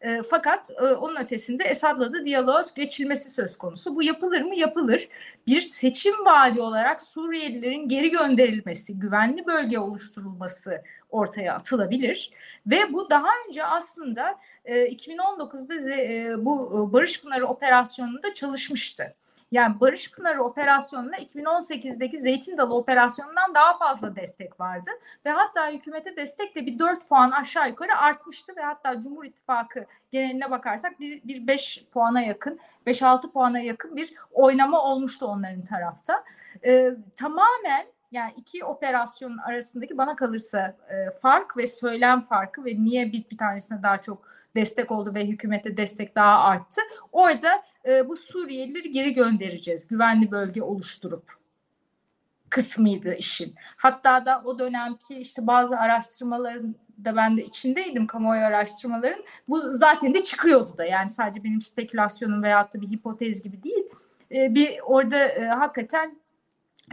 E, 0.06 0.22
fakat 0.30 0.70
e, 0.70 0.84
onun 0.84 1.16
ötesinde 1.16 1.64
Esad'la 1.64 2.12
da 2.12 2.24
diyalog 2.24 2.64
geçilmesi 2.76 3.30
söz 3.30 3.56
konusu. 3.56 3.96
Bu 3.96 4.02
yapılır 4.02 4.40
mı? 4.40 4.56
Yapılır. 4.56 5.08
Bir 5.46 5.60
seçim 5.60 6.24
vaadi 6.24 6.60
olarak 6.60 7.02
Suriyelilerin 7.02 7.88
geri 7.88 8.10
gönderilmesi, 8.10 8.98
güvenli 8.98 9.46
bölge 9.46 9.78
oluşturulması 9.78 10.82
ortaya 11.10 11.54
atılabilir. 11.54 12.30
Ve 12.66 12.92
bu 12.92 13.10
daha 13.10 13.28
önce 13.48 13.64
aslında 13.64 14.38
e, 14.64 14.88
2019'da 14.88 15.90
e, 15.90 16.44
bu 16.44 16.92
Barış 16.92 17.22
Pınarı 17.22 17.46
operasyonunda 17.46 18.34
çalışmıştı. 18.34 19.14
Yani 19.52 19.80
Barış 19.80 20.12
Pınarı 20.12 20.42
operasyonuna 20.42 21.16
2018'deki 21.16 22.18
Zeytin 22.18 22.58
Dalı 22.58 22.74
operasyonundan 22.74 23.54
daha 23.54 23.76
fazla 23.76 24.16
destek 24.16 24.60
vardı. 24.60 24.90
Ve 25.24 25.30
hatta 25.30 25.68
hükümete 25.68 26.16
destek 26.16 26.54
de 26.54 26.66
bir 26.66 26.78
4 26.78 27.08
puan 27.08 27.30
aşağı 27.30 27.68
yukarı 27.68 27.98
artmıştı 27.98 28.56
ve 28.56 28.62
hatta 28.62 29.00
Cumhur 29.00 29.24
İttifakı 29.24 29.86
geneline 30.10 30.50
bakarsak 30.50 31.00
bir, 31.00 31.22
bir 31.24 31.46
5 31.46 31.86
puana 31.92 32.20
yakın, 32.20 32.60
5-6 32.86 33.32
puana 33.32 33.58
yakın 33.58 33.96
bir 33.96 34.14
oynama 34.32 34.82
olmuştu 34.82 35.26
onların 35.26 35.64
tarafta. 35.64 36.24
Ee, 36.64 36.90
tamamen 37.16 37.86
yani 38.12 38.32
iki 38.36 38.64
operasyonun 38.64 39.38
arasındaki 39.38 39.98
bana 39.98 40.16
kalırsa 40.16 40.76
e, 40.88 41.10
fark 41.10 41.56
ve 41.56 41.66
söylem 41.66 42.20
farkı 42.20 42.64
ve 42.64 42.74
niye 42.74 43.12
bir, 43.12 43.30
bir 43.30 43.38
tanesine 43.38 43.82
daha 43.82 44.00
çok 44.00 44.28
destek 44.56 44.90
oldu 44.90 45.14
ve 45.14 45.26
hükümete 45.26 45.76
destek 45.76 46.14
daha 46.14 46.38
arttı. 46.38 46.80
Orada 47.12 47.62
e, 47.88 48.08
bu 48.08 48.16
Suriyelileri 48.16 48.90
geri 48.90 49.12
göndereceğiz. 49.12 49.88
Güvenli 49.88 50.30
bölge 50.30 50.62
oluşturup 50.62 51.32
kısmıydı 52.50 53.14
işin. 53.14 53.54
Hatta 53.76 54.26
da 54.26 54.42
o 54.44 54.58
dönemki 54.58 55.14
işte 55.14 55.46
bazı 55.46 55.78
araştırmaların 55.78 56.76
da 57.04 57.16
ben 57.16 57.36
de 57.36 57.44
içindeydim 57.44 58.06
kamuoyu 58.06 58.40
araştırmaların. 58.40 59.24
Bu 59.48 59.72
zaten 59.72 60.14
de 60.14 60.22
çıkıyordu 60.22 60.78
da 60.78 60.84
yani 60.84 61.08
sadece 61.08 61.44
benim 61.44 61.60
spekülasyonum 61.60 62.42
veyahut 62.42 62.74
da 62.74 62.80
bir 62.80 62.88
hipotez 62.88 63.42
gibi 63.42 63.62
değil. 63.62 63.84
E, 64.32 64.54
bir 64.54 64.78
orada 64.80 65.28
e, 65.28 65.46
hakikaten 65.46 66.18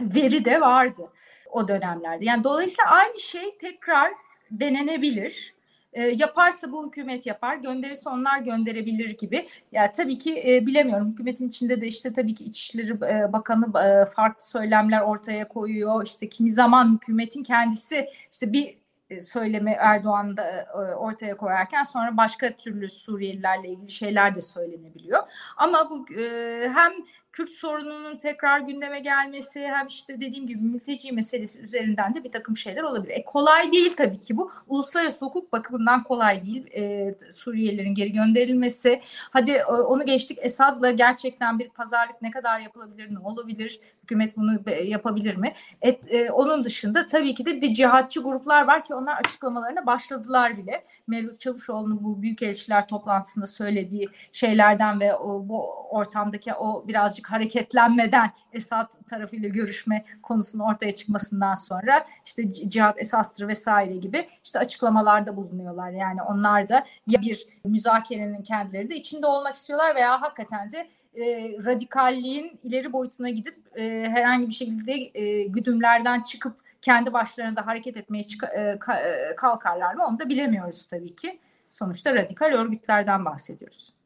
veri 0.00 0.44
de 0.44 0.60
vardı 0.60 1.12
o 1.50 1.68
dönemlerde. 1.68 2.24
Yani 2.24 2.44
dolayısıyla 2.44 2.90
aynı 2.90 3.20
şey 3.20 3.58
tekrar 3.58 4.12
denenebilir 4.50 5.53
e, 5.94 6.02
yaparsa 6.02 6.72
bu 6.72 6.86
hükümet 6.86 7.26
yapar, 7.26 7.56
gönderirse 7.56 8.10
onlar 8.10 8.38
gönderebilir 8.38 9.18
gibi. 9.18 9.36
Ya 9.36 9.44
yani 9.72 9.92
tabii 9.92 10.18
ki 10.18 10.44
e, 10.46 10.66
bilemiyorum. 10.66 11.10
Hükümetin 11.12 11.48
içinde 11.48 11.80
de 11.80 11.86
işte 11.86 12.12
tabii 12.12 12.34
ki 12.34 12.44
İçişleri 12.44 12.92
e, 12.92 13.32
Bakanı 13.32 13.78
e, 13.78 14.06
farklı 14.06 14.46
söylemler 14.46 15.00
ortaya 15.00 15.48
koyuyor. 15.48 16.06
İşte 16.06 16.28
kimi 16.28 16.50
zaman 16.50 16.94
hükümetin 16.94 17.42
kendisi 17.42 18.08
işte 18.32 18.52
bir 18.52 18.78
e, 19.10 19.20
söylemi 19.20 19.70
Erdoğan'da 19.70 20.50
e, 20.50 20.94
ortaya 20.94 21.36
koyarken 21.36 21.82
sonra 21.82 22.16
başka 22.16 22.56
türlü 22.56 22.88
Suriyelilerle 22.88 23.68
ilgili 23.68 23.90
şeyler 23.90 24.34
de 24.34 24.40
söylenebiliyor. 24.40 25.22
Ama 25.56 25.90
bu 25.90 26.20
e, 26.20 26.68
hem 26.74 26.92
Kürt 27.34 27.48
sorununun 27.48 28.16
tekrar 28.16 28.60
gündeme 28.60 29.00
gelmesi 29.00 29.60
hem 29.60 29.86
işte 29.86 30.20
dediğim 30.20 30.46
gibi 30.46 30.62
mülteci 30.62 31.12
meselesi 31.12 31.62
üzerinden 31.62 32.14
de 32.14 32.24
bir 32.24 32.32
takım 32.32 32.56
şeyler 32.56 32.82
olabilir. 32.82 33.14
E 33.14 33.24
kolay 33.24 33.72
değil 33.72 33.94
tabii 33.96 34.18
ki 34.18 34.36
bu. 34.36 34.50
Uluslararası 34.66 35.24
hukuk 35.24 35.52
bakımından 35.52 36.02
kolay 36.02 36.42
değil. 36.42 36.66
E, 36.72 37.12
Suriyelilerin 37.32 37.94
geri 37.94 38.12
gönderilmesi. 38.12 39.00
Hadi 39.30 39.50
e, 39.50 39.64
onu 39.64 40.06
geçtik 40.06 40.38
Esad'la 40.42 40.90
gerçekten 40.90 41.58
bir 41.58 41.68
pazarlık 41.68 42.22
ne 42.22 42.30
kadar 42.30 42.60
yapılabilir, 42.60 43.14
ne 43.14 43.18
olabilir? 43.18 43.80
Hükümet 44.02 44.36
bunu 44.36 44.70
yapabilir 44.84 45.36
mi? 45.36 45.52
Et, 45.82 46.12
e, 46.12 46.30
onun 46.30 46.64
dışında 46.64 47.06
tabii 47.06 47.34
ki 47.34 47.46
de 47.46 47.56
bir 47.56 47.62
de 47.62 47.74
cihatçı 47.74 48.22
gruplar 48.22 48.66
var 48.66 48.84
ki 48.84 48.94
onlar 48.94 49.16
açıklamalarına 49.16 49.86
başladılar 49.86 50.56
bile. 50.56 50.84
Mevlüt 51.06 51.40
Çavuşoğlu'nun 51.40 52.04
bu 52.04 52.22
büyükelçiler 52.22 52.88
toplantısında 52.88 53.46
söylediği 53.46 54.08
şeylerden 54.32 55.00
ve 55.00 55.14
o, 55.14 55.48
bu 55.48 55.70
ortamdaki 55.90 56.54
o 56.54 56.88
birazcık 56.88 57.23
birazcık 57.24 57.32
hareketlenmeden 57.32 58.30
Esad 58.52 58.90
tarafıyla 59.06 59.48
görüşme 59.48 60.04
konusunun 60.22 60.64
ortaya 60.64 60.92
çıkmasından 60.92 61.54
sonra 61.54 62.06
işte 62.26 62.52
cihat 62.52 63.00
esastır 63.00 63.48
vesaire 63.48 63.96
gibi 63.96 64.28
işte 64.44 64.58
açıklamalarda 64.58 65.36
bulunuyorlar. 65.36 65.90
Yani 65.90 66.22
onlar 66.22 66.68
da 66.68 66.84
ya 67.06 67.20
bir 67.20 67.46
müzakerenin 67.64 68.42
kendileri 68.42 68.90
de 68.90 68.96
içinde 68.96 69.26
olmak 69.26 69.54
istiyorlar 69.54 69.94
veya 69.94 70.22
hakikaten 70.22 70.70
de 70.70 70.88
e, 71.14 71.24
radikalliğin 71.64 72.58
ileri 72.62 72.92
boyutuna 72.92 73.30
gidip 73.30 73.56
e, 73.76 74.08
herhangi 74.10 74.46
bir 74.48 74.54
şekilde 74.54 74.92
e, 75.14 75.44
güdümlerden 75.44 76.22
çıkıp 76.22 76.56
kendi 76.82 77.12
başlarına 77.12 77.56
da 77.56 77.66
hareket 77.66 77.96
etmeye 77.96 78.24
e, 78.56 78.60
e, 78.60 79.36
kalkarlar 79.36 79.94
mı 79.94 80.06
onu 80.06 80.18
da 80.18 80.28
bilemiyoruz 80.28 80.86
tabii 80.86 81.16
ki. 81.16 81.38
Sonuçta 81.70 82.14
radikal 82.14 82.46
örgütlerden 82.46 83.24
bahsediyoruz. 83.24 84.03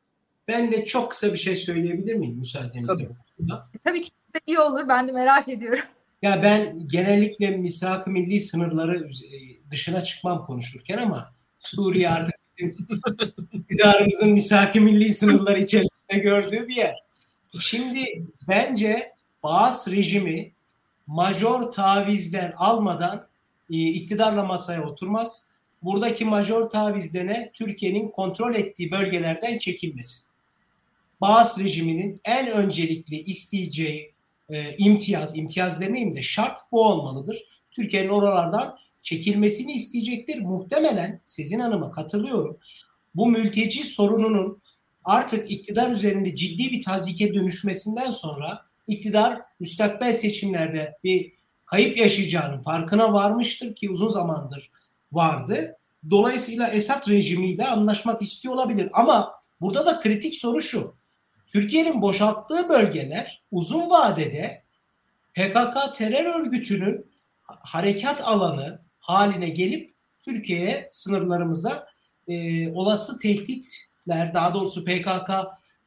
Ben 0.49 0.73
de 0.73 0.87
çok 0.87 1.11
kısa 1.11 1.33
bir 1.33 1.39
şey 1.39 1.57
söyleyebilir 1.57 2.15
miyim 2.15 2.37
müsaadenizle? 2.37 3.09
Tabii, 3.39 3.49
Tabii 3.85 4.03
ki 4.03 4.11
de 4.35 4.41
iyi 4.47 4.59
olur. 4.59 4.89
Ben 4.89 5.09
de 5.09 5.13
merak 5.13 5.49
ediyorum. 5.49 5.85
Ya 6.23 6.43
ben 6.43 6.89
genellikle 6.89 7.51
misak 7.51 8.07
milli 8.07 8.41
sınırları 8.41 9.09
e, 9.09 9.39
dışına 9.71 10.05
çıkmam 10.05 10.47
konuşurken 10.47 10.99
ama 10.99 11.33
Suriye 11.61 12.11
artık 12.11 12.35
bizim 12.59 12.77
iktidarımızın 13.53 14.31
misak 14.31 14.75
milli 14.75 15.15
sınırları 15.15 15.59
içerisinde 15.59 16.19
gördüğü 16.19 16.69
bir 16.69 16.77
yer. 16.77 16.97
Şimdi 17.61 18.25
bence 18.49 19.13
Baas 19.43 19.89
rejimi 19.89 20.53
major 21.07 21.73
tavizler 21.73 22.55
almadan 22.57 23.27
e, 23.71 23.77
iktidarla 23.77 24.45
masaya 24.45 24.87
oturmaz. 24.87 25.51
Buradaki 25.83 26.25
major 26.25 26.71
taviz 26.71 27.15
de 27.15 27.27
ne? 27.27 27.51
Türkiye'nin 27.55 28.09
kontrol 28.09 28.55
ettiği 28.55 28.91
bölgelerden 28.91 29.59
çekilmesi. 29.59 30.28
Bağız 31.21 31.59
rejiminin 31.59 32.21
en 32.25 32.51
öncelikli 32.51 33.17
isteyeceği 33.17 34.15
e, 34.49 34.77
imtiyaz, 34.77 35.39
imtiyaz 35.39 35.81
demeyeyim 35.81 36.15
de 36.15 36.23
şart 36.23 36.59
bu 36.73 36.85
olmalıdır. 36.85 37.45
Türkiye'nin 37.71 38.09
oralardan 38.09 38.79
çekilmesini 39.03 39.73
isteyecektir. 39.73 40.41
Muhtemelen 40.41 41.21
Sezin 41.25 41.61
Hanım'a 41.61 41.91
katılıyorum. 41.91 42.59
Bu 43.15 43.27
mülteci 43.27 43.85
sorununun 43.85 44.63
artık 45.05 45.51
iktidar 45.51 45.91
üzerinde 45.91 46.37
ciddi 46.37 46.73
bir 46.73 46.85
tazike 46.85 47.35
dönüşmesinden 47.35 48.11
sonra 48.11 48.67
iktidar 48.87 49.41
müstakbel 49.61 50.13
seçimlerde 50.13 50.99
bir 51.05 51.33
kayıp 51.67 51.99
yaşayacağının 51.99 52.63
farkına 52.63 53.13
varmıştır 53.13 53.75
ki 53.75 53.91
uzun 53.91 54.09
zamandır 54.09 54.71
vardı. 55.13 55.77
Dolayısıyla 56.11 56.69
Esad 56.69 57.09
rejimiyle 57.09 57.67
anlaşmak 57.67 58.23
istiyor 58.23 58.55
olabilir. 58.55 58.91
Ama 58.93 59.35
burada 59.61 59.87
da 59.87 60.01
kritik 60.01 60.35
soru 60.35 60.63
şu. 60.63 60.95
Türkiye'nin 61.53 62.03
boşalttığı 62.03 62.69
bölgeler 62.69 63.43
uzun 63.51 63.91
vadede 63.91 64.63
PKK 65.35 65.95
terör 65.95 66.41
örgütünün 66.41 67.07
harekat 67.43 68.21
alanı 68.21 68.81
haline 68.99 69.49
gelip 69.49 69.95
Türkiye'ye 70.23 70.87
sınırlarımıza 70.89 71.87
e, 72.29 72.69
olası 72.73 73.19
tehditler 73.19 74.35
daha 74.35 74.55
doğrusu 74.55 74.85
PKK 74.85 75.31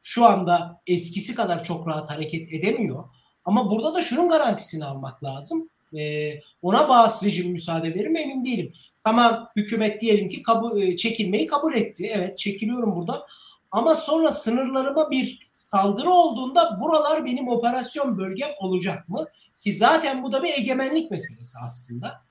şu 0.02 0.24
anda 0.24 0.80
eskisi 0.86 1.34
kadar 1.34 1.64
çok 1.64 1.88
rahat 1.88 2.10
hareket 2.10 2.52
edemiyor. 2.52 3.04
Ama 3.44 3.70
burada 3.70 3.94
da 3.94 4.02
şunun 4.02 4.28
garantisini 4.28 4.84
almak 4.84 5.24
lazım. 5.24 5.68
E, 5.96 6.32
ona 6.62 6.88
bağız 6.88 7.24
rejim 7.24 7.52
müsaade 7.52 7.94
verir 7.94 8.08
mi 8.08 8.20
emin 8.20 8.44
değilim. 8.44 8.72
Tamam 9.04 9.48
hükümet 9.56 10.00
diyelim 10.00 10.28
ki 10.28 10.42
kabul, 10.42 10.82
e, 10.82 10.96
çekilmeyi 10.96 11.46
kabul 11.46 11.74
etti. 11.74 12.10
Evet 12.14 12.38
çekiliyorum 12.38 12.96
burada. 12.96 13.26
Ama 13.70 13.94
sonra 13.94 14.32
sınırlarıma 14.32 15.10
bir 15.10 15.50
saldırı 15.66 16.10
olduğunda 16.10 16.80
buralar 16.80 17.24
benim 17.24 17.48
operasyon 17.48 18.18
bölgem 18.18 18.50
olacak 18.60 19.08
mı? 19.08 19.26
Ki 19.60 19.72
zaten 19.72 20.22
bu 20.22 20.32
da 20.32 20.42
bir 20.42 20.52
egemenlik 20.52 21.10
meselesi 21.10 21.58
aslında. 21.64 22.22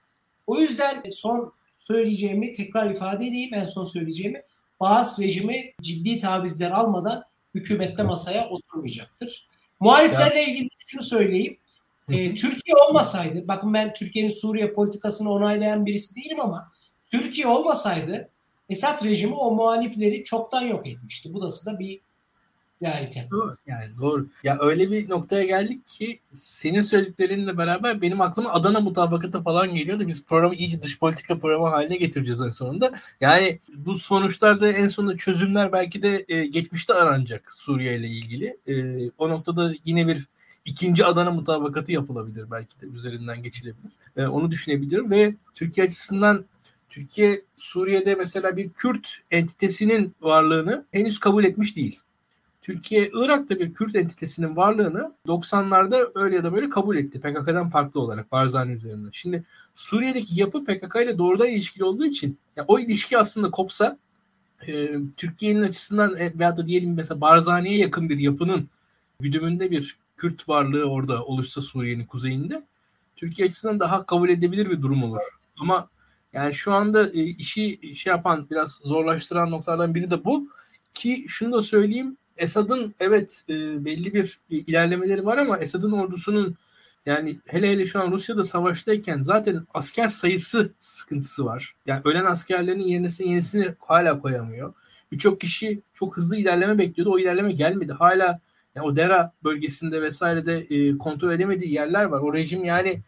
O 0.48 0.60
yüzden 0.60 1.04
son 1.12 1.54
söyleyeceğimi 1.78 2.54
tekrar 2.54 2.92
ifade 2.92 3.28
edeyim 3.28 3.54
en 3.54 3.66
son 3.66 3.86
söyleyeceğimi. 3.86 4.44
Bağız 4.80 5.20
rejimi 5.20 5.74
ciddi 5.82 6.20
tavizler 6.20 6.72
almadan 6.72 7.24
hükümette 7.56 8.04
masaya 8.04 8.50
oturmayacaktır. 8.50 9.48
Muhaliflerle 9.80 10.46
ilgili 10.46 10.70
şunu 10.88 11.04
söyleyeyim. 11.04 11.58
Ee, 12.10 12.36
Türkiye 12.36 12.76
olmasaydı, 12.90 13.48
bakın 13.48 13.74
ben 13.74 13.94
Türkiye'nin 13.94 14.30
Suriye 14.30 14.70
politikasını 14.70 15.32
onaylayan 15.32 15.86
birisi 15.86 16.16
değilim 16.16 16.40
ama 16.40 16.72
Türkiye 17.12 17.48
olmasaydı 17.48 18.30
Esad 18.70 19.06
rejimi 19.06 19.34
o 19.34 19.52
muhalifleri 19.52 20.24
çoktan 20.24 20.62
yok 20.62 20.88
etmişti. 20.88 21.34
Bu 21.34 21.42
da 21.42 21.80
bir 21.80 22.00
realite. 22.84 23.28
Doğru. 23.32 23.56
Yani 23.68 23.98
doğru. 24.02 24.28
Ya 24.44 24.58
öyle 24.60 24.92
bir 24.92 25.10
noktaya 25.10 25.44
geldik 25.44 25.88
ki 25.88 26.20
senin 26.32 26.82
söylediklerinle 26.82 27.58
beraber 27.58 28.02
benim 28.02 28.22
aklıma 28.22 28.50
Adana 28.50 28.80
mutabakatı 28.80 29.44
falan 29.44 29.76
geliyordu. 29.76 30.08
Biz 30.08 30.26
programı 30.26 30.56
iyice 30.56 30.82
dış 30.82 31.00
politika 31.00 31.40
programı 31.40 31.68
haline 31.68 31.98
getireceğiz 31.98 32.42
en 32.42 32.50
sonunda. 32.50 32.92
Yani 33.22 33.60
bu 33.76 33.96
sonuçlarda 33.96 34.72
en 34.72 34.88
sonunda 34.88 35.18
çözümler 35.18 35.72
belki 35.72 36.04
de 36.04 36.26
e, 36.28 36.46
geçmişte 36.46 36.94
aranacak 36.94 37.52
Suriye 37.52 37.96
ile 37.96 38.08
ilgili. 38.08 38.58
E, 38.68 39.10
o 39.18 39.30
noktada 39.30 39.74
yine 39.86 40.08
bir 40.08 40.28
ikinci 40.66 41.06
Adana 41.06 41.32
mutabakatı 41.32 41.92
yapılabilir 41.92 42.52
belki 42.52 42.82
de 42.82 42.86
üzerinden 42.86 43.44
geçilebilir. 43.44 43.92
E, 44.18 44.26
onu 44.26 44.52
düşünebiliyorum 44.52 45.12
ve 45.12 45.36
Türkiye 45.56 45.86
açısından 45.86 46.46
Türkiye 46.90 47.42
Suriye'de 47.56 48.16
mesela 48.16 48.58
bir 48.58 48.70
Kürt 48.70 49.08
entitesinin 49.32 50.16
varlığını 50.22 50.86
henüz 50.92 51.20
kabul 51.20 51.44
etmiş 51.44 51.76
değil. 51.76 52.00
Türkiye 52.62 53.10
Irak'ta 53.14 53.60
bir 53.60 53.74
Kürt 53.74 53.96
entitesinin 53.96 54.56
varlığını 54.56 55.14
90'larda 55.28 56.12
öyle 56.16 56.36
ya 56.36 56.44
da 56.44 56.54
böyle 56.54 56.70
kabul 56.70 56.98
etti. 56.98 57.22
PKK'dan 57.22 57.70
farklı 57.70 58.02
olarak 58.02 58.32
Barzani 58.32 58.72
üzerinden. 58.72 59.10
Şimdi 59.12 59.44
Suriye'deki 59.76 60.40
yapı 60.40 60.66
PKK 60.66 60.96
ile 60.96 61.18
doğrudan 61.18 61.48
ilişkili 61.48 61.84
olduğu 61.84 62.06
için 62.06 62.40
ya 62.56 62.66
o 62.68 62.80
ilişki 62.80 63.18
aslında 63.18 63.52
kopsa 63.52 63.98
e, 64.68 64.96
Türkiye'nin 65.18 65.62
açısından 65.62 66.18
e, 66.18 66.40
veya 66.40 66.58
da 66.58 66.68
diyelim 66.68 66.94
mesela 66.94 67.22
Barzani'ye 67.22 67.78
yakın 67.78 68.10
bir 68.10 68.18
yapının 68.18 68.70
güdümünde 69.20 69.72
bir 69.72 69.98
Kürt 70.18 70.50
varlığı 70.50 70.84
orada 70.84 71.26
oluşsa 71.26 71.62
Suriye'nin 71.62 72.06
kuzeyinde 72.06 72.64
Türkiye 73.16 73.48
açısından 73.48 73.80
daha 73.80 74.06
kabul 74.06 74.30
edebilir 74.30 74.70
bir 74.70 74.82
durum 74.82 75.04
olur. 75.04 75.22
Ama 75.60 75.90
yani 76.34 76.54
şu 76.54 76.74
anda 76.74 77.10
e, 77.10 77.24
işi 77.24 77.96
şey 77.96 78.12
yapan 78.12 78.48
biraz 78.52 78.82
zorlaştıran 78.84 79.52
noktalardan 79.52 79.96
biri 79.96 80.12
de 80.12 80.26
bu. 80.26 80.50
Ki 80.94 81.26
şunu 81.28 81.54
da 81.54 81.62
söyleyeyim 81.62 82.18
Esad'ın 82.38 82.96
evet 83.00 83.44
e, 83.50 83.86
belli 83.86 84.14
bir 84.14 84.40
ilerlemeleri 84.50 85.26
var 85.26 85.38
ama 85.38 85.58
Esad'ın 85.58 85.92
ordusunun 85.92 86.58
yani 87.06 87.40
hele 87.46 87.70
hele 87.72 87.86
şu 87.86 88.02
an 88.02 88.12
Rusya'da 88.12 88.44
savaştayken 88.44 89.22
zaten 89.22 89.66
asker 89.74 90.08
sayısı 90.08 90.74
sıkıntısı 90.80 91.46
var. 91.46 91.76
Yani 91.86 92.02
ölen 92.06 92.26
askerlerin 92.26 92.80
yenisini 92.80 93.30
yenisini 93.30 93.76
hala 93.80 94.20
koyamıyor. 94.20 94.74
Birçok 95.12 95.42
kişi 95.42 95.82
çok 95.94 96.18
hızlı 96.18 96.38
ilerleme 96.38 96.78
bekliyordu. 96.78 97.14
O 97.14 97.20
ilerleme 97.20 97.52
gelmedi. 97.52 97.94
Hala 97.94 98.40
yani 98.76 98.88
o 98.88 98.96
Dera 98.96 99.34
bölgesinde 99.44 100.02
vesairede 100.02 100.58
e, 100.58 100.98
kontrol 100.98 101.32
edemediği 101.32 101.74
yerler 101.74 102.06
var. 102.06 102.20
O 102.20 102.34
rejim 102.34 102.64
yani 102.64 103.02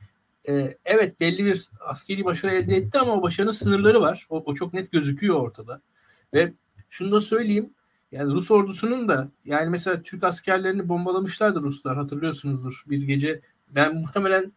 e, 0.50 0.78
evet 0.86 1.20
belli 1.20 1.45
bir 1.45 1.70
askeri 1.80 2.26
başarı 2.26 2.54
elde 2.54 2.76
etti 2.76 3.00
ama 3.00 3.14
o 3.14 3.22
başarının 3.22 3.52
sınırları 3.52 4.02
var. 4.02 4.26
O, 4.30 4.44
o 4.45 4.54
çok 4.54 4.74
net 4.74 4.91
gözüküyor 4.91 5.36
ortada. 5.36 5.82
Ve 6.34 6.54
şunu 6.90 7.12
da 7.12 7.22
söyleyeyim 7.22 7.70
yani 8.14 8.34
Rus 8.34 8.52
ordusunun 8.52 9.07
da 9.07 9.30
yani 9.45 9.69
mesela 9.69 10.02
Türk 10.02 10.23
askerlerini 10.23 10.90
bombalamışlardı 10.90 11.60
Ruslar 11.60 11.98
hatırlıyorsunuzdur 11.98 12.84
bir 12.88 13.03
gece. 13.03 13.41
Ben 13.69 13.95
muhtemelen 13.95 14.52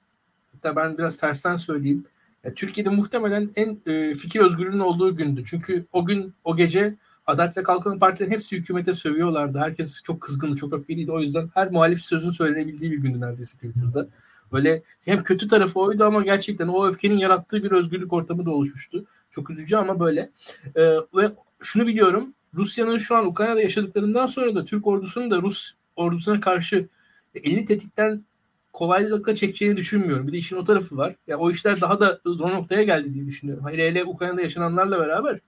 hatta 0.53 0.77
ben 0.77 0.99
biraz 0.99 1.17
tersten 1.17 1.57
söyleyeyim. 1.57 2.05
Ya, 2.45 2.55
Türkiye'de 2.55 2.91
muhtemelen 2.91 3.51
en 3.57 3.81
e, 3.87 4.15
fikir 4.15 4.41
özgürlüğünün 4.41 4.79
olduğu 4.79 5.17
gündü. 5.17 5.43
Çünkü 5.47 5.87
o 5.93 6.07
gün 6.07 6.35
o 6.45 6.57
gece 6.57 6.97
Adalet 7.27 7.57
ve 7.57 7.63
Kalkınma 7.63 7.99
Partilerin 7.99 8.31
hepsi 8.31 8.57
hükümete 8.57 8.95
sövüyorlardı. 8.95 9.59
Herkes 9.59 10.03
çok 10.03 10.21
kızgındı, 10.21 10.57
çok 10.57 10.73
öfkeliydi. 10.73 11.13
O 11.13 11.21
yüzden 11.21 11.51
her 11.55 11.71
muhalif 11.71 12.01
sözün 12.01 12.31
söylenebildiği 12.31 12.91
bir 12.91 12.99
gündü 12.99 13.21
neredeyse 13.21 13.55
Twitter'da. 13.55 14.09
Böyle 14.53 14.83
hem 15.01 15.23
kötü 15.23 15.49
tarafı 15.49 15.81
oydu 15.81 16.05
ama 16.05 16.23
gerçekten 16.23 16.69
o 16.69 16.87
öfkenin 16.87 17.19
yarattığı 17.19 17.63
bir 17.63 17.71
özgürlük 17.71 18.13
ortamı 18.13 18.47
da 18.47 18.51
oluşmuştu. 18.51 19.05
Çok 19.31 19.51
üzücü 19.51 19.77
ama 19.77 20.01
böyle. 20.01 20.31
Ee, 20.77 20.83
ve 21.15 21.33
şunu 21.61 21.87
biliyorum. 21.87 22.35
Rusya'nın 22.57 22.99
şu 22.99 23.17
an 23.17 23.27
Ukrayna'da 23.27 23.63
yaşadıklarından 23.63 24.27
sonra 24.27 24.55
da 24.55 24.65
Türk 24.65 24.87
ordusunun 24.87 25.31
da 25.31 25.43
Rus 25.43 25.73
ordusuna 25.97 26.41
karşı 26.41 26.89
elini 27.35 27.65
tetikten 27.65 28.25
kolaylıkla 28.73 29.35
çekeceğini 29.35 29.77
düşünmüyorum. 29.77 30.27
Bir 30.27 30.33
de 30.33 30.39
işin 30.39 30.57
o 30.57 30.65
tarafı 30.65 30.97
var. 30.97 31.15
Ya 31.27 31.39
o 31.39 31.51
işler 31.51 31.81
daha 31.81 32.01
da 32.01 32.21
zor 32.27 32.51
noktaya 32.51 32.83
geldi 32.83 33.15
diye 33.15 33.27
düşünüyorum. 33.27 33.65
Hele 33.71 33.89
hele 33.89 34.05
Ukrayna'da 34.05 34.41
yaşananlarla 34.43 34.99
beraber 34.99 35.41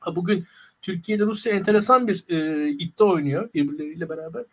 ha 0.00 0.16
bugün 0.16 0.44
Türkiye'de 0.82 1.24
Rusya 1.24 1.52
enteresan 1.52 2.08
bir 2.08 2.24
e, 2.28 2.68
iddia 2.68 3.06
oynuyor 3.06 3.48
birbirleriyle 3.54 4.08
beraber. 4.08 4.44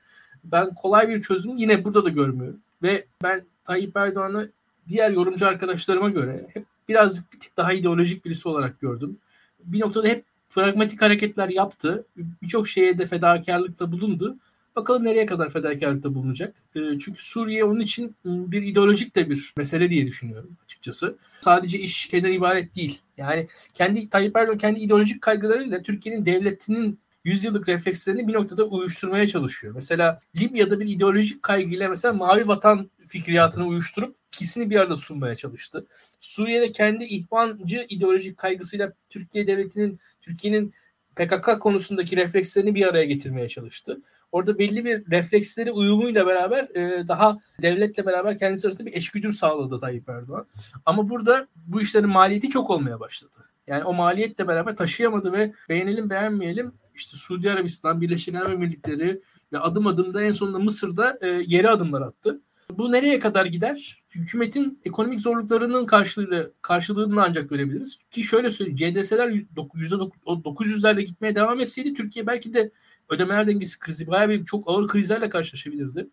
Ben 0.43 0.75
kolay 0.75 1.09
bir 1.09 1.21
çözüm 1.21 1.57
yine 1.57 1.85
burada 1.85 2.05
da 2.05 2.09
görmüyorum. 2.09 2.59
Ve 2.83 3.05
ben 3.23 3.45
Tayyip 3.63 3.97
Erdoğan'ı 3.97 4.49
diğer 4.87 5.11
yorumcu 5.11 5.47
arkadaşlarıma 5.47 6.09
göre 6.09 6.47
hep 6.53 6.65
birazcık 6.89 7.33
bir 7.33 7.39
tık 7.39 7.57
daha 7.57 7.73
ideolojik 7.73 8.25
birisi 8.25 8.49
olarak 8.49 8.79
gördüm. 8.79 9.17
Bir 9.59 9.79
noktada 9.79 10.07
hep 10.07 10.25
pragmatik 10.49 11.01
hareketler 11.01 11.49
yaptı. 11.49 12.05
Birçok 12.17 12.67
şeye 12.67 12.97
de 12.97 13.05
fedakarlıkta 13.05 13.91
bulundu. 13.91 14.37
Bakalım 14.75 15.03
nereye 15.03 15.25
kadar 15.25 15.49
fedakarlıkta 15.49 16.15
bulunacak. 16.15 16.55
E, 16.75 16.79
çünkü 16.99 17.23
Suriye 17.23 17.63
onun 17.63 17.79
için 17.79 18.15
ıı, 18.25 18.51
bir 18.51 18.63
ideolojik 18.63 19.15
de 19.15 19.29
bir 19.29 19.53
mesele 19.57 19.89
diye 19.89 20.07
düşünüyorum 20.07 20.57
açıkçası. 20.65 21.15
Sadece 21.41 21.79
iş 21.79 22.09
şeyden 22.09 22.31
ibaret 22.31 22.75
değil. 22.75 22.99
Yani 23.17 23.47
kendi 23.73 24.09
Tayyip 24.09 24.37
Erdoğan 24.37 24.57
kendi 24.57 24.79
ideolojik 24.79 25.21
kaygılarıyla 25.21 25.81
Türkiye'nin 25.81 26.25
devletinin 26.25 26.99
yüzyıllık 27.23 27.69
reflekslerini 27.69 28.27
bir 28.27 28.33
noktada 28.33 28.63
uyuşturmaya 28.63 29.27
çalışıyor. 29.27 29.75
Mesela 29.75 30.19
Libya'da 30.35 30.79
bir 30.79 30.87
ideolojik 30.87 31.43
kaygıyla 31.43 31.89
mesela 31.89 32.13
mavi 32.13 32.47
vatan 32.47 32.89
fikriyatını 33.07 33.67
uyuşturup 33.67 34.15
ikisini 34.35 34.69
bir 34.69 34.75
arada 34.75 34.97
sunmaya 34.97 35.35
çalıştı. 35.35 35.85
Suriye'de 36.19 36.71
kendi 36.71 37.05
ihvancı 37.05 37.85
ideolojik 37.89 38.37
kaygısıyla 38.37 38.93
Türkiye 39.09 39.47
devletinin, 39.47 39.99
Türkiye'nin 40.21 40.73
PKK 41.15 41.61
konusundaki 41.61 42.17
reflekslerini 42.17 42.75
bir 42.75 42.87
araya 42.87 43.05
getirmeye 43.05 43.49
çalıştı. 43.49 44.01
Orada 44.31 44.59
belli 44.59 44.85
bir 44.85 45.11
refleksleri 45.11 45.71
uyumuyla 45.71 46.27
beraber 46.27 46.63
e, 46.75 47.07
daha 47.07 47.37
devletle 47.61 48.05
beraber 48.05 48.37
kendisi 48.37 48.67
arasında 48.67 48.85
bir 48.85 48.93
eşgüdüm 48.93 49.33
sağladı 49.33 49.79
Tayyip 49.79 50.09
Erdoğan. 50.09 50.45
Ama 50.85 51.09
burada 51.09 51.47
bu 51.55 51.81
işlerin 51.81 52.09
maliyeti 52.09 52.49
çok 52.49 52.69
olmaya 52.69 52.99
başladı. 52.99 53.49
Yani 53.67 53.83
o 53.83 53.93
maliyetle 53.93 54.47
beraber 54.47 54.75
taşıyamadı 54.75 55.31
ve 55.31 55.53
beğenelim 55.69 56.09
beğenmeyelim 56.09 56.73
işte 56.99 57.17
Suudi 57.17 57.51
Arabistan, 57.51 58.01
Birleşik 58.01 58.35
Arap 58.35 58.49
Emirlikleri 58.49 59.21
ve 59.53 59.59
adım 59.59 59.87
adım 59.87 60.13
da 60.13 60.23
en 60.23 60.31
sonunda 60.31 60.59
Mısır'da 60.59 61.17
e, 61.21 61.27
yeri 61.27 61.69
adımlar 61.69 62.01
attı. 62.01 62.41
Bu 62.71 62.91
nereye 62.91 63.19
kadar 63.19 63.45
gider? 63.45 64.03
Hükümetin 64.09 64.79
ekonomik 64.85 65.19
zorluklarının 65.19 65.85
karşılığıyla 65.85 66.47
karşılığını 66.61 67.23
ancak 67.23 67.49
görebiliriz. 67.49 67.99
Ki 68.11 68.23
şöyle 68.23 68.51
söyleyeyim 68.51 68.77
%900'ler 68.77 70.11
%900'lerle 70.25 71.01
gitmeye 71.01 71.35
devam 71.35 71.59
etseydi 71.59 71.93
Türkiye 71.93 72.27
belki 72.27 72.53
de 72.53 72.71
ödemeler 73.09 73.47
dengesi 73.47 73.79
krizi 73.79 74.07
bayağı 74.07 74.29
bir 74.29 74.45
çok 74.45 74.69
ağır 74.69 74.87
krizlerle 74.87 75.29
karşılaşabilirdi. 75.29 76.07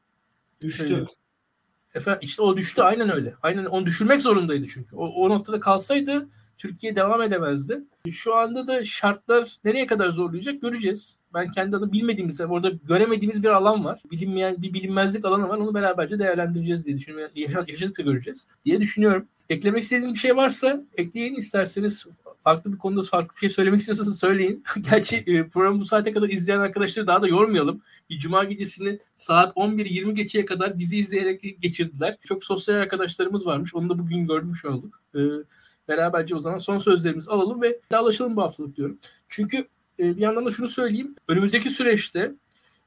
Düştü. 0.63 1.07
Efendim 1.95 2.21
işte 2.23 2.43
o 2.43 2.57
düştü 2.57 2.83
aynen 2.83 3.13
öyle. 3.13 3.35
Aynen 3.43 3.65
onu 3.65 3.87
düşürmek 3.87 4.23
zorundaydı 4.23 4.67
çünkü. 4.67 4.97
O, 4.97 5.07
o 5.07 5.29
noktada 5.31 5.61
kalsaydı 5.61 6.29
Türkiye 6.59 6.97
devam 6.97 7.23
edemezdi. 7.23 7.81
Şu 8.11 8.35
anda 8.35 8.67
da 8.67 8.85
şartlar 8.85 9.57
nereye 9.65 9.87
kadar 9.87 10.09
zorlayacak 10.11 10.63
göreceğiz. 10.63 11.19
Ben 11.35 11.51
kendi 11.51 11.77
adım 11.77 11.93
bilmediğimiz, 11.93 12.41
orada 12.41 12.71
göremediğimiz 12.89 13.43
bir 13.43 13.49
alan 13.49 13.85
var. 13.85 14.03
Bilinmeyen 14.11 14.63
bir 14.63 14.75
bilinmezlik 14.75 15.25
alanı 15.25 15.49
var. 15.49 15.59
Onu 15.59 15.75
beraberce 15.75 16.19
değerlendireceğiz 16.19 16.87
diye 16.87 16.99
düşünüyorum. 16.99 17.33
Yaşadıkça 17.37 18.03
göreceğiz 18.03 18.47
diye 18.65 18.81
düşünüyorum. 18.81 19.27
Eklemek 19.49 19.83
istediğiniz 19.83 20.15
bir 20.15 20.19
şey 20.19 20.37
varsa 20.37 20.85
ekleyin 20.97 21.35
isterseniz 21.35 22.07
farklı 22.45 22.73
bir 22.73 22.79
konuda 22.79 23.03
farklı 23.03 23.35
bir 23.35 23.41
şey 23.41 23.51
söylemek 23.51 23.81
istiyorsanız 23.81 24.19
söyleyin. 24.19 24.65
Gerçi 24.91 25.17
e, 25.17 25.49
programı 25.49 25.81
bu 25.81 25.85
saate 25.85 26.13
kadar 26.13 26.29
izleyen 26.29 26.59
arkadaşları 26.59 27.07
daha 27.07 27.23
da 27.23 27.29
yormayalım. 27.29 27.83
Bir 28.11 28.19
cuma 28.19 28.45
gecesini 28.45 28.99
saat 29.15 29.57
11-20 29.57 30.13
geçeye 30.13 30.45
kadar 30.45 30.79
bizi 30.79 30.99
izleyerek 30.99 31.63
geçirdiler. 31.63 32.17
Çok 32.25 32.45
sosyal 32.45 32.77
arkadaşlarımız 32.77 33.47
varmış. 33.47 33.75
Onu 33.75 33.89
da 33.89 33.99
bugün 33.99 34.27
görmüş 34.27 34.65
olduk. 34.65 35.01
E, 35.15 35.21
beraberce 35.89 36.35
o 36.35 36.39
zaman 36.39 36.59
son 36.59 36.79
sözlerimizi 36.79 37.31
alalım 37.31 37.63
ve 37.63 37.81
dağılaşalım 37.93 38.37
bu 38.37 38.43
haftalık 38.43 38.77
diyorum. 38.77 38.99
Çünkü 39.29 39.57
e, 39.99 40.17
bir 40.17 40.23
yandan 40.23 40.47
da 40.47 40.51
şunu 40.51 40.69
söyleyeyim. 40.69 41.15
Önümüzdeki 41.29 41.71
süreçte 41.71 42.33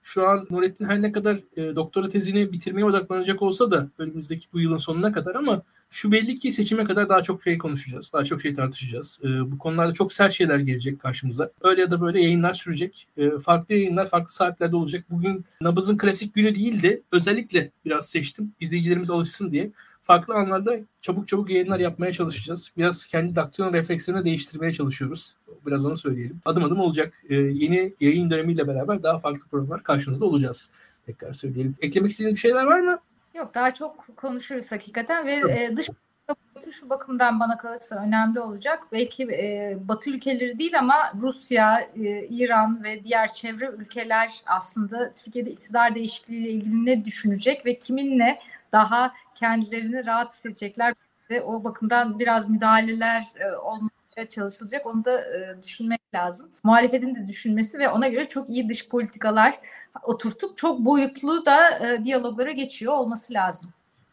şu 0.04 0.28
an 0.28 0.48
Nurettin 0.50 0.86
her 0.86 1.02
ne 1.02 1.12
kadar 1.12 1.36
e, 1.58 1.76
doktora 1.76 2.10
tezini 2.10 2.52
bitirmeye 2.52 2.86
odaklanacak 2.86 3.42
olsa 3.42 3.72
da 3.72 3.90
önümüzdeki 3.98 4.48
bu 4.54 4.60
yılın 4.60 4.78
sonuna 4.78 5.12
kadar 5.12 5.36
ama 5.36 5.62
şu 5.90 6.12
belli 6.12 6.40
ki 6.40 6.52
seçime 6.52 6.84
kadar 6.84 7.10
daha 7.10 7.24
çok 7.24 7.44
şey 7.44 7.58
konuşacağız. 7.58 8.12
Daha 8.14 8.24
çok 8.24 8.42
şey 8.42 8.54
tartışacağız. 8.54 9.20
E, 9.24 9.52
bu 9.52 9.58
konularda 9.58 9.94
çok 9.94 10.14
sert 10.14 10.34
şeyler 10.34 10.60
gelecek 10.60 11.00
karşımıza. 11.00 11.52
Öyle 11.62 11.82
ya 11.82 11.92
da 11.92 12.02
böyle 12.02 12.22
yayınlar 12.22 12.54
sürecek. 12.54 13.08
E, 13.18 13.30
farklı 13.40 13.76
yayınlar 13.76 14.10
farklı 14.10 14.34
saatlerde 14.34 14.76
olacak. 14.76 15.06
Bugün 15.10 15.46
nabızın 15.62 15.98
klasik 15.98 16.34
günü 16.34 16.56
değildi. 16.56 17.04
Özellikle 17.12 17.72
biraz 17.86 18.10
seçtim. 18.10 18.54
İzleyicilerimiz 18.60 19.12
alışsın 19.12 19.52
diye 19.52 19.72
farklı 20.10 20.34
anlarda 20.34 20.76
çabuk 21.02 21.28
çabuk 21.28 21.50
yayınlar 21.50 21.80
yapmaya 21.80 22.12
çalışacağız. 22.12 22.72
Biraz 22.78 23.06
kendi 23.06 23.36
daktilo 23.36 23.74
refleksiyonu 23.74 24.26
değiştirmeye 24.26 24.74
çalışıyoruz. 24.74 25.36
Biraz 25.66 25.86
onu 25.86 25.98
söyleyelim. 25.98 26.42
Adım 26.46 26.64
adım 26.64 26.80
olacak. 26.80 27.14
Ee, 27.30 27.36
yeni 27.36 27.94
yayın 28.00 28.30
dönemiyle 28.30 28.68
beraber 28.68 29.04
daha 29.04 29.18
farklı 29.18 29.48
programlar 29.48 29.84
karşınızda 29.84 30.26
olacağız. 30.26 30.72
Tekrar 31.06 31.34
söyleyelim. 31.34 31.76
Eklemek 31.82 32.12
istediğiniz 32.12 32.36
bir 32.36 32.40
şeyler 32.40 32.64
var 32.64 32.80
mı? 32.80 33.00
Yok 33.36 33.56
daha 33.56 33.74
çok 33.74 34.18
konuşuruz 34.18 34.72
hakikaten 34.72 35.26
ve 35.26 35.34
e, 35.34 35.78
dış 35.78 35.90
boyutu 36.30 36.72
şu 36.72 36.90
bakımdan 36.90 37.40
bana 37.40 37.58
kalırsa 37.58 37.96
önemli 37.96 38.40
olacak. 38.40 38.84
Belki 38.92 39.24
e, 39.24 39.78
Batı 39.88 40.10
ülkeleri 40.10 40.60
değil 40.60 40.80
ama 40.80 41.14
Rusya, 41.22 41.80
e, 41.96 42.28
İran 42.28 42.84
ve 42.84 43.04
diğer 43.04 43.34
çevre 43.34 43.66
ülkeler 43.66 44.42
aslında 44.46 45.10
Türkiye'de 45.10 45.52
iktidar 45.52 45.96
değişikliğiyle 45.96 46.50
ilgili 46.50 46.86
ne 46.86 47.06
düşünecek 47.06 47.66
ve 47.66 47.80
kiminle 47.80 48.40
daha 48.72 49.14
kendilerini 49.40 50.06
rahat 50.06 50.32
hissedecekler 50.32 50.94
ve 51.30 51.42
o 51.42 51.64
bakımdan 51.64 52.20
biraz 52.20 52.50
müdahaleler 52.50 53.28
e, 53.36 53.56
olmaya 53.56 54.30
çalışılacak. 54.30 54.86
Onu 54.86 55.06
da 55.06 55.22
e, 55.22 55.64
düşünmek 55.64 56.02
lazım. 56.14 56.50
Muhalefetin 56.64 57.16
de 57.16 57.28
düşünmesi 57.28 57.80
ve 57.80 57.90
ona 57.90 58.08
göre 58.08 58.26
çok 58.26 58.50
iyi 58.50 58.70
dış 58.70 58.90
politikalar 58.90 59.60
oturtup 60.04 60.58
çok 60.58 60.80
boyutlu 60.80 61.46
da 61.46 61.88
e, 61.88 62.04
diyaloglara 62.04 62.52
geçiyor 62.52 62.94
olması 62.94 63.34
lazım. 63.34 63.70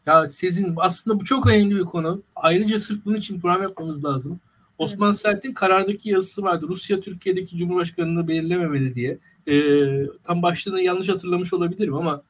Ya 0.07 0.29
sizin 0.29 0.75
aslında 0.77 1.21
bu 1.21 1.25
çok 1.25 1.47
önemli 1.47 1.77
bir 1.77 1.85
konu. 1.85 2.23
Ayrıca 2.37 2.81
sırf 2.81 3.05
bunun 3.05 3.17
için 3.17 3.41
program 3.41 3.63
yapmamız 3.63 4.05
lazım. 4.05 4.41
Osman 4.79 5.09
evet. 5.09 5.19
Sert'in 5.19 5.55
karardaki 5.55 6.11
yazısı 6.11 6.43
vardı. 6.43 6.67
Rusya 6.69 7.01
Türkiye'deki 7.01 7.57
Cumhurbaşkanı'nı 7.57 8.29
belirlememeli 8.29 8.95
diye. 8.95 9.19
Ee, 9.49 10.07
tam 10.25 10.43
başlığını 10.43 10.81
yanlış 10.81 11.09
hatırlamış 11.09 11.53
olabilirim 11.53 11.95
ama. 11.95 12.23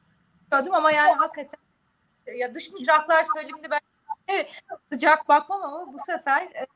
Ama 0.51 0.91
yani 0.91 1.13
hakikaten 1.17 1.59
ya 2.31 2.53
dış 2.53 2.71
mihraklar 2.71 3.23
söyleminde 3.35 3.67
ben 3.71 3.79
sıcak 4.91 5.29
bakmam 5.29 5.61
ama 5.63 5.93
bu 5.93 5.97
sefer 5.99 6.41
e, 6.41 6.67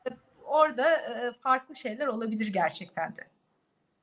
orada 0.44 0.90
e, 0.90 1.32
farklı 1.40 1.76
şeyler 1.76 2.06
olabilir 2.06 2.46
gerçekten 2.46 3.16
de. 3.16 3.20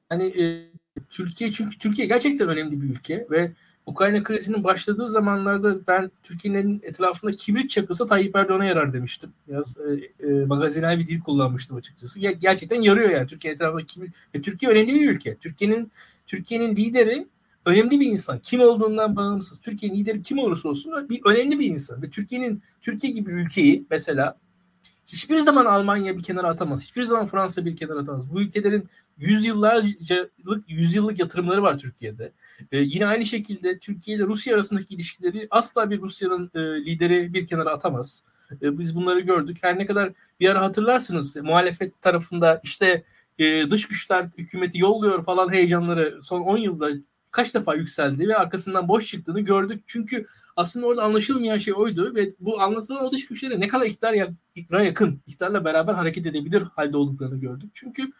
Hani 0.09 0.43
e, 0.43 0.69
Türkiye 1.09 1.51
çünkü 1.51 1.77
Türkiye 1.77 2.07
gerçekten 2.07 2.49
önemli 2.49 2.81
bir 2.81 2.89
ülke 2.89 3.27
ve 3.31 3.51
Ukrayna 3.85 4.23
krizinin 4.23 4.63
başladığı 4.63 5.09
zamanlarda 5.09 5.87
ben 5.87 6.11
Türkiye'nin 6.23 6.81
etrafında 6.83 7.31
kibrit 7.31 7.69
çakısı 7.69 8.07
Tayyip 8.07 8.35
Erdoğan'a 8.35 8.65
yarar 8.65 8.93
demiştim. 8.93 9.33
Biraz 9.47 9.77
e, 9.77 10.27
e, 10.27 10.45
magazinel 10.45 10.99
bir 10.99 11.07
dil 11.07 11.19
kullanmıştım 11.19 11.77
açıkçası. 11.77 12.19
Ger- 12.19 12.39
gerçekten 12.39 12.81
yarıyor 12.81 13.09
yani 13.09 13.27
Türkiye 13.27 13.53
etrafında 13.53 13.85
kibrit. 13.85 14.15
Ve 14.35 14.41
Türkiye 14.41 14.71
önemli 14.71 14.93
bir 14.93 15.09
ülke. 15.09 15.35
Türkiye'nin 15.35 15.91
Türkiye'nin 16.27 16.75
lideri 16.75 17.27
önemli 17.69 17.99
bir 17.99 18.05
insan. 18.05 18.39
Kim 18.39 18.61
olduğundan 18.61 19.15
bağımsız. 19.15 19.61
Türkiye'nin 19.61 19.97
lideri 19.97 20.21
kim 20.21 20.39
olursa 20.39 20.69
olsun 20.69 21.09
bir 21.09 21.21
önemli 21.25 21.59
bir 21.59 21.65
insan. 21.65 22.01
Ve 22.01 22.09
Türkiye'nin 22.09 22.63
Türkiye 22.81 23.13
gibi 23.13 23.31
ülkeyi 23.31 23.85
mesela 23.89 24.37
hiçbir 25.07 25.39
zaman 25.39 25.65
Almanya 25.65 26.17
bir 26.17 26.23
kenara 26.23 26.47
atamaz. 26.47 26.83
Hiçbir 26.83 27.03
zaman 27.03 27.27
Fransa 27.27 27.65
bir 27.65 27.75
kenara 27.75 27.99
atamaz. 27.99 28.33
Bu 28.33 28.41
ülkelerin 28.41 28.89
yüzyıllarcalık 29.17 30.31
yüzyıllık 30.67 31.19
yatırımları 31.19 31.63
var 31.63 31.79
Türkiye'de. 31.79 32.31
Ee, 32.71 32.77
yine 32.77 33.05
aynı 33.05 33.25
şekilde 33.25 33.79
Türkiye 33.79 34.17
ile 34.17 34.23
Rusya 34.23 34.55
arasındaki 34.55 34.95
ilişkileri 34.95 35.47
asla 35.51 35.89
bir 35.89 36.01
Rusya'nın 36.01 36.51
e, 36.55 36.59
lideri 36.59 37.33
bir 37.33 37.47
kenara 37.47 37.69
atamaz. 37.69 38.23
E, 38.61 38.79
biz 38.79 38.95
bunları 38.95 39.19
gördük. 39.19 39.57
Her 39.61 39.77
ne 39.77 39.85
kadar 39.85 40.11
bir 40.39 40.49
ara 40.49 40.61
hatırlarsınız 40.61 41.35
muhalefet 41.35 42.01
tarafında 42.01 42.61
işte 42.63 43.03
e, 43.39 43.71
dış 43.71 43.87
güçler 43.87 44.29
hükümeti 44.37 44.79
yolluyor 44.79 45.23
falan 45.23 45.53
heyecanları 45.53 46.19
son 46.23 46.41
10 46.41 46.57
yılda 46.57 46.89
kaç 47.31 47.55
defa 47.55 47.75
yükseldi 47.75 48.27
ve 48.27 48.35
arkasından 48.37 48.87
boş 48.87 49.07
çıktığını 49.07 49.39
gördük. 49.39 49.83
Çünkü 49.87 50.25
aslında 50.55 50.85
orada 50.85 51.03
anlaşılmayan 51.03 51.57
şey 51.57 51.73
oydu 51.73 52.15
ve 52.15 52.33
bu 52.39 52.61
anlatılan 52.61 53.05
o 53.05 53.11
dış 53.11 53.27
güçlere 53.27 53.59
ne 53.59 53.67
kadar 53.67 53.85
iktidara 53.85 54.83
yakın, 54.83 55.21
iktidarla 55.27 55.65
beraber 55.65 55.93
hareket 55.93 56.25
edebilir 56.25 56.61
halde 56.61 56.97
olduklarını 56.97 57.39
gördük. 57.39 57.71
Çünkü 57.73 58.11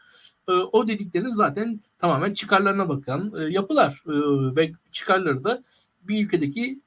e, 0.47 0.51
o 0.51 0.87
dedikleriniz 0.87 1.35
zaten 1.35 1.79
tamamen 1.97 2.33
çıkarlarına 2.33 2.89
bakan 2.89 3.33
e, 3.39 3.43
yapılar 3.53 4.03
e, 4.07 4.11
ve 4.55 4.71
çıkarları 4.91 5.43
da 5.43 5.63
bir 6.03 6.25
ülkedeki 6.25 6.79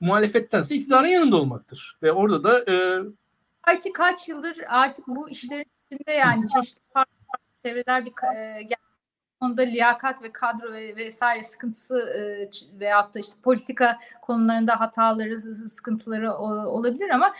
muhalefettense 0.00 0.74
iktidarın 0.74 1.08
yanında 1.08 1.36
olmaktır. 1.36 1.98
Ve 2.02 2.12
orada 2.12 2.44
da 2.44 2.72
e, 2.72 3.02
artık 3.62 3.94
kaç 3.94 4.28
yıldır 4.28 4.56
artık 4.68 5.08
bu 5.08 5.30
işlerin 5.30 5.66
içinde 5.90 6.12
yani 6.12 6.46
çeşitli 6.54 6.92
farklı 6.92 7.12
çevreler 7.64 8.04
bir 8.04 8.12
e, 8.36 8.62
konuda 9.42 9.62
liyakat 9.62 10.22
ve 10.22 10.32
kadro 10.32 10.72
ve 10.72 10.96
vesaire 10.96 11.42
sıkıntısı 11.42 11.98
e, 11.98 12.50
veyahut 12.80 13.14
da 13.14 13.18
işte 13.18 13.42
politika 13.42 13.98
konularında 14.22 14.80
hataları, 14.80 15.38
sıkıntıları 15.68 16.34
olabilir 16.34 17.10
ama 17.10 17.34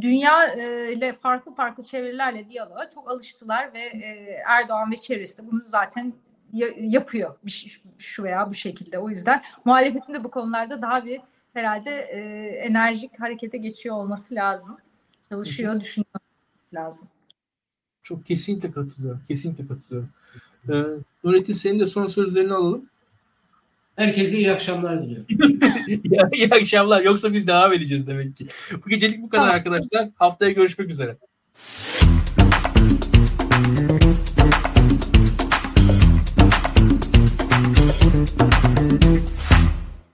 dünya 0.00 0.46
e, 0.46 0.92
ile 0.92 1.12
farklı 1.12 1.52
farklı 1.52 1.82
çevrelerle 1.82 2.48
diyaloğa 2.48 2.90
çok 2.90 3.10
alıştılar 3.10 3.74
ve 3.74 3.80
e, 3.80 4.42
Erdoğan 4.46 4.92
ve 4.92 4.96
çevresi 4.96 5.38
de 5.38 5.50
bunu 5.50 5.60
zaten 5.64 6.12
yapıyor 6.78 7.36
şu 7.98 8.22
veya 8.22 8.50
bu 8.50 8.54
şekilde. 8.54 8.98
O 8.98 9.10
yüzden 9.10 9.42
muhalefetin 9.64 10.14
de 10.14 10.24
bu 10.24 10.30
konularda 10.30 10.82
daha 10.82 11.04
bir 11.04 11.20
herhalde 11.54 11.90
e, 11.90 12.20
enerjik 12.56 13.20
harekete 13.20 13.58
geçiyor 13.58 13.96
olması 13.96 14.34
lazım. 14.34 14.76
Çalışıyor, 15.28 15.80
düşünüyor 15.80 16.20
lazım. 16.74 17.08
Çok 18.02 18.26
kesinlikle 18.26 18.72
katılıyorum. 18.72 19.22
Kesinlikle 19.28 19.66
katılıyorum. 19.66 20.10
Ee, 20.68 20.72
Nurettin 21.24 21.54
senin 21.54 21.80
de 21.80 21.86
son 21.86 22.06
sözlerini 22.06 22.54
alalım. 22.54 22.86
Herkese 23.96 24.38
iyi 24.38 24.52
akşamlar 24.52 25.02
diliyorum. 25.02 25.26
iyi 26.32 26.54
akşamlar. 26.54 27.02
Yoksa 27.02 27.32
biz 27.32 27.46
devam 27.46 27.72
edeceğiz 27.72 28.06
demek 28.06 28.36
ki. 28.36 28.46
Bu 28.84 28.88
gecelik 28.88 29.22
bu 29.22 29.28
kadar 29.28 29.54
arkadaşlar. 29.54 30.08
Haftaya 30.14 30.52
görüşmek 30.52 30.90
üzere. 30.90 31.16